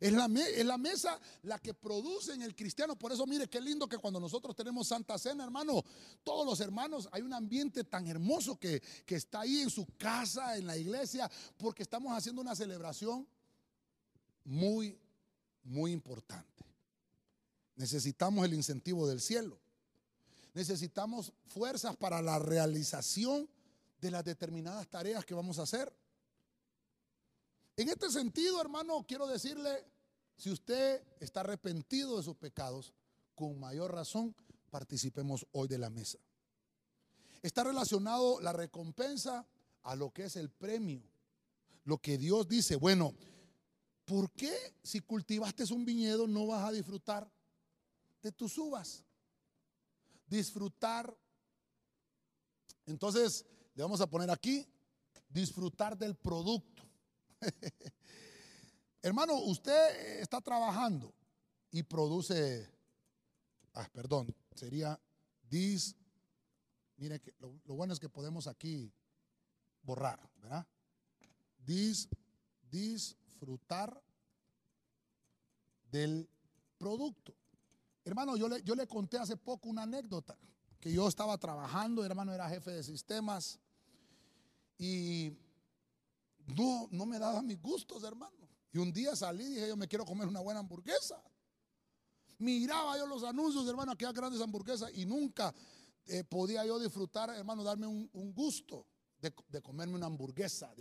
Es 0.00 0.12
la, 0.12 0.26
es 0.26 0.66
la, 0.66 0.76
mesa 0.76 1.20
la 1.42 1.60
que 1.60 1.72
produce 1.72 2.34
en 2.34 2.42
el 2.42 2.56
cristiano. 2.56 2.98
Por 2.98 3.12
eso, 3.12 3.24
mire 3.24 3.48
qué 3.48 3.60
lindo 3.60 3.88
que 3.88 3.98
cuando 3.98 4.18
nosotros 4.18 4.56
tenemos 4.56 4.88
Santa 4.88 5.16
Cena, 5.16 5.44
hermano, 5.44 5.84
todos 6.24 6.44
los 6.44 6.58
hermanos, 6.58 7.08
hay 7.12 7.22
un 7.22 7.32
ambiente 7.32 7.84
tan 7.84 8.08
hermoso 8.08 8.58
que, 8.58 8.82
que 9.06 9.14
está 9.14 9.42
ahí 9.42 9.60
en 9.60 9.70
su 9.70 9.86
casa, 9.96 10.56
en 10.56 10.66
la 10.66 10.76
iglesia, 10.76 11.30
porque 11.56 11.84
estamos 11.84 12.12
haciendo 12.18 12.42
una 12.42 12.56
celebración 12.56 13.28
muy, 14.42 14.98
muy 15.62 15.92
importante. 15.92 16.64
Necesitamos 17.76 18.44
el 18.44 18.54
incentivo 18.54 19.06
del 19.06 19.20
cielo 19.20 19.60
necesitamos 20.56 21.34
fuerzas 21.48 21.94
para 21.98 22.22
la 22.22 22.38
realización 22.38 23.46
de 24.00 24.10
las 24.10 24.24
determinadas 24.24 24.88
tareas 24.88 25.22
que 25.26 25.34
vamos 25.34 25.58
a 25.58 25.64
hacer. 25.64 25.94
En 27.76 27.90
este 27.90 28.10
sentido, 28.10 28.58
hermano, 28.58 29.04
quiero 29.06 29.26
decirle, 29.26 29.84
si 30.38 30.50
usted 30.50 31.02
está 31.20 31.40
arrepentido 31.40 32.16
de 32.16 32.22
sus 32.22 32.36
pecados, 32.36 32.94
con 33.34 33.60
mayor 33.60 33.92
razón 33.92 34.34
participemos 34.70 35.46
hoy 35.52 35.68
de 35.68 35.76
la 35.76 35.90
mesa. 35.90 36.16
Está 37.42 37.62
relacionado 37.62 38.40
la 38.40 38.54
recompensa 38.54 39.46
a 39.82 39.94
lo 39.94 40.10
que 40.10 40.24
es 40.24 40.36
el 40.36 40.48
premio. 40.48 41.02
Lo 41.84 41.98
que 41.98 42.16
Dios 42.16 42.48
dice, 42.48 42.76
bueno, 42.76 43.14
¿por 44.06 44.30
qué 44.30 44.56
si 44.82 45.00
cultivaste 45.00 45.70
un 45.74 45.84
viñedo 45.84 46.26
no 46.26 46.46
vas 46.46 46.66
a 46.66 46.72
disfrutar 46.72 47.30
de 48.22 48.32
tus 48.32 48.56
uvas? 48.56 49.05
Disfrutar. 50.26 51.16
Entonces, 52.86 53.44
le 53.74 53.82
vamos 53.82 54.00
a 54.00 54.06
poner 54.06 54.30
aquí, 54.30 54.66
disfrutar 55.28 55.96
del 55.96 56.14
producto. 56.16 56.82
Hermano, 59.02 59.34
usted 59.34 60.20
está 60.20 60.40
trabajando 60.40 61.14
y 61.70 61.82
produce, 61.82 62.68
ah, 63.74 63.88
perdón, 63.92 64.34
sería 64.54 64.98
dis, 65.48 65.94
mire 66.96 67.20
que 67.20 67.34
lo, 67.38 67.52
bueno 67.66 67.92
es 67.92 68.00
que 68.00 68.08
podemos 68.08 68.46
aquí 68.46 68.92
borrar, 69.82 70.18
¿verdad? 70.40 70.66
Dis, 71.58 72.08
disfrutar 72.70 74.02
del 75.90 76.28
producto. 76.78 77.34
Hermano, 78.06 78.36
yo 78.36 78.48
le, 78.48 78.62
yo 78.62 78.76
le 78.76 78.86
conté 78.86 79.18
hace 79.18 79.36
poco 79.36 79.68
una 79.68 79.82
anécdota, 79.82 80.38
que 80.78 80.92
yo 80.92 81.08
estaba 81.08 81.36
trabajando, 81.38 82.04
hermano, 82.04 82.32
era 82.32 82.48
jefe 82.48 82.70
de 82.70 82.84
sistemas, 82.84 83.58
y 84.78 85.32
no, 86.56 86.86
no 86.92 87.04
me 87.04 87.18
daba 87.18 87.42
mis 87.42 87.60
gustos, 87.60 88.04
hermano. 88.04 88.48
Y 88.72 88.78
un 88.78 88.92
día 88.92 89.16
salí 89.16 89.42
y 89.42 89.54
dije, 89.54 89.66
yo 89.66 89.76
me 89.76 89.88
quiero 89.88 90.04
comer 90.04 90.28
una 90.28 90.38
buena 90.38 90.60
hamburguesa. 90.60 91.20
Miraba 92.38 92.96
yo 92.96 93.08
los 93.08 93.24
anuncios, 93.24 93.66
hermano, 93.66 93.90
aquellas 93.90 94.14
grandes 94.14 94.40
hamburguesas, 94.40 94.92
y 94.94 95.04
nunca 95.04 95.52
eh, 96.06 96.22
podía 96.22 96.64
yo 96.64 96.78
disfrutar, 96.78 97.30
hermano, 97.30 97.64
darme 97.64 97.88
un, 97.88 98.32
gusto 98.32 98.86
de, 99.18 99.62
comerme 99.62 99.96
una 99.96 100.06
hamburguesa. 100.06 100.72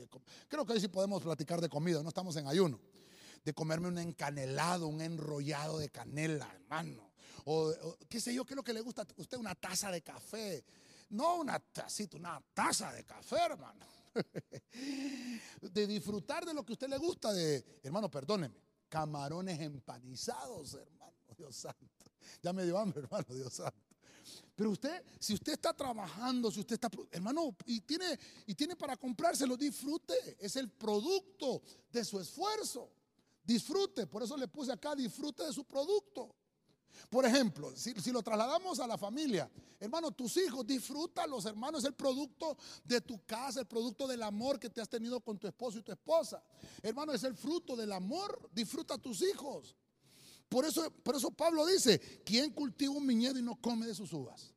creo 0.47 0.63
que 0.63 0.73
ahí 0.73 0.79
sí 0.79 0.89
podemos 0.89 1.23
platicar 1.23 1.59
de 1.59 1.69
comida, 1.69 2.03
no 2.03 2.09
estamos 2.09 2.35
en 2.35 2.45
ayuno. 2.45 2.79
De 3.43 3.51
comerme 3.51 3.87
un 3.87 3.97
encanelado, 3.97 4.87
un 4.87 5.01
enrollado 5.01 5.79
de 5.79 5.89
canela, 5.89 6.47
hermano. 6.53 7.14
O, 7.45 7.97
qué 8.09 8.19
sé 8.19 8.33
yo, 8.33 8.45
qué 8.45 8.53
es 8.53 8.55
lo 8.55 8.63
que 8.63 8.73
le 8.73 8.81
gusta 8.81 9.03
a 9.03 9.07
usted, 9.17 9.37
una 9.37 9.55
taza 9.55 9.91
de 9.91 10.01
café. 10.01 10.63
No 11.09 11.35
una 11.35 11.59
tacita, 11.59 12.17
una 12.17 12.41
taza 12.53 12.91
de 12.91 13.03
café, 13.03 13.37
hermano. 13.37 13.85
de 15.61 15.87
disfrutar 15.87 16.45
de 16.45 16.53
lo 16.53 16.65
que 16.65 16.73
usted 16.73 16.87
le 16.87 16.97
gusta, 16.97 17.31
de, 17.33 17.79
hermano, 17.83 18.09
perdóneme, 18.09 18.55
camarones 18.89 19.59
empanizados, 19.59 20.73
hermano, 20.73 21.13
Dios 21.37 21.55
santo. 21.55 22.11
Ya 22.41 22.51
me 22.51 22.63
dio 22.63 22.77
hambre, 22.77 23.01
hermano, 23.01 23.25
Dios 23.29 23.53
santo. 23.53 23.85
Pero 24.55 24.71
usted, 24.71 25.03
si 25.19 25.33
usted 25.33 25.53
está 25.53 25.73
trabajando, 25.73 26.49
si 26.49 26.61
usted 26.61 26.75
está, 26.75 26.89
hermano, 27.11 27.55
y 27.65 27.81
tiene, 27.81 28.17
y 28.47 28.55
tiene 28.55 28.75
para 28.75 28.97
comprárselo, 28.97 29.55
disfrute. 29.55 30.37
Es 30.39 30.55
el 30.55 30.71
producto 30.71 31.61
de 31.91 32.03
su 32.03 32.19
esfuerzo. 32.19 32.89
Disfrute. 33.43 34.07
Por 34.07 34.23
eso 34.23 34.35
le 34.35 34.47
puse 34.47 34.71
acá, 34.71 34.95
disfrute 34.95 35.43
de 35.43 35.53
su 35.53 35.65
producto. 35.65 36.33
Por 37.09 37.25
ejemplo, 37.25 37.71
si, 37.75 38.11
lo 38.11 38.21
trasladamos 38.21 38.79
a 38.79 38.87
la 38.87 38.97
familia, 38.97 39.49
hermano, 39.79 40.11
tus 40.11 40.37
hijos, 40.37 40.65
disfrútalos, 40.65 41.45
hermano, 41.45 41.77
es 41.77 41.83
el 41.85 41.93
producto 41.93 42.57
de 42.83 43.01
tu 43.01 43.25
casa, 43.25 43.61
el 43.61 43.67
producto 43.67 44.07
del 44.07 44.23
amor 44.23 44.59
que 44.59 44.69
te 44.69 44.81
has 44.81 44.89
tenido 44.89 45.19
con 45.21 45.37
tu 45.37 45.47
esposo 45.47 45.79
y 45.79 45.81
tu 45.81 45.91
esposa. 45.91 46.43
Hermano, 46.81 47.13
es 47.13 47.23
el 47.23 47.35
fruto 47.35 47.75
del 47.75 47.91
amor, 47.91 48.49
disfruta 48.53 48.95
a 48.95 48.97
tus 48.97 49.21
hijos. 49.21 49.75
Por 50.49 50.65
eso, 50.65 50.91
por 50.91 51.15
eso 51.15 51.31
Pablo 51.31 51.65
dice, 51.65 51.99
¿quién 52.23 52.51
cultiva 52.51 52.93
un 52.93 53.07
viñedo 53.07 53.39
y 53.39 53.43
no 53.43 53.55
come 53.59 53.87
de 53.87 53.95
sus 53.95 54.13
uvas? 54.13 54.53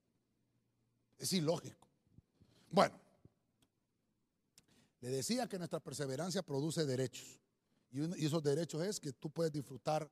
Es 1.19 1.33
ilógico. 1.33 1.89
Bueno, 2.71 3.01
le 5.01 5.11
decía 5.11 5.49
que 5.49 5.59
nuestra 5.59 5.81
perseverancia 5.81 6.43
produce 6.43 6.85
derechos. 6.85 7.41
Y 7.91 8.27
esos 8.27 8.43
derechos 8.43 8.83
es 8.83 9.01
que 9.01 9.13
tú 9.13 9.31
puedes 9.31 9.53
disfrutar 9.53 10.11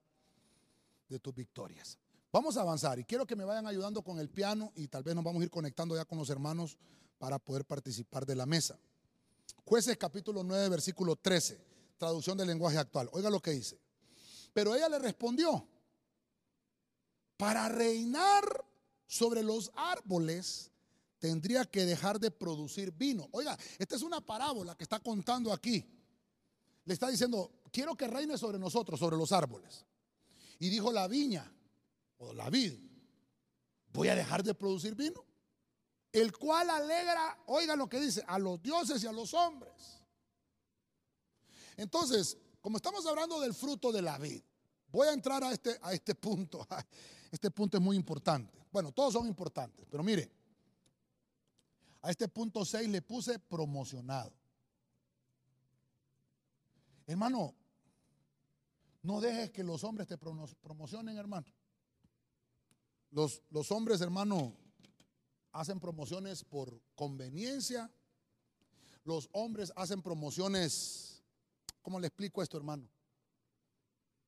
de 1.08 1.18
tus 1.18 1.34
victorias. 1.34 1.98
Vamos 2.36 2.58
a 2.58 2.60
avanzar 2.60 2.98
y 2.98 3.04
quiero 3.04 3.26
que 3.26 3.34
me 3.34 3.46
vayan 3.46 3.66
ayudando 3.66 4.02
con 4.02 4.18
el 4.18 4.28
piano 4.28 4.70
y 4.76 4.88
tal 4.88 5.02
vez 5.02 5.14
nos 5.14 5.24
vamos 5.24 5.40
a 5.40 5.44
ir 5.44 5.50
conectando 5.50 5.96
ya 5.96 6.04
con 6.04 6.18
los 6.18 6.28
hermanos 6.28 6.76
para 7.16 7.38
poder 7.38 7.64
participar 7.64 8.26
de 8.26 8.34
la 8.34 8.44
mesa. 8.44 8.78
Jueces 9.64 9.96
capítulo 9.96 10.44
9, 10.44 10.68
versículo 10.68 11.16
13, 11.16 11.58
traducción 11.96 12.36
del 12.36 12.48
lenguaje 12.48 12.76
actual. 12.76 13.08
Oiga 13.12 13.30
lo 13.30 13.40
que 13.40 13.52
dice. 13.52 13.80
Pero 14.52 14.74
ella 14.74 14.86
le 14.90 14.98
respondió, 14.98 15.66
para 17.38 17.70
reinar 17.70 18.44
sobre 19.06 19.42
los 19.42 19.72
árboles 19.74 20.70
tendría 21.18 21.64
que 21.64 21.86
dejar 21.86 22.20
de 22.20 22.30
producir 22.30 22.92
vino. 22.92 23.30
Oiga, 23.32 23.56
esta 23.78 23.96
es 23.96 24.02
una 24.02 24.20
parábola 24.20 24.74
que 24.74 24.84
está 24.84 25.00
contando 25.00 25.54
aquí. 25.54 25.88
Le 26.84 26.92
está 26.92 27.08
diciendo, 27.08 27.50
quiero 27.72 27.96
que 27.96 28.06
reine 28.06 28.36
sobre 28.36 28.58
nosotros, 28.58 29.00
sobre 29.00 29.16
los 29.16 29.32
árboles. 29.32 29.86
Y 30.58 30.68
dijo 30.68 30.92
la 30.92 31.08
viña 31.08 31.50
o 32.18 32.32
la 32.32 32.50
vid, 32.50 32.74
voy 33.92 34.08
a 34.08 34.14
dejar 34.14 34.42
de 34.42 34.54
producir 34.54 34.94
vino. 34.94 35.24
El 36.12 36.32
cual 36.32 36.70
alegra, 36.70 37.42
oiga 37.46 37.76
lo 37.76 37.88
que 37.88 38.00
dice, 38.00 38.24
a 38.26 38.38
los 38.38 38.62
dioses 38.62 39.02
y 39.02 39.06
a 39.06 39.12
los 39.12 39.34
hombres. 39.34 40.02
Entonces, 41.76 42.38
como 42.60 42.78
estamos 42.78 43.04
hablando 43.06 43.40
del 43.40 43.52
fruto 43.52 43.92
de 43.92 44.02
la 44.02 44.16
vid, 44.18 44.42
voy 44.88 45.08
a 45.08 45.12
entrar 45.12 45.44
a 45.44 45.52
este, 45.52 45.78
a 45.82 45.92
este 45.92 46.14
punto. 46.14 46.66
Este 47.28 47.50
punto 47.50 47.76
es 47.76 47.82
muy 47.82 47.96
importante. 47.96 48.56
Bueno, 48.70 48.92
todos 48.92 49.12
son 49.12 49.26
importantes, 49.26 49.84
pero 49.90 50.02
mire, 50.02 50.30
a 52.00 52.10
este 52.10 52.28
punto 52.28 52.64
6 52.64 52.88
le 52.88 53.02
puse 53.02 53.38
promocionado. 53.40 54.32
Hermano, 57.04 57.54
no 59.02 59.20
dejes 59.20 59.50
que 59.50 59.64
los 59.64 59.82
hombres 59.84 60.06
te 60.06 60.16
promocionen, 60.16 61.18
hermano. 61.18 61.46
Los, 63.10 63.70
hombres, 63.70 64.00
hermano, 64.00 64.56
hacen 65.52 65.80
promociones 65.80 66.44
por 66.44 66.80
conveniencia. 66.94 67.90
Los 69.04 69.28
hombres 69.32 69.72
hacen 69.76 70.02
promociones, 70.02 71.22
¿cómo 71.82 72.00
le 72.00 72.08
explico 72.08 72.42
esto, 72.42 72.56
hermano? 72.56 72.88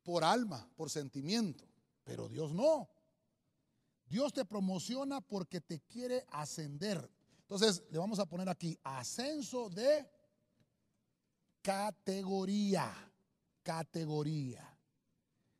Por 0.02 0.24
alma, 0.24 0.68
por 0.76 0.90
sentimiento. 0.90 1.64
Pero 2.04 2.28
Dios 2.28 2.52
no. 2.52 2.88
Dios 4.06 4.32
te 4.32 4.44
promociona 4.44 5.20
porque 5.20 5.60
te 5.60 5.80
quiere 5.80 6.24
ascender. 6.30 7.10
Entonces 7.40 7.82
le 7.90 7.98
vamos 7.98 8.18
a 8.18 8.26
poner 8.26 8.48
aquí 8.48 8.78
ascenso 8.82 9.68
de 9.68 10.08
categoría. 11.60 12.90
Categoría. 13.62 14.78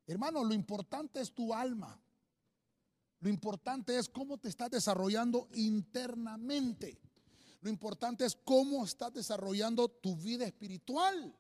Hermano, 0.07 0.43
lo 0.43 0.55
importante 0.55 1.21
es 1.21 1.35
tu 1.35 1.53
alma. 1.53 2.01
Lo 3.21 3.29
importante 3.29 3.99
es 3.99 4.09
cómo 4.09 4.39
te 4.39 4.49
estás 4.49 4.71
desarrollando 4.71 5.49
internamente. 5.55 7.01
Lo 7.61 7.69
importante 7.69 8.25
es 8.25 8.37
cómo 8.37 8.85
estás 8.85 9.13
desarrollando 9.13 9.89
tu 9.89 10.17
vida 10.17 10.47
espiritual. 10.47 11.35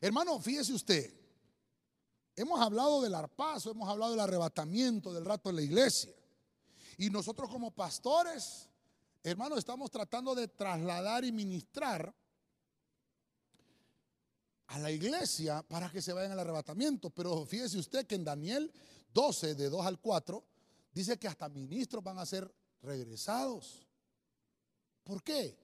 Hermano, 0.00 0.38
fíjese 0.38 0.72
usted, 0.72 1.12
hemos 2.36 2.60
hablado 2.60 3.02
del 3.02 3.14
arpazo, 3.14 3.70
hemos 3.70 3.88
hablado 3.88 4.12
del 4.12 4.20
arrebatamiento, 4.20 5.12
del 5.12 5.24
rato 5.24 5.50
en 5.50 5.56
la 5.56 5.62
iglesia. 5.62 6.14
Y 6.96 7.10
nosotros 7.10 7.50
como 7.50 7.72
pastores, 7.72 8.68
hermano, 9.24 9.56
estamos 9.56 9.90
tratando 9.90 10.34
de 10.34 10.46
trasladar 10.46 11.24
y 11.24 11.32
ministrar 11.32 12.14
a 14.68 14.78
la 14.78 14.90
iglesia 14.90 15.62
para 15.62 15.90
que 15.90 16.00
se 16.00 16.12
vayan 16.12 16.32
al 16.32 16.40
arrebatamiento. 16.40 17.10
Pero 17.10 17.44
fíjese 17.44 17.78
usted 17.78 18.06
que 18.06 18.14
en 18.14 18.24
Daniel 18.24 18.72
12, 19.14 19.54
de 19.54 19.70
2 19.70 19.86
al 19.86 20.00
4, 20.00 20.44
dice 20.92 21.18
que 21.18 21.28
hasta 21.28 21.48
ministros 21.48 22.02
van 22.02 22.18
a 22.18 22.26
ser 22.26 22.52
regresados. 22.82 23.86
¿Por 25.04 25.22
qué? 25.22 25.56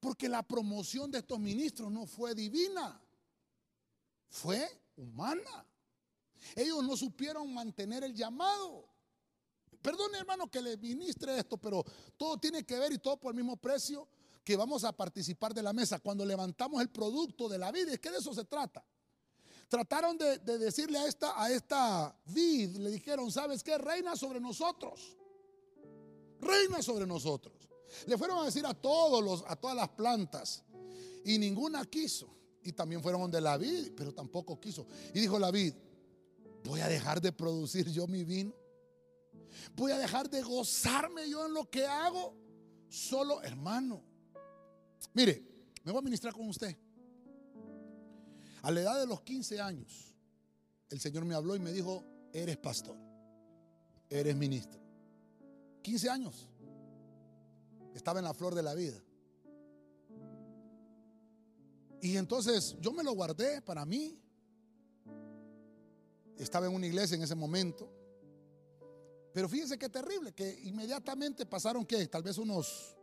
Porque 0.00 0.28
la 0.28 0.42
promoción 0.42 1.10
de 1.10 1.18
estos 1.18 1.40
ministros 1.40 1.90
no 1.90 2.06
fue 2.06 2.34
divina, 2.34 3.00
fue 4.30 4.66
humana. 4.96 5.66
Ellos 6.54 6.84
no 6.84 6.96
supieron 6.96 7.52
mantener 7.52 8.04
el 8.04 8.14
llamado. 8.14 8.88
Perdone 9.82 10.18
hermano 10.18 10.48
que 10.48 10.62
le 10.62 10.76
ministre 10.76 11.38
esto, 11.38 11.56
pero 11.56 11.84
todo 12.16 12.38
tiene 12.38 12.64
que 12.64 12.78
ver 12.78 12.92
y 12.92 12.98
todo 12.98 13.18
por 13.18 13.32
el 13.32 13.36
mismo 13.36 13.56
precio 13.56 14.08
que 14.44 14.56
vamos 14.56 14.84
a 14.84 14.92
participar 14.92 15.52
de 15.52 15.62
la 15.62 15.72
mesa. 15.72 15.98
Cuando 15.98 16.24
levantamos 16.24 16.80
el 16.80 16.90
producto 16.90 17.48
de 17.48 17.58
la 17.58 17.72
vida, 17.72 17.92
es 17.92 17.98
que 17.98 18.10
de 18.10 18.18
eso 18.18 18.32
se 18.32 18.44
trata. 18.44 18.84
Trataron 19.68 20.16
de, 20.16 20.38
decirle 20.58 20.98
a 20.98 21.06
esta, 21.06 21.42
a 21.42 21.50
esta 21.50 22.18
vid, 22.26 22.76
le 22.76 22.90
dijeron, 22.90 23.30
¿sabes 23.30 23.62
qué? 23.62 23.76
Reina 23.76 24.16
sobre 24.16 24.40
nosotros. 24.40 25.16
Reina 26.40 26.80
sobre 26.80 27.06
nosotros. 27.06 27.68
Le 28.06 28.16
fueron 28.16 28.38
a 28.38 28.44
decir 28.44 28.64
a 28.64 28.72
todos 28.72 29.22
los, 29.22 29.44
a 29.46 29.56
todas 29.56 29.76
las 29.76 29.90
plantas. 29.90 30.64
Y 31.24 31.38
ninguna 31.38 31.84
quiso. 31.84 32.34
Y 32.62 32.72
también 32.72 33.02
fueron 33.02 33.20
donde 33.20 33.40
la 33.40 33.58
vid, 33.58 33.92
pero 33.94 34.14
tampoco 34.14 34.58
quiso. 34.58 34.86
Y 35.12 35.20
dijo 35.20 35.38
la 35.38 35.50
vid, 35.50 35.74
voy 36.64 36.80
a 36.80 36.88
dejar 36.88 37.20
de 37.20 37.32
producir 37.32 37.90
yo 37.90 38.06
mi 38.06 38.24
vino. 38.24 38.54
Voy 39.74 39.92
a 39.92 39.98
dejar 39.98 40.30
de 40.30 40.42
gozarme 40.42 41.28
yo 41.28 41.44
en 41.44 41.52
lo 41.52 41.68
que 41.68 41.86
hago. 41.86 42.34
Solo, 42.88 43.42
hermano. 43.42 44.02
Mire, 45.12 45.42
me 45.84 45.92
voy 45.92 45.98
a 45.98 46.02
ministrar 46.02 46.32
con 46.32 46.48
usted. 46.48 46.74
A 48.62 48.70
la 48.70 48.80
edad 48.80 48.98
de 48.98 49.06
los 49.06 49.22
15 49.22 49.60
años, 49.60 50.14
el 50.90 51.00
Señor 51.00 51.24
me 51.24 51.34
habló 51.34 51.54
y 51.54 51.60
me 51.60 51.72
dijo, 51.72 52.04
eres 52.32 52.56
pastor, 52.56 52.96
eres 54.08 54.36
ministro. 54.36 54.80
15 55.82 56.10
años. 56.10 56.48
Estaba 57.94 58.18
en 58.18 58.24
la 58.24 58.34
flor 58.34 58.54
de 58.54 58.62
la 58.62 58.74
vida. 58.74 59.02
Y 62.00 62.16
entonces 62.16 62.76
yo 62.80 62.92
me 62.92 63.02
lo 63.02 63.12
guardé 63.12 63.60
para 63.62 63.84
mí. 63.84 64.20
Estaba 66.36 66.66
en 66.66 66.74
una 66.74 66.86
iglesia 66.86 67.16
en 67.16 67.22
ese 67.22 67.34
momento. 67.34 67.90
Pero 69.32 69.48
fíjense 69.48 69.78
qué 69.78 69.88
terrible, 69.88 70.32
que 70.32 70.60
inmediatamente 70.64 71.44
pasaron 71.46 71.84
que 71.84 72.06
tal 72.08 72.22
vez 72.22 72.38
unos 72.38 72.96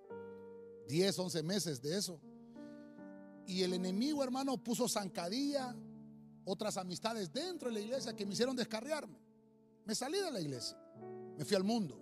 10, 0.88 1.20
11 1.20 1.44
meses 1.44 1.82
de 1.82 1.98
eso. 1.98 2.20
Y 3.48 3.62
el 3.62 3.74
enemigo, 3.74 4.24
hermano, 4.24 4.58
puso 4.58 4.88
zancadilla, 4.88 5.76
otras 6.46 6.78
amistades 6.78 7.32
dentro 7.32 7.70
de 7.70 7.76
la 7.76 7.80
iglesia 7.82 8.16
que 8.16 8.26
me 8.26 8.34
hicieron 8.34 8.56
descarriarme. 8.56 9.18
Me 9.86 9.94
salí 9.94 10.20
de 10.20 10.32
la 10.32 10.42
iglesia, 10.42 10.78
me 11.38 11.46
fui 11.46 11.56
al 11.56 11.64
mundo. 11.64 12.00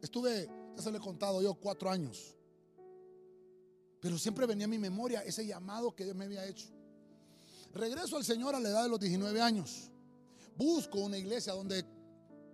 Estuve, 0.00 0.48
ya 0.76 0.82
se 0.82 0.90
lo 0.90 0.98
he 0.98 1.00
contado 1.00 1.42
yo, 1.42 1.54
cuatro 1.54 1.90
años. 1.90 2.36
Pero 4.00 4.18
siempre 4.18 4.46
venía 4.46 4.64
a 4.64 4.68
mi 4.68 4.78
memoria 4.78 5.22
ese 5.22 5.46
llamado 5.46 5.94
que 5.94 6.04
Dios 6.04 6.16
me 6.16 6.24
había 6.24 6.46
hecho. 6.46 6.68
Regreso 7.72 8.16
al 8.16 8.24
Señor 8.24 8.54
a 8.54 8.60
la 8.60 8.68
edad 8.68 8.82
de 8.84 8.88
los 8.88 8.98
19 8.98 9.40
años. 9.40 9.90
Busco 10.56 11.00
una 11.00 11.18
iglesia 11.18 11.52
donde 11.52 11.84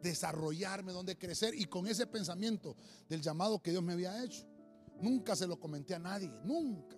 desarrollarme, 0.02 0.92
donde 0.92 1.16
crecer 1.16 1.54
y 1.54 1.66
con 1.66 1.86
ese 1.86 2.06
pensamiento 2.06 2.76
del 3.08 3.22
llamado 3.22 3.60
que 3.60 3.70
Dios 3.70 3.82
me 3.82 3.92
había 3.92 4.22
hecho. 4.22 4.44
Nunca 5.00 5.36
se 5.36 5.46
lo 5.46 5.58
comenté 5.58 5.94
a 5.94 5.98
nadie, 5.98 6.30
nunca. 6.44 6.96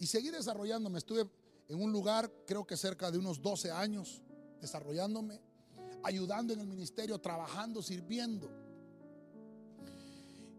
Y 0.00 0.06
seguí 0.06 0.30
desarrollándome. 0.30 0.98
Estuve 0.98 1.28
en 1.68 1.80
un 1.80 1.92
lugar, 1.92 2.32
creo 2.46 2.66
que 2.66 2.76
cerca 2.76 3.10
de 3.12 3.18
unos 3.18 3.40
12 3.40 3.70
años, 3.70 4.22
desarrollándome, 4.60 5.40
ayudando 6.02 6.54
en 6.54 6.60
el 6.60 6.66
ministerio, 6.66 7.20
trabajando, 7.20 7.82
sirviendo. 7.82 8.50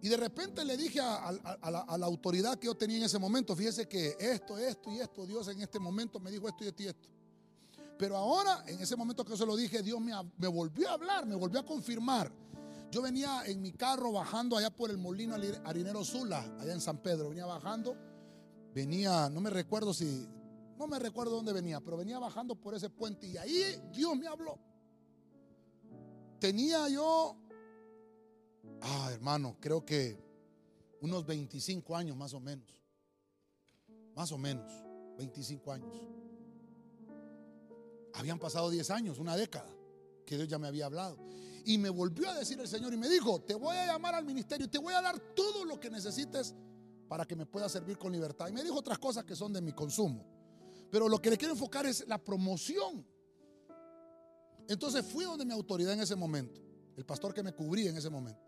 Y 0.03 0.09
de 0.09 0.17
repente 0.17 0.63
le 0.63 0.77
dije 0.77 0.99
a, 0.99 1.31
la, 1.69 2.05
autoridad 2.05 2.57
que 2.57 2.67
yo 2.67 2.75
tenía 2.75 2.97
en 2.97 3.03
ese 3.03 3.19
momento, 3.19 3.55
fíjese 3.55 3.87
que 3.87 4.15
esto, 4.19 4.57
esto 4.57 4.91
y 4.91 4.99
esto, 4.99 5.25
Dios 5.25 5.47
en 5.47 5.61
este 5.61 5.79
momento 5.79 6.19
me 6.19 6.31
dijo 6.31 6.47
esto 6.47 6.63
y 6.63 6.67
esto 6.67 6.83
y 6.83 6.87
esto. 6.87 7.09
Pero 7.97 8.17
ahora, 8.17 8.63
en 8.67 8.79
ese 8.79 8.95
momento 8.95 9.23
que 9.23 9.31
yo 9.31 9.37
se 9.37 9.45
lo 9.45 9.55
dije, 9.55 9.81
Dios 9.81 9.99
me, 9.99 10.13
me 10.37 10.47
volvió 10.47 10.89
a 10.89 10.93
hablar, 10.93 11.25
me 11.25 11.35
volvió 11.35 11.59
a 11.59 11.65
confirmar. 11.65 12.31
Yo 12.91 13.01
venía 13.01 13.43
en 13.45 13.61
mi 13.61 13.71
carro 13.71 14.11
bajando 14.11 14.57
allá 14.57 14.69
por 14.69 14.91
el 14.91 14.97
molino 14.97 15.35
harinero 15.65 16.03
Sula, 16.03 16.57
allá 16.59 16.73
en 16.73 16.81
San 16.81 16.97
Pedro, 16.97 17.29
venía 17.29 17.45
bajando 17.45 18.10
venía, 18.73 19.29
no 19.29 19.41
me 19.41 19.49
recuerdo 19.49 19.93
si, 19.93 20.27
no 20.77 20.87
me 20.87 20.99
recuerdo 20.99 21.35
dónde 21.35 21.53
venía, 21.53 21.79
pero 21.79 21.97
venía 21.97 22.19
bajando 22.19 22.55
por 22.55 22.73
ese 22.73 22.89
puente 22.89 23.27
y 23.27 23.37
ahí 23.37 23.81
Dios 23.93 24.15
me 24.15 24.27
habló. 24.27 24.57
Tenía 26.39 26.89
yo, 26.89 27.37
ah, 28.81 29.09
hermano, 29.13 29.57
creo 29.59 29.85
que 29.85 30.17
unos 31.01 31.25
25 31.25 31.95
años 31.95 32.17
más 32.17 32.33
o 32.33 32.39
menos. 32.39 32.67
Más 34.15 34.31
o 34.31 34.37
menos, 34.37 34.71
25 35.17 35.71
años. 35.71 36.01
Habían 38.13 38.39
pasado 38.39 38.69
10 38.69 38.89
años, 38.89 39.19
una 39.19 39.35
década, 39.35 39.69
que 40.25 40.35
Dios 40.35 40.47
ya 40.47 40.57
me 40.57 40.67
había 40.67 40.87
hablado. 40.87 41.17
Y 41.63 41.77
me 41.77 41.89
volvió 41.89 42.29
a 42.29 42.33
decir 42.33 42.59
el 42.59 42.67
Señor 42.67 42.93
y 42.93 42.97
me 42.97 43.07
dijo, 43.07 43.39
te 43.41 43.53
voy 43.53 43.77
a 43.77 43.85
llamar 43.85 44.15
al 44.15 44.25
ministerio, 44.25 44.69
te 44.69 44.79
voy 44.79 44.93
a 44.93 45.01
dar 45.01 45.19
todo 45.35 45.63
lo 45.63 45.79
que 45.79 45.89
necesites 45.89 46.55
para 47.11 47.25
que 47.25 47.35
me 47.35 47.45
pueda 47.45 47.67
servir 47.67 47.97
con 47.97 48.13
libertad. 48.13 48.47
Y 48.47 48.53
me 48.53 48.63
dijo 48.63 48.77
otras 48.77 48.97
cosas 48.97 49.25
que 49.25 49.35
son 49.35 49.51
de 49.51 49.59
mi 49.59 49.73
consumo. 49.73 50.25
Pero 50.89 51.09
lo 51.09 51.21
que 51.21 51.29
le 51.29 51.37
quiero 51.37 51.53
enfocar 51.53 51.85
es 51.85 52.07
la 52.07 52.17
promoción. 52.17 53.05
Entonces 54.69 55.05
fui 55.05 55.25
donde 55.25 55.43
mi 55.43 55.51
autoridad 55.51 55.91
en 55.91 55.99
ese 55.99 56.15
momento, 56.15 56.61
el 56.95 57.05
pastor 57.05 57.33
que 57.33 57.43
me 57.43 57.51
cubría 57.51 57.89
en 57.89 57.97
ese 57.97 58.09
momento, 58.09 58.41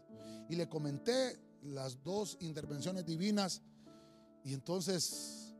y 0.47 0.55
le 0.55 0.69
comenté 0.69 1.37
las 1.63 2.01
dos 2.01 2.37
intervenciones 2.39 3.05
divinas. 3.05 3.61
Y 4.45 4.53
entonces 4.53 5.53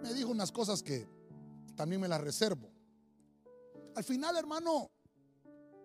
me 0.00 0.14
dijo 0.14 0.30
unas 0.30 0.52
cosas 0.52 0.84
que 0.84 1.08
también 1.74 2.00
me 2.00 2.06
las 2.06 2.20
reservo. 2.20 2.70
Al 3.96 4.04
final, 4.04 4.36
hermano, 4.36 4.88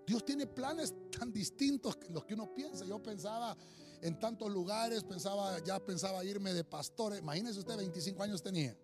Dios 0.06 0.24
tiene 0.24 0.46
planes 0.46 0.94
tan 1.10 1.34
distintos 1.34 1.96
que 1.98 2.12
los 2.12 2.24
que 2.24 2.36
uno 2.36 2.54
piensa. 2.54 2.86
Yo 2.86 3.02
pensaba 3.02 3.58
en 4.02 4.20
tantos 4.20 4.50
lugares, 4.52 5.04
pensaba, 5.04 5.60
ya 5.64 5.80
pensaba 5.80 6.24
irme 6.24 6.54
de 6.54 6.64
pastor. 6.64 7.18
Imagínese 7.18 7.60
usted, 7.60 7.78
25 7.78 8.24
años 8.24 8.42
tenía. 8.42 8.78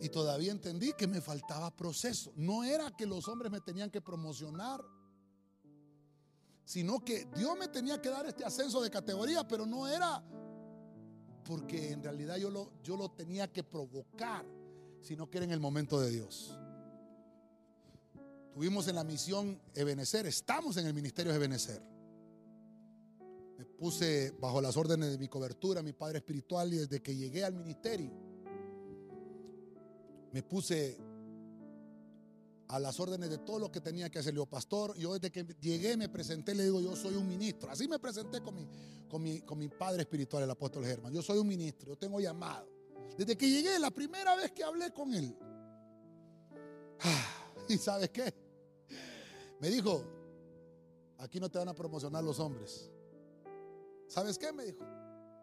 Y 0.00 0.08
todavía 0.08 0.52
entendí 0.52 0.92
que 0.92 1.06
me 1.06 1.20
faltaba 1.20 1.74
proceso. 1.74 2.32
No 2.36 2.64
era 2.64 2.94
que 2.96 3.06
los 3.06 3.26
hombres 3.28 3.50
me 3.50 3.60
tenían 3.60 3.90
que 3.90 4.00
promocionar, 4.00 4.80
sino 6.64 7.04
que 7.04 7.26
Dios 7.36 7.56
me 7.58 7.68
tenía 7.68 8.00
que 8.00 8.10
dar 8.10 8.26
este 8.26 8.44
ascenso 8.44 8.80
de 8.80 8.90
categoría, 8.90 9.46
pero 9.46 9.66
no 9.66 9.88
era 9.88 10.22
porque 11.44 11.92
en 11.92 12.02
realidad 12.02 12.36
yo 12.36 12.50
lo, 12.50 12.72
yo 12.82 12.96
lo 12.96 13.10
tenía 13.10 13.50
que 13.50 13.64
provocar, 13.64 14.44
sino 15.00 15.30
que 15.30 15.38
era 15.38 15.46
en 15.46 15.52
el 15.52 15.60
momento 15.60 15.98
de 15.98 16.10
Dios. 16.10 16.54
Tuvimos 18.52 18.86
en 18.88 18.96
la 18.96 19.04
misión 19.04 19.60
Ebenecer, 19.74 20.26
estamos 20.26 20.76
en 20.76 20.86
el 20.86 20.92
ministerio 20.92 21.32
de 21.32 21.38
Ebenecer. 21.38 21.97
Puse 23.78 24.32
bajo 24.40 24.60
las 24.60 24.76
órdenes 24.76 25.10
de 25.12 25.18
mi 25.18 25.28
cobertura, 25.28 25.82
mi 25.82 25.92
padre 25.92 26.18
espiritual, 26.18 26.72
y 26.74 26.78
desde 26.78 27.00
que 27.00 27.14
llegué 27.14 27.44
al 27.44 27.54
ministerio, 27.54 28.10
me 30.32 30.42
puse 30.42 30.98
a 32.68 32.78
las 32.78 33.00
órdenes 33.00 33.30
de 33.30 33.38
todo 33.38 33.58
lo 33.58 33.72
que 33.72 33.80
tenía 33.80 34.10
que 34.10 34.18
hacer. 34.18 34.34
yo, 34.34 34.46
pastor, 34.46 34.96
yo 34.96 35.14
desde 35.14 35.30
que 35.30 35.44
llegué 35.60 35.96
me 35.96 36.08
presenté, 36.08 36.54
le 36.54 36.64
digo, 36.64 36.80
yo 36.80 36.94
soy 36.96 37.14
un 37.14 37.26
ministro. 37.26 37.70
Así 37.70 37.88
me 37.88 37.98
presenté 37.98 38.42
con 38.42 38.54
mi, 38.54 38.68
con 39.08 39.22
mi, 39.22 39.40
con 39.40 39.58
mi 39.58 39.68
padre 39.68 40.02
espiritual, 40.02 40.42
el 40.42 40.50
apóstol 40.50 40.84
Germán. 40.84 41.12
Yo 41.12 41.22
soy 41.22 41.38
un 41.38 41.48
ministro, 41.48 41.88
yo 41.92 41.96
tengo 41.96 42.20
llamado. 42.20 42.68
Desde 43.16 43.36
que 43.36 43.48
llegué, 43.48 43.78
la 43.78 43.90
primera 43.90 44.36
vez 44.36 44.52
que 44.52 44.62
hablé 44.62 44.92
con 44.92 45.14
él. 45.14 45.36
¿Y 47.68 47.78
sabes 47.78 48.10
qué? 48.10 48.34
Me 49.60 49.70
dijo, 49.70 50.04
aquí 51.18 51.40
no 51.40 51.50
te 51.50 51.58
van 51.58 51.68
a 51.68 51.74
promocionar 51.74 52.22
los 52.22 52.38
hombres. 52.38 52.90
¿Sabes 54.08 54.38
qué? 54.38 54.52
Me 54.52 54.64
dijo, 54.64 54.84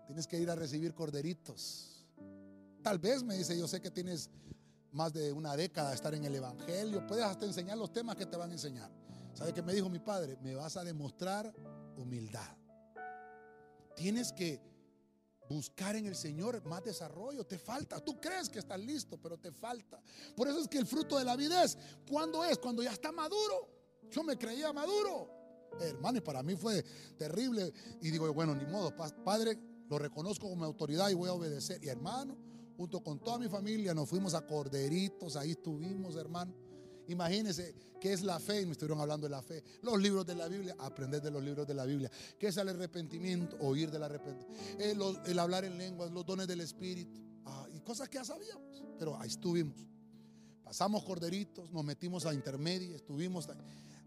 tienes 0.07 0.27
que 0.27 0.39
ir 0.39 0.49
a 0.49 0.55
recibir 0.55 0.93
corderitos. 0.93 2.05
Tal 2.81 2.99
vez 2.99 3.23
me 3.23 3.35
dice, 3.35 3.57
yo 3.57 3.67
sé 3.67 3.81
que 3.81 3.91
tienes 3.91 4.29
más 4.91 5.13
de 5.13 5.31
una 5.31 5.55
década 5.55 5.89
de 5.89 5.95
estar 5.95 6.13
en 6.13 6.23
el 6.25 6.35
Evangelio, 6.35 7.05
puedes 7.05 7.23
hasta 7.25 7.45
enseñar 7.45 7.77
los 7.77 7.91
temas 7.91 8.15
que 8.15 8.25
te 8.25 8.37
van 8.37 8.49
a 8.49 8.53
enseñar. 8.53 8.89
¿Sabe 9.33 9.53
qué 9.53 9.61
me 9.61 9.73
dijo 9.73 9.89
mi 9.89 9.99
padre? 9.99 10.37
Me 10.41 10.55
vas 10.55 10.77
a 10.77 10.83
demostrar 10.83 11.53
humildad. 11.97 12.55
Tienes 13.95 14.31
que 14.31 14.61
buscar 15.49 15.95
en 15.95 16.07
el 16.07 16.15
Señor 16.15 16.65
más 16.65 16.83
desarrollo, 16.83 17.45
te 17.45 17.59
falta. 17.59 17.99
Tú 17.99 18.19
crees 18.19 18.49
que 18.49 18.59
estás 18.59 18.79
listo, 18.79 19.19
pero 19.21 19.37
te 19.37 19.51
falta. 19.51 20.01
Por 20.35 20.47
eso 20.47 20.59
es 20.59 20.67
que 20.67 20.77
el 20.77 20.87
fruto 20.87 21.17
de 21.17 21.25
la 21.25 21.35
vida 21.35 21.63
es, 21.63 21.77
¿cuándo 22.09 22.43
es? 22.43 22.57
Cuando 22.57 22.81
ya 22.81 22.91
está 22.91 23.11
maduro. 23.11 23.69
Yo 24.09 24.23
me 24.23 24.37
creía 24.37 24.71
maduro. 24.71 25.34
Hermano, 25.79 26.17
y 26.17 26.21
para 26.21 26.43
mí 26.43 26.55
fue 26.55 26.83
terrible. 27.17 27.73
Y 28.01 28.11
digo, 28.11 28.31
bueno, 28.33 28.55
ni 28.55 28.65
modo, 28.65 28.93
Padre, 29.23 29.59
lo 29.89 29.99
reconozco 29.99 30.49
como 30.49 30.65
autoridad 30.65 31.09
y 31.09 31.13
voy 31.13 31.29
a 31.29 31.33
obedecer. 31.33 31.83
Y 31.83 31.89
hermano, 31.89 32.37
junto 32.77 33.01
con 33.01 33.19
toda 33.19 33.37
mi 33.37 33.47
familia, 33.47 33.93
nos 33.93 34.09
fuimos 34.09 34.33
a 34.33 34.45
Corderitos, 34.45 35.35
ahí 35.35 35.51
estuvimos, 35.51 36.15
hermano. 36.15 36.53
Imagínense 37.07 37.75
qué 38.01 38.13
es 38.13 38.23
la 38.23 38.39
fe, 38.39 38.61
y 38.61 38.65
me 38.65 38.71
estuvieron 38.71 38.99
hablando 38.99 39.27
de 39.27 39.31
la 39.31 39.41
fe. 39.41 39.63
Los 39.81 40.01
libros 40.01 40.25
de 40.25 40.35
la 40.35 40.47
Biblia, 40.47 40.75
aprender 40.79 41.21
de 41.21 41.29
los 41.29 41.43
libros 41.43 41.67
de 41.67 41.73
la 41.73 41.85
Biblia. 41.85 42.09
¿Qué 42.39 42.47
es 42.47 42.57
el 42.57 42.69
arrepentimiento? 42.69 43.57
Oír 43.59 43.91
del 43.91 44.03
arrepentimiento. 44.03 45.23
El, 45.25 45.39
hablar 45.39 45.65
en 45.65 45.77
lenguas, 45.77 46.11
los 46.11 46.25
dones 46.25 46.47
del 46.47 46.61
Espíritu. 46.61 47.19
Ah, 47.45 47.67
y 47.73 47.79
cosas 47.81 48.09
que 48.09 48.17
ya 48.17 48.25
sabíamos, 48.25 48.83
pero 48.97 49.19
ahí 49.19 49.29
estuvimos. 49.29 49.75
Pasamos 50.63 51.03
corderitos, 51.03 51.71
nos 51.71 51.85
metimos 51.85 52.25
a 52.25 52.33
intermedia, 52.33 52.95
estuvimos 52.95 53.47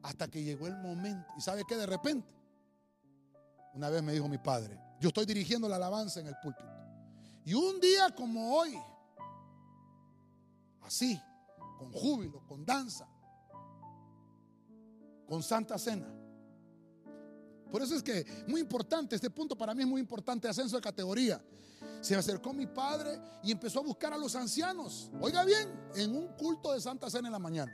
hasta 0.03 0.29
que 0.29 0.43
llegó 0.43 0.67
el 0.67 0.77
momento. 0.77 1.27
¿Y 1.37 1.41
sabe 1.41 1.65
qué? 1.67 1.77
De 1.77 1.87
repente, 1.87 2.29
una 3.75 3.91
vez 3.91 4.03
me 4.03 4.13
dijo 4.13 4.29
mi 4.29 4.39
padre, 4.39 4.79
yo 5.01 5.09
estoy 5.09 5.27
dirigiendo 5.27 5.69
la 5.69 5.77
alabanza 5.77 6.21
en 6.21 6.27
el 6.27 6.35
púlpito. 6.43 6.69
Y 7.45 7.55
un 7.55 7.81
día 7.81 8.15
como 8.15 8.57
hoy, 8.57 8.79
así, 10.83 11.21
con 11.79 11.93
júbilo, 11.93 12.45
con 12.47 12.65
danza, 12.65 13.09
con 15.27 15.43
santa 15.43 15.79
cena. 15.79 16.07
Por 17.71 17.83
eso 17.83 17.95
es 17.95 18.03
que 18.03 18.45
muy 18.47 18.61
importante, 18.61 19.15
este 19.15 19.31
punto 19.31 19.57
para 19.57 19.75
mí 19.75 19.83
es 19.83 19.89
muy 19.89 20.01
importante, 20.01 20.49
ascenso 20.49 20.77
de 20.77 20.83
categoría. 20.83 21.43
Se 22.01 22.17
acercó 22.17 22.53
mi 22.53 22.67
padre 22.67 23.21
y 23.43 23.53
empezó 23.53 23.81
a 23.81 23.83
buscar 23.83 24.13
a 24.13 24.19
los 24.19 24.35
ancianos. 24.35 25.11
Oiga 25.21 25.45
bien, 25.45 25.69
en 25.95 26.17
un 26.17 26.29
culto 26.29 26.73
de 26.73 26.81
Santa 26.81 27.11
Cena 27.11 27.29
en 27.29 27.33
la 27.33 27.39
mañana. 27.39 27.73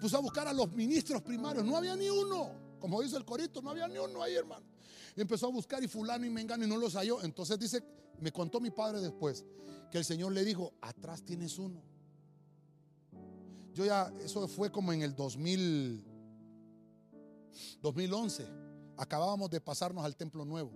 Puso 0.00 0.16
a 0.16 0.20
buscar 0.20 0.48
a 0.48 0.52
los 0.52 0.72
ministros 0.72 1.22
primarios. 1.22 1.64
No 1.64 1.76
había 1.76 1.94
ni 1.96 2.08
uno. 2.08 2.50
Como 2.80 3.02
dice 3.02 3.16
el 3.16 3.24
corito, 3.24 3.60
no 3.60 3.70
había 3.70 3.86
ni 3.86 3.98
uno 3.98 4.22
ahí, 4.22 4.34
hermano. 4.34 4.64
Empezó 5.14 5.46
a 5.46 5.50
buscar 5.50 5.82
y 5.84 5.88
fulano 5.88 6.24
y 6.24 6.30
mengano 6.30 6.64
y 6.64 6.68
no 6.68 6.76
los 6.76 6.94
halló. 6.94 7.22
Entonces 7.22 7.58
dice 7.58 7.82
me 8.20 8.32
contó 8.32 8.60
mi 8.60 8.70
padre 8.70 9.00
después 9.00 9.44
que 9.90 9.98
el 9.98 10.04
Señor 10.04 10.32
le 10.32 10.44
dijo, 10.44 10.72
atrás 10.80 11.22
tienes 11.24 11.58
uno. 11.58 11.82
Yo 13.72 13.84
ya, 13.84 14.12
eso 14.20 14.46
fue 14.46 14.70
como 14.70 14.92
en 14.92 15.02
el 15.02 15.14
2000, 15.14 16.04
2011. 17.82 18.46
Acabábamos 18.96 19.50
de 19.50 19.60
pasarnos 19.60 20.04
al 20.04 20.16
templo 20.16 20.44
nuevo. 20.44 20.70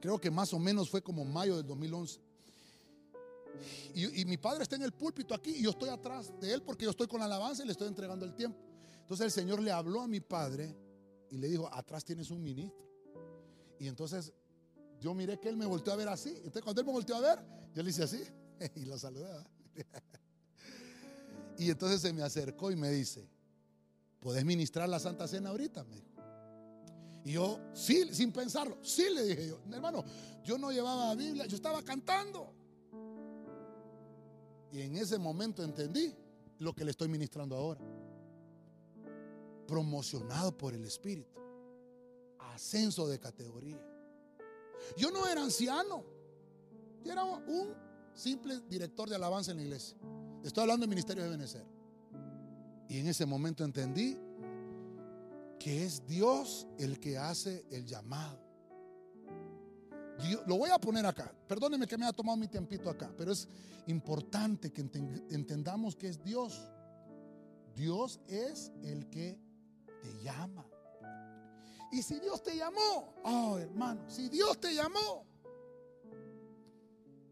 Creo 0.00 0.20
que 0.20 0.30
más 0.30 0.52
o 0.52 0.58
menos 0.58 0.90
fue 0.90 1.02
como 1.02 1.24
mayo 1.24 1.56
del 1.56 1.66
2011. 1.66 2.20
Y, 3.94 4.24
mi 4.24 4.36
padre 4.36 4.62
está 4.62 4.76
en 4.76 4.82
el 4.82 4.92
púlpito 4.92 5.34
aquí 5.34 5.50
y 5.50 5.62
yo 5.62 5.70
estoy 5.70 5.88
atrás 5.88 6.32
de 6.40 6.52
él 6.52 6.62
porque 6.62 6.84
yo 6.84 6.90
estoy 6.90 7.06
con 7.06 7.20
la 7.20 7.26
alabanza 7.26 7.62
y 7.62 7.66
le 7.66 7.72
estoy 7.72 7.88
entregando 7.88 8.24
el 8.24 8.34
tiempo. 8.34 8.58
Entonces 9.00 9.26
el 9.26 9.32
Señor 9.32 9.60
le 9.62 9.70
habló 9.70 10.00
a 10.00 10.08
mi 10.08 10.20
padre 10.20 10.76
y 11.30 11.36
le 11.36 11.48
dijo, 11.48 11.68
atrás 11.72 12.04
tienes 12.04 12.30
un 12.30 12.42
ministro. 12.42 12.84
Y 13.78 13.88
entonces 13.88 14.32
yo 15.00 15.14
miré 15.14 15.38
que 15.38 15.48
él 15.48 15.56
me 15.56 15.66
volteó 15.66 15.92
a 15.92 15.96
ver 15.96 16.08
así. 16.08 16.30
Entonces 16.30 16.62
cuando 16.62 16.80
él 16.80 16.86
me 16.86 16.92
volteó 16.92 17.16
a 17.16 17.20
ver, 17.20 17.38
yo 17.74 17.82
le 17.82 17.90
hice 17.90 18.02
así 18.02 18.22
y 18.76 18.84
lo 18.84 18.98
saludé. 18.98 19.28
Y 21.56 21.70
entonces 21.70 22.00
se 22.00 22.12
me 22.12 22.22
acercó 22.22 22.72
y 22.72 22.76
me 22.76 22.90
dice, 22.90 23.28
¿puedes 24.18 24.44
ministrar 24.44 24.88
la 24.88 24.98
Santa 24.98 25.28
Cena 25.28 25.50
ahorita? 25.50 25.84
Me 25.84 25.94
dijo. 25.94 26.08
Y 27.24 27.32
yo, 27.32 27.58
sí, 27.72 28.12
sin 28.12 28.32
pensarlo, 28.32 28.78
sí 28.82 29.06
le 29.14 29.22
dije 29.22 29.48
yo, 29.48 29.60
hermano, 29.72 30.04
yo 30.44 30.58
no 30.58 30.70
llevaba 30.70 31.14
Biblia, 31.14 31.46
yo 31.46 31.56
estaba 31.56 31.82
cantando. 31.82 32.52
Y 34.74 34.82
en 34.82 34.96
ese 34.96 35.18
momento 35.18 35.62
entendí 35.62 36.12
lo 36.58 36.74
que 36.74 36.84
le 36.84 36.90
estoy 36.90 37.06
ministrando 37.06 37.54
ahora. 37.54 37.80
Promocionado 39.68 40.58
por 40.58 40.74
el 40.74 40.84
Espíritu. 40.84 41.38
Ascenso 42.40 43.06
de 43.06 43.20
categoría. 43.20 43.80
Yo 44.96 45.12
no 45.12 45.28
era 45.28 45.44
anciano. 45.44 46.02
Yo 47.04 47.12
era 47.12 47.22
un 47.22 47.72
simple 48.14 48.62
director 48.68 49.08
de 49.08 49.14
alabanza 49.14 49.52
en 49.52 49.58
la 49.58 49.62
iglesia. 49.62 49.96
Estoy 50.42 50.62
hablando 50.62 50.80
del 50.80 50.90
ministerio 50.90 51.22
de 51.22 51.30
Benecer. 51.30 51.64
Y 52.88 52.98
en 52.98 53.06
ese 53.06 53.26
momento 53.26 53.62
entendí 53.62 54.18
que 55.60 55.84
es 55.84 56.04
Dios 56.04 56.66
el 56.78 56.98
que 56.98 57.16
hace 57.16 57.64
el 57.70 57.86
llamado. 57.86 58.43
Lo 60.46 60.56
voy 60.56 60.70
a 60.70 60.78
poner 60.78 61.04
acá. 61.06 61.32
Perdóneme 61.46 61.86
que 61.86 61.96
me 61.96 62.04
haya 62.04 62.12
tomado 62.12 62.36
mi 62.36 62.48
tiempito 62.48 62.88
acá, 62.88 63.10
pero 63.16 63.32
es 63.32 63.48
importante 63.86 64.72
que 64.72 64.80
entendamos 64.80 65.96
que 65.96 66.08
es 66.08 66.22
Dios. 66.22 66.70
Dios 67.74 68.20
es 68.28 68.72
el 68.82 69.08
que 69.10 69.38
te 70.02 70.22
llama. 70.22 70.64
Y 71.90 72.02
si 72.02 72.18
Dios 72.18 72.42
te 72.42 72.56
llamó, 72.56 73.14
oh 73.24 73.58
hermano, 73.58 74.08
si 74.08 74.28
Dios 74.28 74.60
te 74.60 74.74
llamó, 74.74 75.26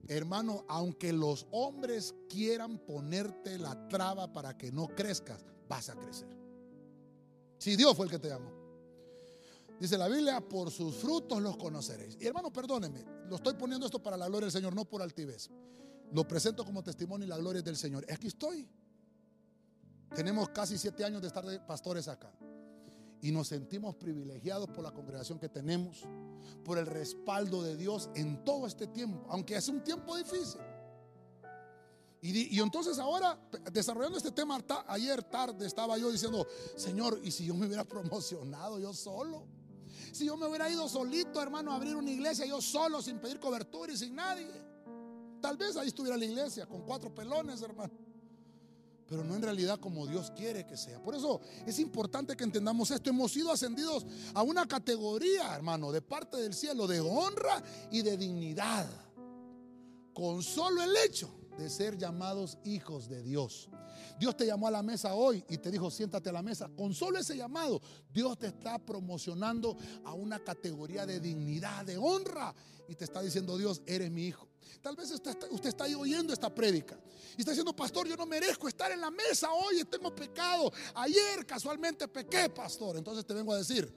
hermano, 0.09 0.65
aunque 0.69 1.13
los 1.13 1.47
hombres 1.51 2.15
quieran 2.29 2.79
ponerte 2.79 3.59
la 3.59 3.89
traba 3.89 4.33
para 4.33 4.57
que 4.57 4.71
no 4.71 4.89
crezcas, 4.89 5.45
vas 5.69 5.89
a 5.89 5.97
crecer. 5.97 6.29
Si 7.59 7.77
Dios 7.77 7.97
fue 7.97 8.07
el 8.07 8.11
que 8.11 8.19
te 8.19 8.29
llamó. 8.29 8.62
Dice 9.83 9.99
la 9.99 10.07
Biblia, 10.07 10.41
por 10.41 10.71
sus 10.71 10.95
frutos 10.95 11.43
los 11.43 11.57
conoceréis. 11.57 12.17
Y 12.21 12.27
hermano, 12.29 12.53
perdóneme, 12.53 13.05
lo 13.29 13.35
estoy 13.35 13.55
poniendo 13.55 13.85
esto 13.85 14.01
para 14.01 14.17
la 14.17 14.29
gloria 14.29 14.47
del 14.47 14.53
Señor, 14.53 14.77
no 14.77 14.85
por 14.85 15.03
altivez. 15.03 15.51
Lo 16.13 16.23
presento 16.23 16.65
como 16.65 16.85
testimonio 16.85 17.27
y 17.27 17.29
la 17.29 17.37
gloria 17.37 17.63
del 17.63 17.77
Señor. 17.77 18.07
Aquí 18.09 18.29
estoy. 18.29 18.69
Tenemos 20.15 20.51
casi 20.51 20.79
siete 20.79 21.05
años 21.05 21.21
de 21.21 21.27
estar 21.27 21.45
de 21.45 21.59
pastores 21.59 22.07
acá. 22.07 22.33
Y 23.23 23.33
nos 23.33 23.49
sentimos 23.49 23.97
privilegiados 23.97 24.69
por 24.69 24.85
la 24.85 24.93
congregación 24.93 25.41
que 25.41 25.49
tenemos, 25.49 26.05
por 26.65 26.79
el 26.79 26.87
respaldo 26.87 27.65
de 27.65 27.77
Dios 27.77 28.09
en 28.15 28.45
todo 28.45 28.69
este 28.69 28.87
tiempo, 28.87 29.27
aunque 29.31 29.57
es 29.57 29.67
un 29.67 29.83
tiempo 29.83 30.17
difícil. 30.17 30.61
Y, 32.21 32.61
entonces 32.61 33.01
ahora, 33.01 33.37
desarrollando 33.73 34.17
este 34.17 34.31
tema, 34.31 34.65
ayer 34.87 35.25
tarde 35.25 35.67
estaba 35.67 35.99
yo 35.99 36.13
diciendo, 36.13 36.47
Señor, 36.77 37.19
¿y 37.25 37.33
si 37.33 37.47
yo 37.47 37.55
me 37.57 37.67
hubiera 37.67 37.83
promocionado 37.89 38.79
yo 38.79 38.95
solo? 38.95 39.61
Si 40.13 40.27
yo 40.27 40.37
me 40.37 40.47
hubiera 40.47 40.71
ido 40.71 40.89
solito, 40.89 41.41
hermano, 41.43 41.73
a 41.73 41.77
abrir 41.77 41.97
una 41.97 42.11
iglesia 42.11 42.45
yo 42.45 42.61
solo, 42.61 43.01
sin 43.01 43.19
pedir 43.19 43.41
cobertura 43.41 43.93
y 43.93 43.97
sin 43.97 44.15
nadie. 44.15 44.47
Tal 45.41 45.57
vez 45.57 45.77
ahí 45.77 45.89
estuviera 45.89 46.17
la 46.17 46.25
iglesia, 46.25 46.67
con 46.67 46.83
cuatro 46.83 47.13
pelones, 47.15 47.63
hermano. 47.63 47.93
pero 49.09 49.25
no 49.25 49.35
en 49.35 49.43
realidad 49.43 49.81
como 49.81 50.07
Dios 50.07 50.31
quiere 50.31 50.67
que 50.67 50.77
sea. 50.77 51.03
Por 51.03 51.15
eso 51.15 51.41
es 51.67 51.79
importante 51.79 52.37
que 52.37 52.45
entendamos 52.45 52.91
esto. 52.91 53.11
Hemos 53.11 53.33
sido 53.33 53.51
ascendidos 53.51 54.07
a 54.35 54.43
una 54.43 54.67
categoría, 54.67 55.55
hermano, 55.55 55.91
de 55.93 56.01
parte 56.03 56.37
del 56.37 56.55
cielo, 56.55 56.87
de 56.87 57.01
honra 57.01 57.63
y 57.91 58.03
de 58.03 58.17
dignidad. 58.17 58.87
Con 60.15 60.43
solo 60.43 60.83
el 60.83 60.95
hecho 61.07 61.31
de 61.59 61.71
ser 61.71 61.97
llamados 61.97 62.59
hijos 62.65 63.09
de 63.09 63.23
Dios. 63.23 63.69
Dios 64.23 64.37
te 64.37 64.47
llamó 64.47 64.69
a 64.69 64.71
la 64.71 64.85
mesa 64.85 65.15
hoy 65.15 65.45
y 65.49 65.59
te 65.59 65.69
dijo, 65.69 65.91
siéntate 65.91 66.29
a 66.29 66.33
la 66.33 66.43
mesa. 66.43 66.71
Con 66.77 66.95
solo 66.95 67.19
ese 67.19 67.37
llamado, 67.37 67.83
Dios 68.09 68.39
te 68.39 68.47
está 68.47 68.79
promocionando 68.79 69.77
a 70.05 70.13
una 70.13 70.39
categoría 70.39 71.05
de 71.05 71.19
dignidad, 71.19 71.85
de 71.85 71.97
honra. 71.99 72.55
Y 72.87 72.95
te 72.95 73.03
está 73.03 73.21
diciendo, 73.21 73.59
Dios, 73.59 73.83
eres 73.85 74.13
mi 74.13 74.29
hijo. 74.29 74.47
Tal 74.81 74.95
vez 74.95 75.11
usted 75.11 75.37
está, 75.65 75.83
ahí 75.83 75.95
oyendo 75.97 76.33
esta 76.33 76.55
prédica 76.55 76.97
y 77.37 77.41
está 77.41 77.51
diciendo, 77.51 77.75
pastor, 77.75 78.07
yo 78.07 78.17
no 78.17 78.25
merezco 78.25 78.69
estar 78.69 78.93
en 78.93 79.01
la 79.01 79.11
mesa 79.11 79.51
hoy, 79.51 79.83
tengo 79.91 80.15
pecado. 80.15 80.73
Ayer 80.95 81.45
casualmente 81.45 82.07
pequé, 82.07 82.49
pastor. 82.49 82.99
Entonces 82.99 83.27
te 83.27 83.35
vengo 83.35 83.53
a 83.53 83.59
decir, 83.59 83.93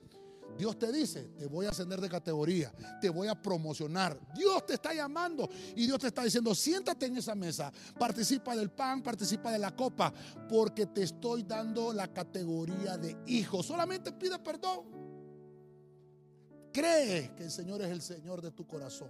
Dios 0.57 0.79
te 0.79 0.91
dice, 0.91 1.29
te 1.37 1.47
voy 1.47 1.65
a 1.65 1.71
ascender 1.71 1.99
de 1.99 2.07
categoría, 2.07 2.73
te 3.01 3.09
voy 3.09 3.27
a 3.27 3.41
promocionar. 3.41 4.17
Dios 4.33 4.65
te 4.65 4.75
está 4.75 4.93
llamando 4.93 5.49
y 5.75 5.85
Dios 5.85 5.99
te 5.99 6.07
está 6.07 6.23
diciendo, 6.23 6.55
siéntate 6.55 7.07
en 7.07 7.17
esa 7.17 7.35
mesa, 7.35 7.71
participa 7.99 8.55
del 8.55 8.71
pan, 8.71 9.03
participa 9.03 9.51
de 9.51 9.59
la 9.59 9.75
copa, 9.75 10.13
porque 10.47 10.85
te 10.85 11.03
estoy 11.03 11.43
dando 11.43 11.91
la 11.91 12.07
categoría 12.07 12.97
de 12.97 13.17
hijo. 13.27 13.61
Solamente 13.61 14.13
pide 14.13 14.39
perdón. 14.39 14.85
Cree 16.71 17.33
que 17.35 17.43
el 17.43 17.51
Señor 17.51 17.81
es 17.81 17.89
el 17.89 18.01
Señor 18.01 18.41
de 18.41 18.51
tu 18.51 18.65
corazón. 18.65 19.09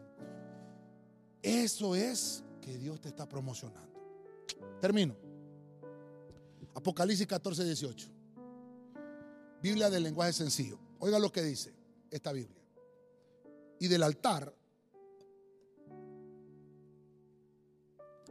Eso 1.42 1.96
es 1.96 2.44
que 2.60 2.78
Dios 2.78 3.00
te 3.00 3.10
está 3.10 3.30
promocionando. 3.30 3.94
Termino. 4.82 5.16
Apocalipsis 6.74 7.28
14, 7.28 7.64
18. 7.64 8.10
Biblia 9.62 9.90
del 9.90 10.04
lenguaje 10.04 10.34
sencillo. 10.34 10.85
Oiga 11.00 11.20
lo 11.20 11.32
que 11.32 11.42
dice 11.42 11.74
esta 12.10 12.32
Biblia. 12.32 12.64
Y 13.80 13.88
del 13.88 14.04
altar 14.04 14.54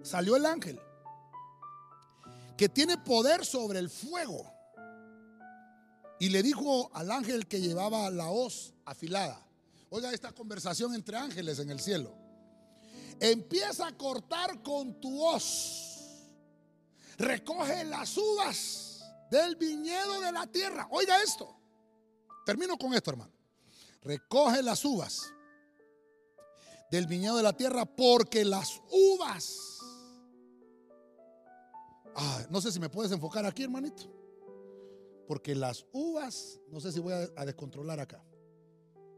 salió 0.02 0.36
el 0.36 0.46
ángel 0.46 0.80
que 2.56 2.68
tiene 2.68 2.98
poder 2.98 3.44
sobre 3.44 3.78
el 3.78 3.90
fuego. 3.90 4.50
Y 6.20 6.28
le 6.28 6.42
dijo 6.42 6.90
al 6.94 7.10
ángel 7.10 7.46
que 7.46 7.60
llevaba 7.60 8.10
la 8.10 8.30
hoz 8.30 8.72
afilada. 8.84 9.44
Oiga 9.90 10.12
esta 10.12 10.32
conversación 10.32 10.94
entre 10.94 11.16
ángeles 11.16 11.58
en 11.58 11.70
el 11.70 11.80
cielo. 11.80 12.14
Empieza 13.20 13.88
a 13.88 13.96
cortar 13.96 14.62
con 14.62 15.00
tu 15.00 15.24
hoz. 15.24 16.30
Recoge 17.18 17.84
las 17.84 18.16
uvas 18.16 19.04
del 19.30 19.56
viñedo 19.56 20.20
de 20.20 20.32
la 20.32 20.46
tierra. 20.46 20.88
Oiga 20.90 21.22
esto. 21.22 21.63
Termino 22.44 22.76
con 22.76 22.94
esto, 22.94 23.10
hermano. 23.10 23.32
Recoge 24.02 24.62
las 24.62 24.84
uvas 24.84 25.32
del 26.90 27.06
viñedo 27.06 27.36
de 27.36 27.42
la 27.42 27.54
tierra 27.54 27.86
porque 27.86 28.44
las 28.44 28.80
uvas... 28.90 29.58
Ah, 32.16 32.46
no 32.50 32.60
sé 32.60 32.70
si 32.70 32.78
me 32.78 32.88
puedes 32.88 33.10
enfocar 33.10 33.44
aquí, 33.44 33.64
hermanito. 33.64 34.04
Porque 35.26 35.54
las 35.54 35.86
uvas, 35.92 36.60
no 36.68 36.80
sé 36.80 36.92
si 36.92 37.00
voy 37.00 37.12
a, 37.12 37.44
descontrolar 37.44 37.98
acá. 37.98 38.22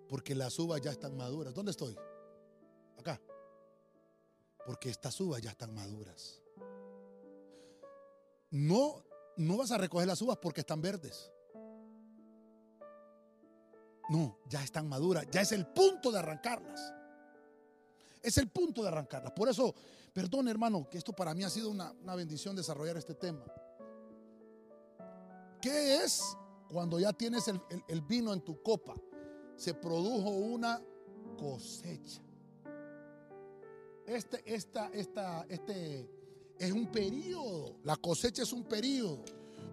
Porque 0.09 0.35
las 0.35 0.59
uvas 0.59 0.81
ya 0.81 0.93
están 0.93 1.17
maduras. 1.17 1.53
¿Dónde 1.53 1.73
estoy? 1.73 1.97
Acá. 2.97 3.21
Porque 4.65 4.89
estas 4.89 5.21
uvas 5.21 5.43
ya 5.43 5.51
están 5.51 5.75
maduras. 5.75 6.41
No, 8.51 9.05
no 9.37 9.57
vas 9.57 9.73
a 9.73 9.79
recoger 9.79 10.07
las 10.07 10.23
uvas 10.23 10.39
porque 10.41 10.61
están 10.61 10.81
verdes. 10.81 11.31
No, 14.09 14.39
ya 14.49 14.63
están 14.63 14.89
maduras, 14.89 15.27
ya 15.31 15.41
es 15.41 15.53
el 15.53 15.67
punto 15.67 16.13
de 16.13 16.19
arrancarlas. 16.19 16.93
Es 18.23 18.39
el 18.39 18.49
punto 18.49 18.83
de 18.83 18.89
arrancarlas. 18.89 19.33
Por 19.33 19.49
eso, 19.49 19.75
perdón 20.13 20.49
hermano, 20.49 20.89
que 20.89 20.99
esto 20.99 21.13
para 21.13 21.35
mí 21.35 21.45
ha 21.45 21.51
sido 21.51 21.71
una, 21.71 21.93
bendición 22.15 22.57
desarrollar 22.57 22.97
este 22.97 23.15
tema. 23.15 23.45
¿Qué 25.61 25.97
es 25.97 26.37
cuando 26.69 26.99
ya 26.99 27.13
tienes 27.13 27.49
el, 27.49 27.61
el 27.89 28.01
vino 28.03 28.33
en 28.33 28.41
tu 28.41 28.63
copa? 28.63 28.95
Se 29.57 29.75
produjo 29.75 30.31
una 30.31 30.81
cosecha. 31.39 32.21
Este, 34.07 34.41
esta, 34.47 34.89
esta, 34.93 35.45
este 35.49 36.09
es 36.59 36.73
un 36.73 36.87
periodo. 36.87 37.77
La 37.83 37.97
cosecha 37.97 38.43
es 38.43 38.53
un 38.53 38.65
periodo. 38.65 39.25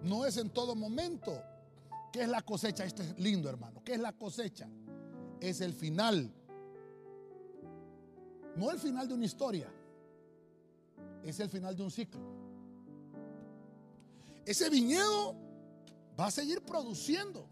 No 0.02 0.26
es 0.26 0.36
en 0.36 0.50
todo 0.50 0.74
momento. 0.74 1.40
¿Qué 2.14 2.22
es 2.22 2.28
la 2.28 2.42
cosecha? 2.42 2.84
Esto 2.84 3.02
es 3.02 3.18
lindo, 3.18 3.48
hermano. 3.48 3.82
¿Qué 3.84 3.94
es 3.94 3.98
la 3.98 4.12
cosecha? 4.12 4.68
Es 5.40 5.60
el 5.60 5.74
final. 5.74 6.32
No 8.54 8.70
el 8.70 8.78
final 8.78 9.08
de 9.08 9.14
una 9.14 9.24
historia. 9.24 9.68
Es 11.24 11.40
el 11.40 11.50
final 11.50 11.74
de 11.74 11.82
un 11.82 11.90
ciclo. 11.90 12.20
Ese 14.46 14.70
viñedo 14.70 15.34
va 16.16 16.26
a 16.26 16.30
seguir 16.30 16.62
produciendo. 16.62 17.48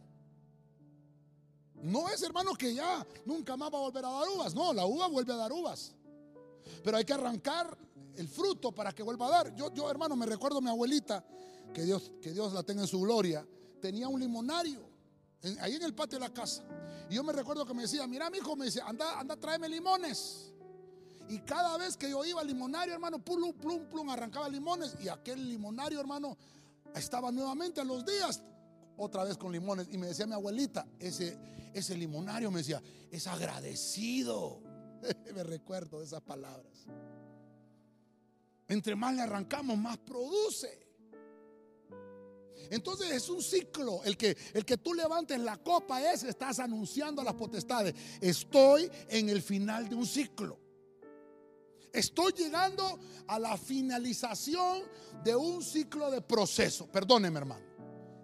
No 1.82 2.08
es, 2.08 2.22
hermano, 2.22 2.54
que 2.54 2.72
ya 2.72 3.04
nunca 3.26 3.56
más 3.56 3.68
va 3.74 3.78
a 3.78 3.80
volver 3.80 4.04
a 4.04 4.10
dar 4.10 4.28
uvas. 4.28 4.54
No, 4.54 4.72
la 4.72 4.86
uva 4.86 5.08
vuelve 5.08 5.32
a 5.32 5.38
dar 5.38 5.50
uvas. 5.50 5.92
Pero 6.84 6.98
hay 6.98 7.04
que 7.04 7.14
arrancar 7.14 7.76
el 8.14 8.28
fruto 8.28 8.70
para 8.70 8.92
que 8.92 9.02
vuelva 9.02 9.26
a 9.26 9.30
dar. 9.30 9.56
Yo, 9.56 9.74
yo 9.74 9.90
hermano, 9.90 10.14
me 10.14 10.24
recuerdo 10.24 10.58
a 10.58 10.60
mi 10.60 10.68
abuelita, 10.68 11.24
que 11.74 11.82
Dios, 11.82 12.12
que 12.22 12.30
Dios 12.32 12.52
la 12.52 12.62
tenga 12.62 12.82
en 12.82 12.86
su 12.86 13.00
gloria 13.00 13.44
tenía 13.82 14.08
un 14.08 14.20
limonario 14.20 14.80
ahí 15.60 15.74
en 15.74 15.82
el 15.82 15.92
patio 15.92 16.18
de 16.18 16.26
la 16.26 16.32
casa. 16.32 16.62
Y 17.10 17.16
yo 17.16 17.24
me 17.24 17.32
recuerdo 17.32 17.66
que 17.66 17.74
me 17.74 17.82
decía, 17.82 18.06
mira, 18.06 18.30
mi 18.30 18.38
hijo, 18.38 18.56
me 18.56 18.66
decía, 18.66 18.84
anda, 18.86 19.18
anda, 19.18 19.36
tráeme 19.36 19.68
limones. 19.68 20.52
Y 21.28 21.40
cada 21.40 21.76
vez 21.76 21.96
que 21.96 22.08
yo 22.08 22.24
iba 22.24 22.40
al 22.40 22.46
limonario, 22.46 22.94
hermano, 22.94 23.18
plum, 23.18 23.52
plum, 23.54 23.86
plum, 23.88 24.08
arrancaba 24.10 24.48
limones. 24.48 24.94
Y 25.02 25.08
aquel 25.08 25.48
limonario, 25.48 26.00
hermano, 26.00 26.38
estaba 26.94 27.32
nuevamente 27.32 27.80
a 27.80 27.84
los 27.84 28.06
días, 28.06 28.42
otra 28.96 29.24
vez 29.24 29.36
con 29.36 29.52
limones. 29.52 29.88
Y 29.90 29.98
me 29.98 30.06
decía 30.06 30.26
mi 30.26 30.34
abuelita, 30.34 30.86
ese, 30.98 31.36
ese 31.74 31.96
limonario 31.96 32.50
me 32.50 32.58
decía, 32.58 32.80
es 33.10 33.26
agradecido. 33.26 34.62
me 35.34 35.42
recuerdo 35.42 35.98
de 35.98 36.04
esas 36.06 36.22
palabras. 36.22 36.86
Entre 38.68 38.94
más 38.94 39.14
le 39.14 39.22
arrancamos, 39.22 39.76
más 39.76 39.98
produce. 39.98 40.91
Entonces 42.70 43.10
es 43.10 43.28
un 43.28 43.42
ciclo. 43.42 44.02
El 44.04 44.16
que, 44.16 44.36
el 44.54 44.64
que 44.64 44.76
tú 44.76 44.94
levantes 44.94 45.38
la 45.40 45.56
copa 45.56 46.02
es, 46.12 46.22
estás 46.22 46.58
anunciando 46.58 47.22
a 47.22 47.24
las 47.24 47.34
potestades. 47.34 47.94
Estoy 48.20 48.90
en 49.08 49.28
el 49.28 49.42
final 49.42 49.88
de 49.88 49.94
un 49.94 50.06
ciclo. 50.06 50.58
Estoy 51.92 52.32
llegando 52.32 52.98
a 53.26 53.38
la 53.38 53.56
finalización 53.58 54.82
de 55.22 55.36
un 55.36 55.62
ciclo 55.62 56.10
de 56.10 56.22
proceso. 56.22 56.86
Perdóneme, 56.86 57.38
hermano. 57.38 57.66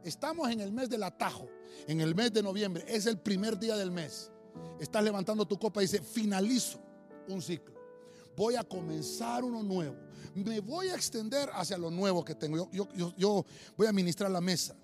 Estamos 0.03 0.51
en 0.51 0.61
el 0.61 0.73
mes 0.73 0.89
del 0.89 1.03
atajo, 1.03 1.49
en 1.87 2.01
el 2.01 2.15
mes 2.15 2.33
de 2.33 2.43
noviembre. 2.43 2.85
Es 2.89 3.05
el 3.07 3.19
primer 3.19 3.59
día 3.59 3.77
del 3.77 3.91
mes. 3.91 4.31
Estás 4.81 5.05
levantando 5.05 5.47
tu 5.47 5.59
copa 5.59 5.83
y 5.83 5.87
dice, 5.87 6.01
finalizo 6.01 6.81
un 7.29 7.43
ciclo. 7.43 7.75
Voy 8.35 8.55
a 8.55 8.65
comenzar 8.65 9.45
uno 9.45 9.63
nuevo 9.63 10.08
me 10.45 10.61
voy 10.61 10.89
a 10.89 10.95
extender 10.95 11.51
hacia 11.53 11.79
lo 11.79 11.91
nuevo 11.91 12.25
que 12.25 12.35
tengo. 12.35 12.71
Yo, 12.71 12.89
yo, 13.17 13.45
voy 13.77 13.87
a 13.87 13.93
ministrar 13.93 14.31
la 14.31 14.41
mesa. 14.41 14.75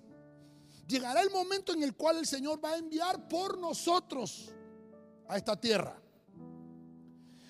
Llegará 0.87 1.21
el 1.21 1.31
momento 1.31 1.73
en 1.73 1.83
el 1.83 1.95
cual 1.95 2.17
el 2.17 2.27
Señor 2.27 2.63
va 2.63 2.71
a 2.71 2.77
enviar 2.77 3.27
por 3.27 3.57
nosotros 3.57 4.53
a 5.27 5.37
esta 5.37 5.59
tierra. 5.59 5.99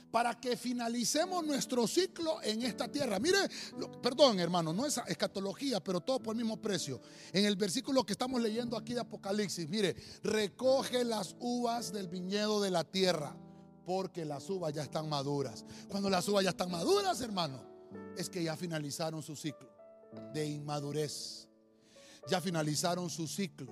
Para 0.09 0.39
que 0.39 0.55
finalicemos 0.55 1.45
nuestro 1.45 1.85
ciclo 1.87 2.41
en 2.41 2.61
esta 2.61 2.87
tierra. 2.87 3.19
Mire, 3.19 3.37
perdón 4.01 4.39
hermano, 4.39 4.71
no 4.71 4.85
es 4.85 4.97
escatología, 5.07 5.83
pero 5.83 5.99
todo 5.99 6.19
por 6.23 6.33
el 6.33 6.41
mismo 6.41 6.55
precio. 6.61 7.01
En 7.33 7.43
el 7.43 7.57
versículo 7.57 8.05
que 8.05 8.13
estamos 8.13 8.41
leyendo 8.41 8.77
aquí 8.77 8.93
de 8.93 9.01
Apocalipsis, 9.01 9.67
mire, 9.67 9.93
recoge 10.23 11.03
las 11.03 11.35
uvas 11.39 11.91
del 11.91 12.07
viñedo 12.07 12.61
de 12.61 12.71
la 12.71 12.85
tierra, 12.85 13.35
porque 13.85 14.23
las 14.23 14.49
uvas 14.49 14.73
ya 14.73 14.83
están 14.83 15.09
maduras. 15.09 15.65
Cuando 15.89 16.09
las 16.09 16.25
uvas 16.29 16.45
ya 16.45 16.51
están 16.51 16.71
maduras, 16.71 17.19
hermano, 17.19 17.74
es 18.17 18.29
que 18.29 18.43
ya 18.43 18.55
finalizaron 18.55 19.21
su 19.21 19.35
ciclo 19.35 19.69
de 20.33 20.45
inmadurez. 20.45 21.47
Ya 22.27 22.41
finalizaron 22.41 23.09
su 23.09 23.27
ciclo 23.27 23.71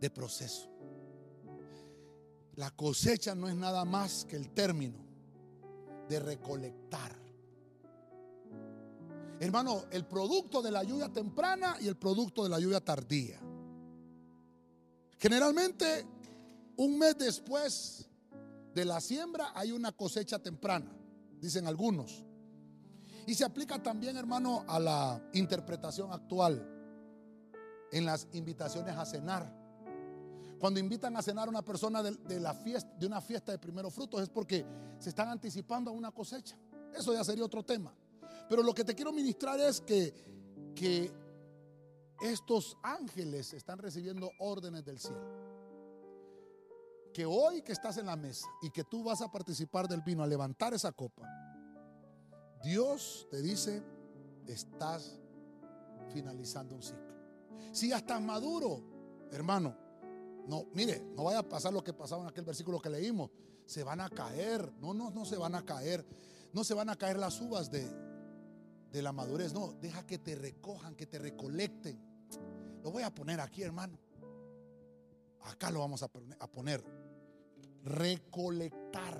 de 0.00 0.10
proceso. 0.10 0.68
La 2.56 2.70
cosecha 2.70 3.34
no 3.34 3.48
es 3.48 3.54
nada 3.54 3.84
más 3.84 4.24
que 4.24 4.36
el 4.36 4.50
término 4.50 4.98
de 6.08 6.20
recolectar. 6.20 7.16
Hermano, 9.40 9.84
el 9.92 10.04
producto 10.04 10.60
de 10.60 10.70
la 10.70 10.82
lluvia 10.82 11.08
temprana 11.08 11.76
y 11.80 11.86
el 11.86 11.96
producto 11.96 12.42
de 12.42 12.48
la 12.50 12.58
lluvia 12.58 12.80
tardía. 12.80 13.40
Generalmente, 15.18 16.04
un 16.76 16.98
mes 16.98 17.16
después 17.16 18.08
de 18.74 18.84
la 18.84 19.00
siembra 19.00 19.52
hay 19.54 19.72
una 19.72 19.92
cosecha 19.92 20.38
temprana 20.40 20.97
dicen 21.40 21.66
algunos. 21.66 22.24
Y 23.26 23.34
se 23.34 23.44
aplica 23.44 23.82
también, 23.82 24.16
hermano, 24.16 24.64
a 24.66 24.78
la 24.78 25.22
interpretación 25.34 26.12
actual 26.12 26.66
en 27.92 28.04
las 28.06 28.26
invitaciones 28.32 28.96
a 28.96 29.04
cenar. 29.04 29.52
Cuando 30.58 30.80
invitan 30.80 31.16
a 31.16 31.22
cenar 31.22 31.46
a 31.46 31.50
una 31.50 31.62
persona 31.62 32.02
de, 32.02 32.40
la 32.40 32.54
fiesta, 32.54 32.90
de 32.98 33.06
una 33.06 33.20
fiesta 33.20 33.52
de 33.52 33.58
primeros 33.58 33.94
frutos 33.94 34.22
es 34.22 34.28
porque 34.28 34.64
se 34.98 35.10
están 35.10 35.28
anticipando 35.28 35.90
a 35.90 35.94
una 35.94 36.10
cosecha. 36.10 36.56
Eso 36.92 37.12
ya 37.12 37.22
sería 37.22 37.44
otro 37.44 37.62
tema. 37.62 37.94
Pero 38.48 38.62
lo 38.62 38.74
que 38.74 38.84
te 38.84 38.94
quiero 38.94 39.12
ministrar 39.12 39.60
es 39.60 39.80
que, 39.80 40.72
que 40.74 41.12
estos 42.22 42.76
ángeles 42.82 43.52
están 43.52 43.78
recibiendo 43.78 44.30
órdenes 44.38 44.84
del 44.84 44.98
cielo. 44.98 45.47
Que 47.18 47.26
hoy 47.26 47.62
que 47.62 47.72
estás 47.72 47.96
en 47.96 48.06
la 48.06 48.14
mesa 48.14 48.46
y 48.62 48.70
que 48.70 48.84
tú 48.84 49.02
vas 49.02 49.20
a 49.22 49.28
participar 49.28 49.88
del 49.88 50.02
vino, 50.02 50.22
a 50.22 50.26
levantar 50.28 50.72
esa 50.72 50.92
copa, 50.92 51.28
Dios 52.62 53.26
te 53.28 53.42
dice, 53.42 53.82
estás 54.46 55.18
finalizando 56.12 56.76
un 56.76 56.82
ciclo. 56.84 57.12
Si 57.72 57.88
ya 57.88 57.96
estás 57.96 58.22
maduro, 58.22 58.84
hermano, 59.32 59.76
no, 60.46 60.66
mire, 60.74 61.02
no 61.16 61.24
vaya 61.24 61.40
a 61.40 61.42
pasar 61.42 61.72
lo 61.72 61.82
que 61.82 61.92
pasaba 61.92 62.22
en 62.22 62.28
aquel 62.28 62.44
versículo 62.44 62.80
que 62.80 62.88
leímos. 62.88 63.32
Se 63.66 63.82
van 63.82 64.00
a 64.00 64.08
caer, 64.08 64.72
no, 64.78 64.94
no, 64.94 65.10
no 65.10 65.24
se 65.24 65.36
van 65.36 65.56
a 65.56 65.64
caer, 65.64 66.06
no 66.52 66.62
se 66.62 66.72
van 66.72 66.88
a 66.88 66.94
caer 66.94 67.18
las 67.18 67.40
uvas 67.40 67.68
de, 67.68 67.84
de 68.92 69.02
la 69.02 69.10
madurez, 69.10 69.52
no, 69.52 69.72
deja 69.72 70.06
que 70.06 70.18
te 70.18 70.36
recojan, 70.36 70.94
que 70.94 71.08
te 71.08 71.18
recolecten. 71.18 72.00
Lo 72.84 72.92
voy 72.92 73.02
a 73.02 73.12
poner 73.12 73.40
aquí, 73.40 73.64
hermano. 73.64 73.98
Acá 75.40 75.72
lo 75.72 75.80
vamos 75.80 76.04
a 76.04 76.08
poner. 76.08 76.97
Recolectar. 77.84 79.18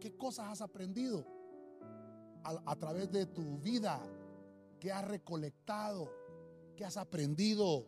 ¿Qué 0.00 0.16
cosas 0.16 0.48
has 0.48 0.60
aprendido? 0.60 1.24
a, 2.44 2.76
través 2.76 3.10
de 3.10 3.26
tu 3.26 3.58
vida, 3.58 4.00
que 4.78 4.92
has 4.92 5.06
recolectado, 5.06 6.12
que 6.76 6.84
has 6.84 6.96
aprendido 6.96 7.86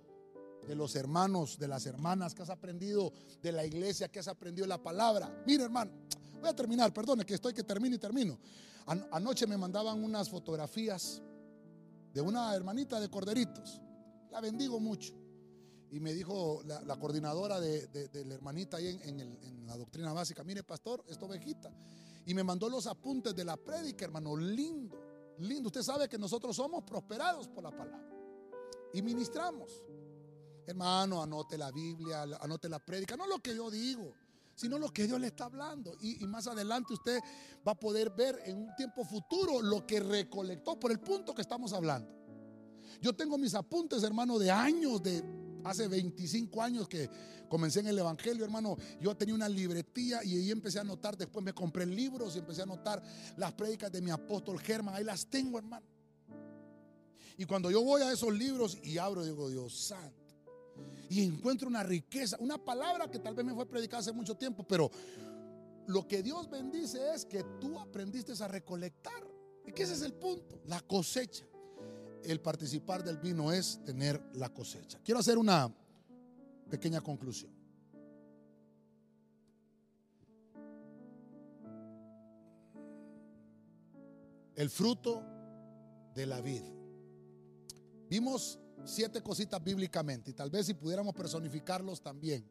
de 0.67 0.75
los 0.75 0.97
hermanos, 0.97 1.59
de 1.59 1.69
las 1.69 1.87
hermanas, 1.87 2.35
que 2.35 2.43
has 2.43 2.51
aprendido 2.51 3.13
de 3.43 3.53
la 3.53 3.65
iglesia, 3.65 4.09
que 4.09 4.19
has 4.19 4.29
aprendido 4.29 4.65
de 4.65 4.71
la 4.71 4.83
palabra. 4.83 5.43
Mira, 5.47 5.65
hermano, 5.65 5.93
voy 6.41 6.49
a 6.49 6.57
terminar, 6.57 6.93
perdone 6.93 7.25
que 7.25 7.35
estoy 7.35 7.53
que 7.53 7.63
termino 7.63 7.97
y 7.97 7.99
termino. 7.99 8.39
anoche 8.87 9.47
me 9.47 9.59
mandaban 9.59 10.03
unas 10.03 10.31
fotografías 10.31 11.23
de 12.13 12.21
una 12.21 12.55
hermanita 12.55 12.99
de 12.99 13.11
corderitos. 13.11 13.81
La 14.31 14.41
bendigo 14.41 14.81
mucho. 14.81 15.15
Y 15.91 16.01
me 16.01 16.13
dijo 16.13 16.63
la, 16.65 16.97
coordinadora 16.97 17.61
de, 17.61 18.11
la 18.27 18.35
hermanita 18.35 18.79
ahí 18.79 18.89
en, 18.89 19.21
en, 19.21 19.67
la 19.67 19.77
doctrina 19.77 20.13
básica, 20.13 20.45
mire 20.45 20.63
pastor, 20.63 21.05
esta 21.09 21.27
ovejita 21.27 21.73
y 22.27 22.35
me 22.35 22.43
mandó 22.43 22.69
los 22.69 22.87
apuntes 22.89 23.35
de 23.35 23.45
la 23.45 23.57
prédica, 23.57 24.05
hermano. 24.05 24.37
Lindo, 24.37 24.99
lindo. 25.39 25.69
Usted 25.69 25.83
sabe 25.83 26.09
que 26.09 26.19
nosotros 26.19 26.57
somos 26.57 26.83
prosperados 26.83 27.47
por 27.47 27.63
la 27.63 27.71
palabra. 27.71 28.11
Y 28.93 29.01
ministramos. 29.01 29.85
Hermano, 30.67 31.23
anote 31.23 31.57
la 31.57 31.71
Biblia, 31.71 32.23
anote 32.41 32.69
la 32.69 32.81
prédica. 32.81 33.17
No 33.17 33.29
lo 33.29 33.39
que 33.39 33.55
yo 33.55 33.71
digo, 33.71 34.13
sino 34.57 34.77
lo 34.77 34.93
que 34.93 35.07
Dios 35.07 35.21
le 35.21 35.29
está 35.29 35.45
hablando. 35.45 35.95
Y, 36.01 36.25
y, 36.25 36.27
más 36.27 36.49
adelante 36.49 36.95
usted 36.95 37.21
va 37.67 37.73
a 37.73 37.79
poder 37.79 38.11
ver 38.11 38.43
en 38.45 38.57
un 38.57 38.75
tiempo 38.75 39.05
futuro 39.05 39.63
lo 39.63 39.87
que 39.87 40.01
recolectó 40.01 40.81
por 40.81 40.91
el 40.91 40.99
punto 40.99 41.33
que 41.33 41.43
estamos 41.43 41.73
hablando. 41.73 42.13
Yo 43.01 43.15
tengo 43.15 43.39
mis 43.39 43.55
apuntes, 43.55 44.03
hermano, 44.03 44.37
de 44.37 44.51
años, 44.51 45.01
de 45.01 45.23
Hace 45.67 45.89
25 45.89 46.63
años 46.63 46.89
que 46.89 47.11
comencé 47.49 47.81
en 47.81 47.89
el 47.89 47.99
Evangelio, 47.99 48.45
hermano, 48.45 48.77
yo 49.01 49.17
tenía 49.17 49.35
una 49.35 49.49
libretía 49.49 50.23
y 50.23 50.37
ahí 50.37 50.51
empecé 50.51 50.79
a 50.79 50.83
anotar, 50.83 51.17
después 51.17 51.45
me 51.45 51.53
compré 51.53 51.85
libros 51.85 52.37
y 52.37 52.39
empecé 52.39 52.61
a 52.61 52.65
anotar 52.65 53.03
las 53.37 53.53
prédicas 53.53 53.91
de 53.91 54.01
mi 54.01 54.11
apóstol 54.11 54.61
Germán, 54.61 54.95
ahí 54.95 55.05
las 55.05 55.27
tengo, 55.27 55.59
hermano. 55.59 55.85
Y 57.37 57.45
cuando 57.45 57.71
yo 57.71 57.83
voy 57.83 58.03
a 58.03 58.13
esos 58.13 58.33
libros 58.33 58.79
y 58.83 58.97
abro, 58.97 59.25
digo, 59.25 59.51
Dios 59.51 59.77
santo, 59.77 60.25
y 61.11 61.25
encuentro 61.25 61.69
una 61.69 61.83
riqueza, 61.83 62.37
una 62.39 62.59
palabra 62.59 63.11
que 63.11 63.19
tal 63.19 63.35
vez 63.35 63.45
me 63.45 63.55
fue 63.55 63.67
predicada 63.67 64.01
hace 64.01 64.13
mucho 64.13 64.37
tiempo, 64.37 64.63
pero 64.63 64.91
lo 65.89 66.07
que 66.07 66.23
Dios 66.23 66.49
bendice 66.49 67.15
es 67.15 67.25
que 67.25 67.45
tú 67.61 67.79
aprendiste 67.79 68.33
a 68.43 68.49
recolectar. 68.49 69.27
Y 69.65 69.73
que 69.73 69.83
ese 69.83 69.95
es 69.95 70.03
el 70.03 70.13
punto, 70.13 70.61
la 70.67 70.81
cosecha 70.81 71.45
el 72.27 72.41
participar 72.41 73.05
del 73.05 73.19
vino 73.19 73.53
es 73.53 73.83
tener 73.85 74.21
la 74.35 74.53
cosecha. 74.53 74.99
Quiero 75.05 75.21
hacer 75.21 75.39
una 75.39 75.73
pequeña 76.69 77.01
conclusión. 77.01 77.53
El 84.55 84.71
fruto 84.71 85.23
de 86.15 86.27
la 86.27 86.41
vid. 86.41 86.63
Vimos 88.09 88.59
siete 88.85 89.23
cositas 89.23 89.63
bíblicamente 89.63 90.31
y 90.31 90.35
tal 90.35 90.51
vez 90.51 90.67
si 90.67 90.75
pudiéramos 90.75 91.15
personificarlos 91.15 92.01
también. 92.01 92.49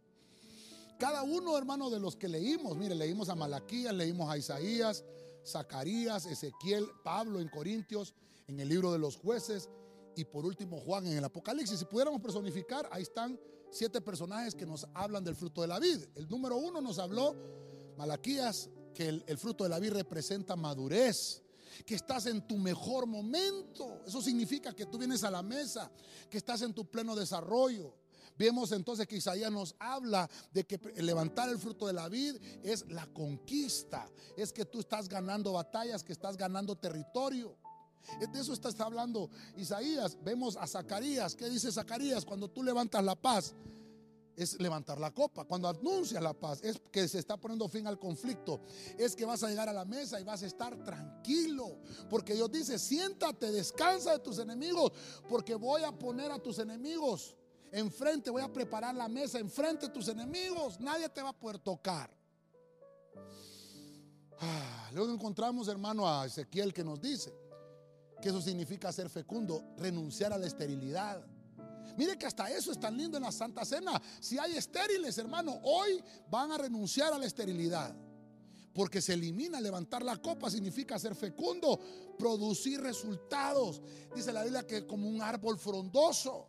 Cada 1.00 1.24
uno, 1.24 1.58
hermano, 1.58 1.90
de 1.90 2.00
los 2.00 2.16
que 2.16 2.30
leímos, 2.30 2.78
mire, 2.78 2.96
leímos 2.96 3.28
a 3.30 3.36
Malaquías, 3.36 3.94
leímos 3.94 4.30
a 4.30 4.38
Isaías, 4.38 5.04
Zacarías, 5.46 6.26
Ezequiel, 6.26 6.88
Pablo 7.04 7.40
en 7.42 7.50
Corintios, 7.50 8.14
en 8.48 8.60
el 8.60 8.70
libro 8.70 8.92
de 8.92 9.00
los 9.00 9.18
jueces 9.18 9.70
y 10.16 10.26
por 10.26 10.46
último 10.46 10.80
Juan 10.80 11.08
en 11.08 11.18
el 11.18 11.24
Apocalipsis. 11.24 11.80
Si 11.80 11.86
pudiéramos 11.86 12.22
personificar, 12.22 12.88
ahí 12.92 13.04
están 13.04 13.40
siete 13.72 14.02
personajes 14.02 14.56
que 14.56 14.66
nos 14.66 14.88
hablan 14.94 15.24
del 15.24 15.36
fruto 15.36 15.62
de 15.62 15.68
la 15.68 15.80
vid. 15.80 16.04
El 16.16 16.30
número 16.30 16.58
uno 16.58 16.82
nos 16.82 17.00
habló 17.00 17.36
Malaquías 17.98 18.70
que 18.94 19.10
el, 19.10 19.24
el 19.28 19.38
fruto 19.38 19.64
de 19.64 19.70
la 19.70 19.80
vid 19.80 19.92
representa 19.92 20.56
madurez 20.56 21.42
que 21.86 21.96
estás 21.96 22.26
en 22.28 22.48
tu 22.48 22.58
mejor 22.58 23.06
momento. 23.06 24.02
Eso 24.06 24.22
significa 24.22 24.74
que 24.74 24.86
tú 24.86 24.98
vienes 24.98 25.24
a 25.24 25.32
la 25.32 25.42
mesa, 25.42 25.92
que 26.30 26.38
estás 26.38 26.62
en 26.62 26.74
tu 26.74 26.86
pleno 26.86 27.16
desarrollo. 27.16 27.94
Vemos 28.38 28.72
entonces 28.72 29.08
que 29.08 29.18
Isaías 29.18 29.52
nos 29.52 29.76
habla 29.80 30.30
de 30.52 30.66
que 30.66 30.78
levantar 31.02 31.50
el 31.50 31.58
fruto 31.58 31.88
de 31.88 31.94
la 31.94 32.10
vid 32.10 32.36
es 32.64 32.86
la 32.90 33.08
conquista, 33.08 34.10
es 34.36 34.52
que 34.52 34.66
tú 34.66 34.82
estás 34.82 35.08
ganando 35.08 35.54
batallas, 35.54 36.04
que 36.04 36.12
estás 36.12 36.36
ganando 36.36 36.76
territorio. 36.76 37.58
De 38.32 38.40
eso 38.40 38.54
está, 38.54 38.70
hablando 38.84 39.30
Isaías. 39.58 40.18
Vemos 40.24 40.58
a 40.58 40.68
Zacarías. 40.68 41.36
¿Qué 41.36 41.50
dice 41.50 41.72
Zacarías? 41.72 42.26
Cuando 42.26 42.50
tú 42.50 42.64
levantas 42.64 43.04
la 43.04 43.16
paz, 43.16 43.54
es 44.36 44.60
levantar 44.60 45.00
la 45.00 45.12
copa. 45.12 45.46
Cuando 45.46 45.68
anuncias 45.68 46.22
la 46.22 46.34
paz, 46.34 46.62
es 46.64 46.82
que 46.92 47.08
se 47.08 47.20
está 47.20 47.38
poniendo 47.38 47.68
fin 47.68 47.88
al 47.88 48.00
conflicto. 48.00 48.62
Es 48.98 49.16
que 49.16 49.26
vas 49.26 49.44
a 49.44 49.50
llegar 49.50 49.70
a 49.70 49.74
la 49.74 49.86
mesa 49.86 50.20
y 50.20 50.24
vas 50.24 50.44
a 50.44 50.46
estar 50.46 50.76
tranquilo. 50.84 51.80
Porque 52.10 52.34
Dios 52.34 52.52
dice, 52.52 52.78
siéntate, 52.78 53.52
descansa 53.52 54.14
de 54.14 54.20
tus 54.20 54.40
enemigos, 54.40 54.92
porque 55.30 55.56
voy 55.56 55.84
a 55.84 55.92
poner 55.92 56.32
a 56.32 56.40
tus 56.40 56.60
enemigos 56.60 57.36
enfrente, 57.72 58.30
voy 58.30 58.42
a 58.42 58.52
preparar 58.52 58.96
la 58.96 59.10
mesa 59.10 59.38
enfrente 59.40 59.88
de 59.88 59.94
tus 59.94 60.08
enemigos. 60.08 60.80
Nadie 60.80 61.10
te 61.10 61.22
va 61.22 61.30
a 61.30 61.40
poder 61.40 61.60
tocar. 61.60 62.10
Ah, 64.40 64.90
luego 64.94 65.14
encontramos, 65.14 65.68
hermano, 65.68 66.08
a 66.08 66.26
Ezequiel 66.26 66.74
que 66.74 66.84
nos 66.84 67.02
dice, 67.02 67.34
que 68.22 68.30
eso 68.30 68.42
significa 68.42 68.92
ser 68.92 69.10
fecundo, 69.10 69.64
renunciar 69.78 70.34
a 70.34 70.38
la 70.38 70.48
esterilidad. 70.48 71.26
Mire 71.98 72.18
que 72.18 72.26
hasta 72.26 72.50
eso 72.50 72.72
es 72.72 72.80
tan 72.80 72.98
lindo 72.98 73.18
en 73.18 73.24
la 73.24 73.32
Santa 73.32 73.64
Cena. 73.64 74.02
Si 74.20 74.38
hay 74.38 74.58
estériles, 74.58 75.18
hermano, 75.18 75.60
hoy 75.64 76.04
van 76.30 76.52
a 76.52 76.58
renunciar 76.58 77.14
a 77.14 77.18
la 77.18 77.26
esterilidad. 77.26 77.96
Porque 78.74 79.02
se 79.02 79.14
elimina 79.14 79.62
levantar 79.62 80.04
la 80.04 80.18
copa, 80.22 80.50
significa 80.50 81.00
ser 81.00 81.16
fecundo, 81.16 81.80
producir 82.20 82.82
resultados. 82.82 83.82
Dice 84.14 84.34
la 84.34 84.44
Biblia 84.44 84.68
que 84.68 84.86
como 84.86 85.08
un 85.08 85.22
árbol 85.22 85.58
frondoso. 85.58 86.48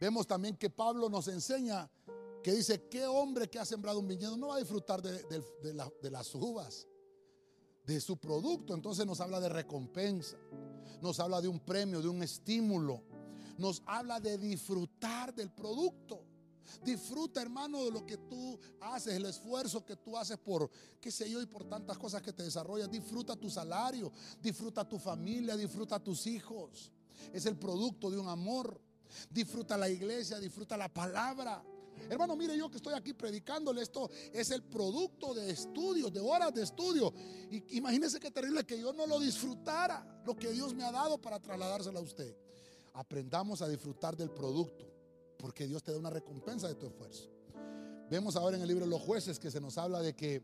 Vemos 0.00 0.26
también 0.26 0.56
que 0.56 0.68
Pablo 0.68 1.08
nos 1.08 1.28
enseña 1.28 1.88
que 2.42 2.52
dice, 2.52 2.88
¿qué 2.88 3.06
hombre 3.06 3.48
que 3.48 3.58
ha 3.58 3.64
sembrado 3.64 4.00
un 4.00 4.08
viñedo 4.08 4.36
no 4.36 4.48
va 4.48 4.56
a 4.56 4.58
disfrutar 4.58 5.00
de 5.00 6.10
las 6.10 6.34
uvas? 6.34 6.86
De 7.86 8.00
su 8.00 8.16
producto. 8.16 8.74
Entonces 8.74 9.06
nos 9.06 9.20
habla 9.20 9.40
de 9.40 9.48
recompensa, 9.48 10.36
nos 11.00 11.20
habla 11.20 11.40
de 11.40 11.48
un 11.48 11.60
premio, 11.60 12.02
de 12.02 12.08
un 12.08 12.22
estímulo, 12.22 13.02
nos 13.58 13.82
habla 13.86 14.20
de 14.20 14.36
disfrutar 14.38 15.34
del 15.34 15.50
producto. 15.50 16.22
Disfruta, 16.84 17.40
hermano, 17.40 17.84
de 17.84 17.92
lo 17.92 18.04
que 18.04 18.16
tú 18.16 18.58
haces, 18.80 19.14
el 19.14 19.26
esfuerzo 19.26 19.84
que 19.84 19.94
tú 19.94 20.16
haces 20.16 20.36
por, 20.36 20.68
qué 21.00 21.12
sé 21.12 21.30
yo, 21.30 21.40
y 21.40 21.46
por 21.46 21.64
tantas 21.64 21.96
cosas 21.96 22.22
que 22.22 22.32
te 22.32 22.42
desarrollas. 22.42 22.90
Disfruta 22.90 23.36
tu 23.36 23.48
salario, 23.48 24.10
disfruta 24.42 24.86
tu 24.86 24.98
familia, 24.98 25.56
disfruta 25.56 26.02
tus 26.02 26.26
hijos. 26.26 26.90
Es 27.32 27.46
el 27.46 27.56
producto 27.56 28.10
de 28.10 28.18
un 28.18 28.28
amor. 28.28 28.80
Disfruta 29.30 29.76
la 29.76 29.88
iglesia, 29.88 30.38
disfruta 30.38 30.76
la 30.76 30.92
palabra. 30.92 31.62
Hermano, 32.08 32.36
mire 32.36 32.56
yo 32.56 32.70
que 32.70 32.76
estoy 32.76 32.94
aquí 32.94 33.12
predicándole 33.12 33.82
esto, 33.82 34.10
es 34.32 34.50
el 34.50 34.62
producto 34.62 35.34
de 35.34 35.50
estudios, 35.50 36.12
de 36.12 36.20
horas 36.20 36.52
de 36.54 36.62
estudio. 36.62 37.12
Y 37.50 37.76
imagínese 37.76 38.20
qué 38.20 38.30
terrible 38.30 38.64
que 38.64 38.80
yo 38.80 38.92
no 38.92 39.06
lo 39.06 39.18
disfrutara, 39.18 40.22
lo 40.24 40.36
que 40.36 40.50
Dios 40.52 40.74
me 40.74 40.84
ha 40.84 40.92
dado 40.92 41.18
para 41.18 41.40
trasladárselo 41.40 41.98
a 41.98 42.02
usted. 42.02 42.36
Aprendamos 42.94 43.62
a 43.62 43.68
disfrutar 43.68 44.16
del 44.16 44.30
producto, 44.30 44.86
porque 45.38 45.66
Dios 45.66 45.82
te 45.82 45.92
da 45.92 45.98
una 45.98 46.10
recompensa 46.10 46.68
de 46.68 46.74
tu 46.74 46.86
esfuerzo. 46.86 47.30
Vemos 48.08 48.36
ahora 48.36 48.56
en 48.56 48.62
el 48.62 48.68
libro 48.68 48.84
de 48.84 48.90
los 48.90 49.02
jueces 49.02 49.38
que 49.38 49.50
se 49.50 49.60
nos 49.60 49.76
habla 49.78 50.00
de 50.00 50.14
que 50.14 50.42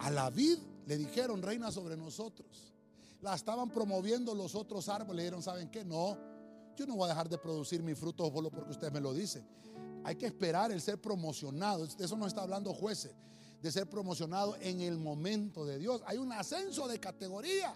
a 0.00 0.10
la 0.10 0.28
vid 0.30 0.58
le 0.86 0.96
dijeron 0.98 1.42
reina 1.42 1.72
sobre 1.72 1.96
nosotros. 1.96 2.72
la 3.22 3.34
estaban 3.34 3.70
promoviendo 3.70 4.34
los 4.34 4.54
otros 4.54 4.88
árboles. 4.90 5.16
Le 5.16 5.22
dijeron, 5.22 5.42
¿saben 5.42 5.70
qué? 5.70 5.82
No, 5.82 6.18
yo 6.76 6.86
no 6.86 6.96
voy 6.96 7.06
a 7.06 7.08
dejar 7.08 7.28
de 7.28 7.38
producir 7.38 7.82
mi 7.82 7.94
fruto 7.94 8.30
solo 8.30 8.50
porque 8.50 8.72
usted 8.72 8.92
me 8.92 9.00
lo 9.00 9.14
dice. 9.14 9.42
Hay 10.04 10.16
que 10.16 10.26
esperar 10.26 10.70
el 10.70 10.80
ser 10.80 11.00
promocionado. 11.00 11.86
De 11.86 12.04
eso 12.04 12.16
no 12.16 12.26
está 12.26 12.42
hablando 12.42 12.72
jueces. 12.74 13.12
De 13.60 13.72
ser 13.72 13.88
promocionado 13.88 14.56
en 14.60 14.82
el 14.82 14.98
momento 14.98 15.64
de 15.64 15.78
Dios. 15.78 16.02
Hay 16.06 16.18
un 16.18 16.30
ascenso 16.32 16.86
de 16.86 17.00
categoría. 17.00 17.74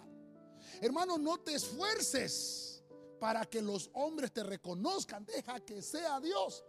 Hermano, 0.81 1.17
no 1.17 1.39
te 1.39 1.55
esfuerces 1.55 2.83
para 3.19 3.45
que 3.45 3.61
los 3.61 3.89
hombres 3.93 4.31
te 4.31 4.43
reconozcan. 4.43 5.25
Deja 5.25 5.59
que 5.59 5.81
sea 5.81 6.19
Dios 6.19 6.63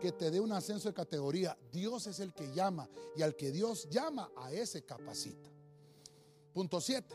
que 0.00 0.12
te 0.12 0.30
dé 0.30 0.40
un 0.40 0.52
ascenso 0.52 0.88
de 0.88 0.94
categoría. 0.94 1.56
Dios 1.70 2.06
es 2.06 2.20
el 2.20 2.32
que 2.32 2.52
llama 2.52 2.88
y 3.16 3.22
al 3.22 3.36
que 3.36 3.50
Dios 3.50 3.88
llama 3.90 4.30
a 4.36 4.52
ese 4.52 4.84
capacita. 4.84 5.50
Punto 6.52 6.80
7. 6.80 7.14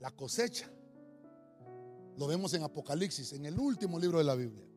La 0.00 0.10
cosecha. 0.10 0.70
Lo 2.16 2.26
vemos 2.26 2.52
en 2.54 2.62
Apocalipsis, 2.62 3.32
en 3.32 3.46
el 3.46 3.58
último 3.58 3.98
libro 3.98 4.18
de 4.18 4.24
la 4.24 4.34
Biblia. 4.34 4.69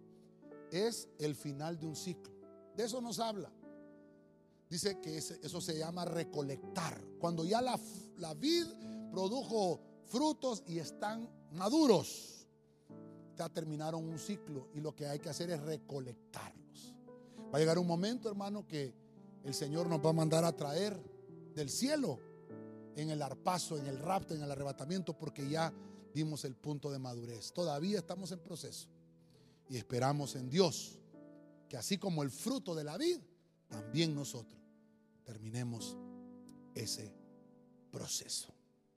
Es 0.74 1.08
el 1.20 1.36
final 1.36 1.80
de 1.80 1.86
un 1.86 1.96
ciclo. 1.96 2.34
De 2.76 2.86
eso 2.86 3.00
nos 3.00 3.20
habla. 3.20 3.52
Dice 4.68 5.00
que 5.00 5.18
eso 5.18 5.62
se 5.62 5.78
llama 5.78 6.04
recolectar. 6.04 7.00
Cuando 7.20 7.46
ya 7.46 7.62
la, 7.62 7.80
la 8.18 8.34
vid 8.34 8.66
produjo 9.12 9.80
frutos 10.08 10.64
y 10.66 10.80
están 10.80 11.30
maduros 11.52 12.34
ya 13.36 13.50
terminaron 13.50 14.04
un 14.04 14.20
ciclo 14.20 14.70
y 14.74 14.80
lo 14.80 14.96
que 14.96 15.08
hay 15.08 15.20
que 15.20 15.30
hacer 15.30 15.50
es 15.50 15.62
recolectarlos. 15.62 16.96
Va 17.54 17.58
a 17.58 17.60
llegar 17.60 17.78
un 17.78 17.88
momento, 17.88 18.30
hermano, 18.30 18.68
que 18.68 18.94
el 19.44 19.54
Señor 19.54 19.88
nos 19.88 20.04
va 20.04 20.10
a 20.10 20.14
mandar 20.14 20.44
a 20.44 20.56
traer 20.56 21.00
del 21.54 21.70
cielo 21.70 22.20
en 22.96 23.10
el 23.10 23.22
arpazo, 23.22 23.78
en 23.78 23.88
el 23.88 24.00
rapto, 24.00 24.34
en 24.34 24.42
el 24.42 24.52
arrebatamiento, 24.52 25.18
porque 25.18 25.48
ya 25.48 25.72
dimos 26.14 26.46
el 26.46 26.56
punto 26.56 26.92
de 26.92 27.00
madurez. 27.00 27.52
Todavía 27.54 28.00
estamos 28.00 28.32
en 28.32 28.40
proceso 28.40 28.88
y 29.70 29.78
esperamos 29.78 30.36
en 30.36 30.50
Dios 30.50 31.00
que 31.68 31.78
así 31.78 31.98
como 31.98 32.22
el 32.22 32.30
fruto 32.30 32.76
de 32.76 32.84
la 32.84 32.98
vida, 32.98 33.22
también 33.68 34.14
nosotros 34.14 34.60
terminemos 35.24 35.98
ese 36.76 37.12
proceso. 37.92 38.53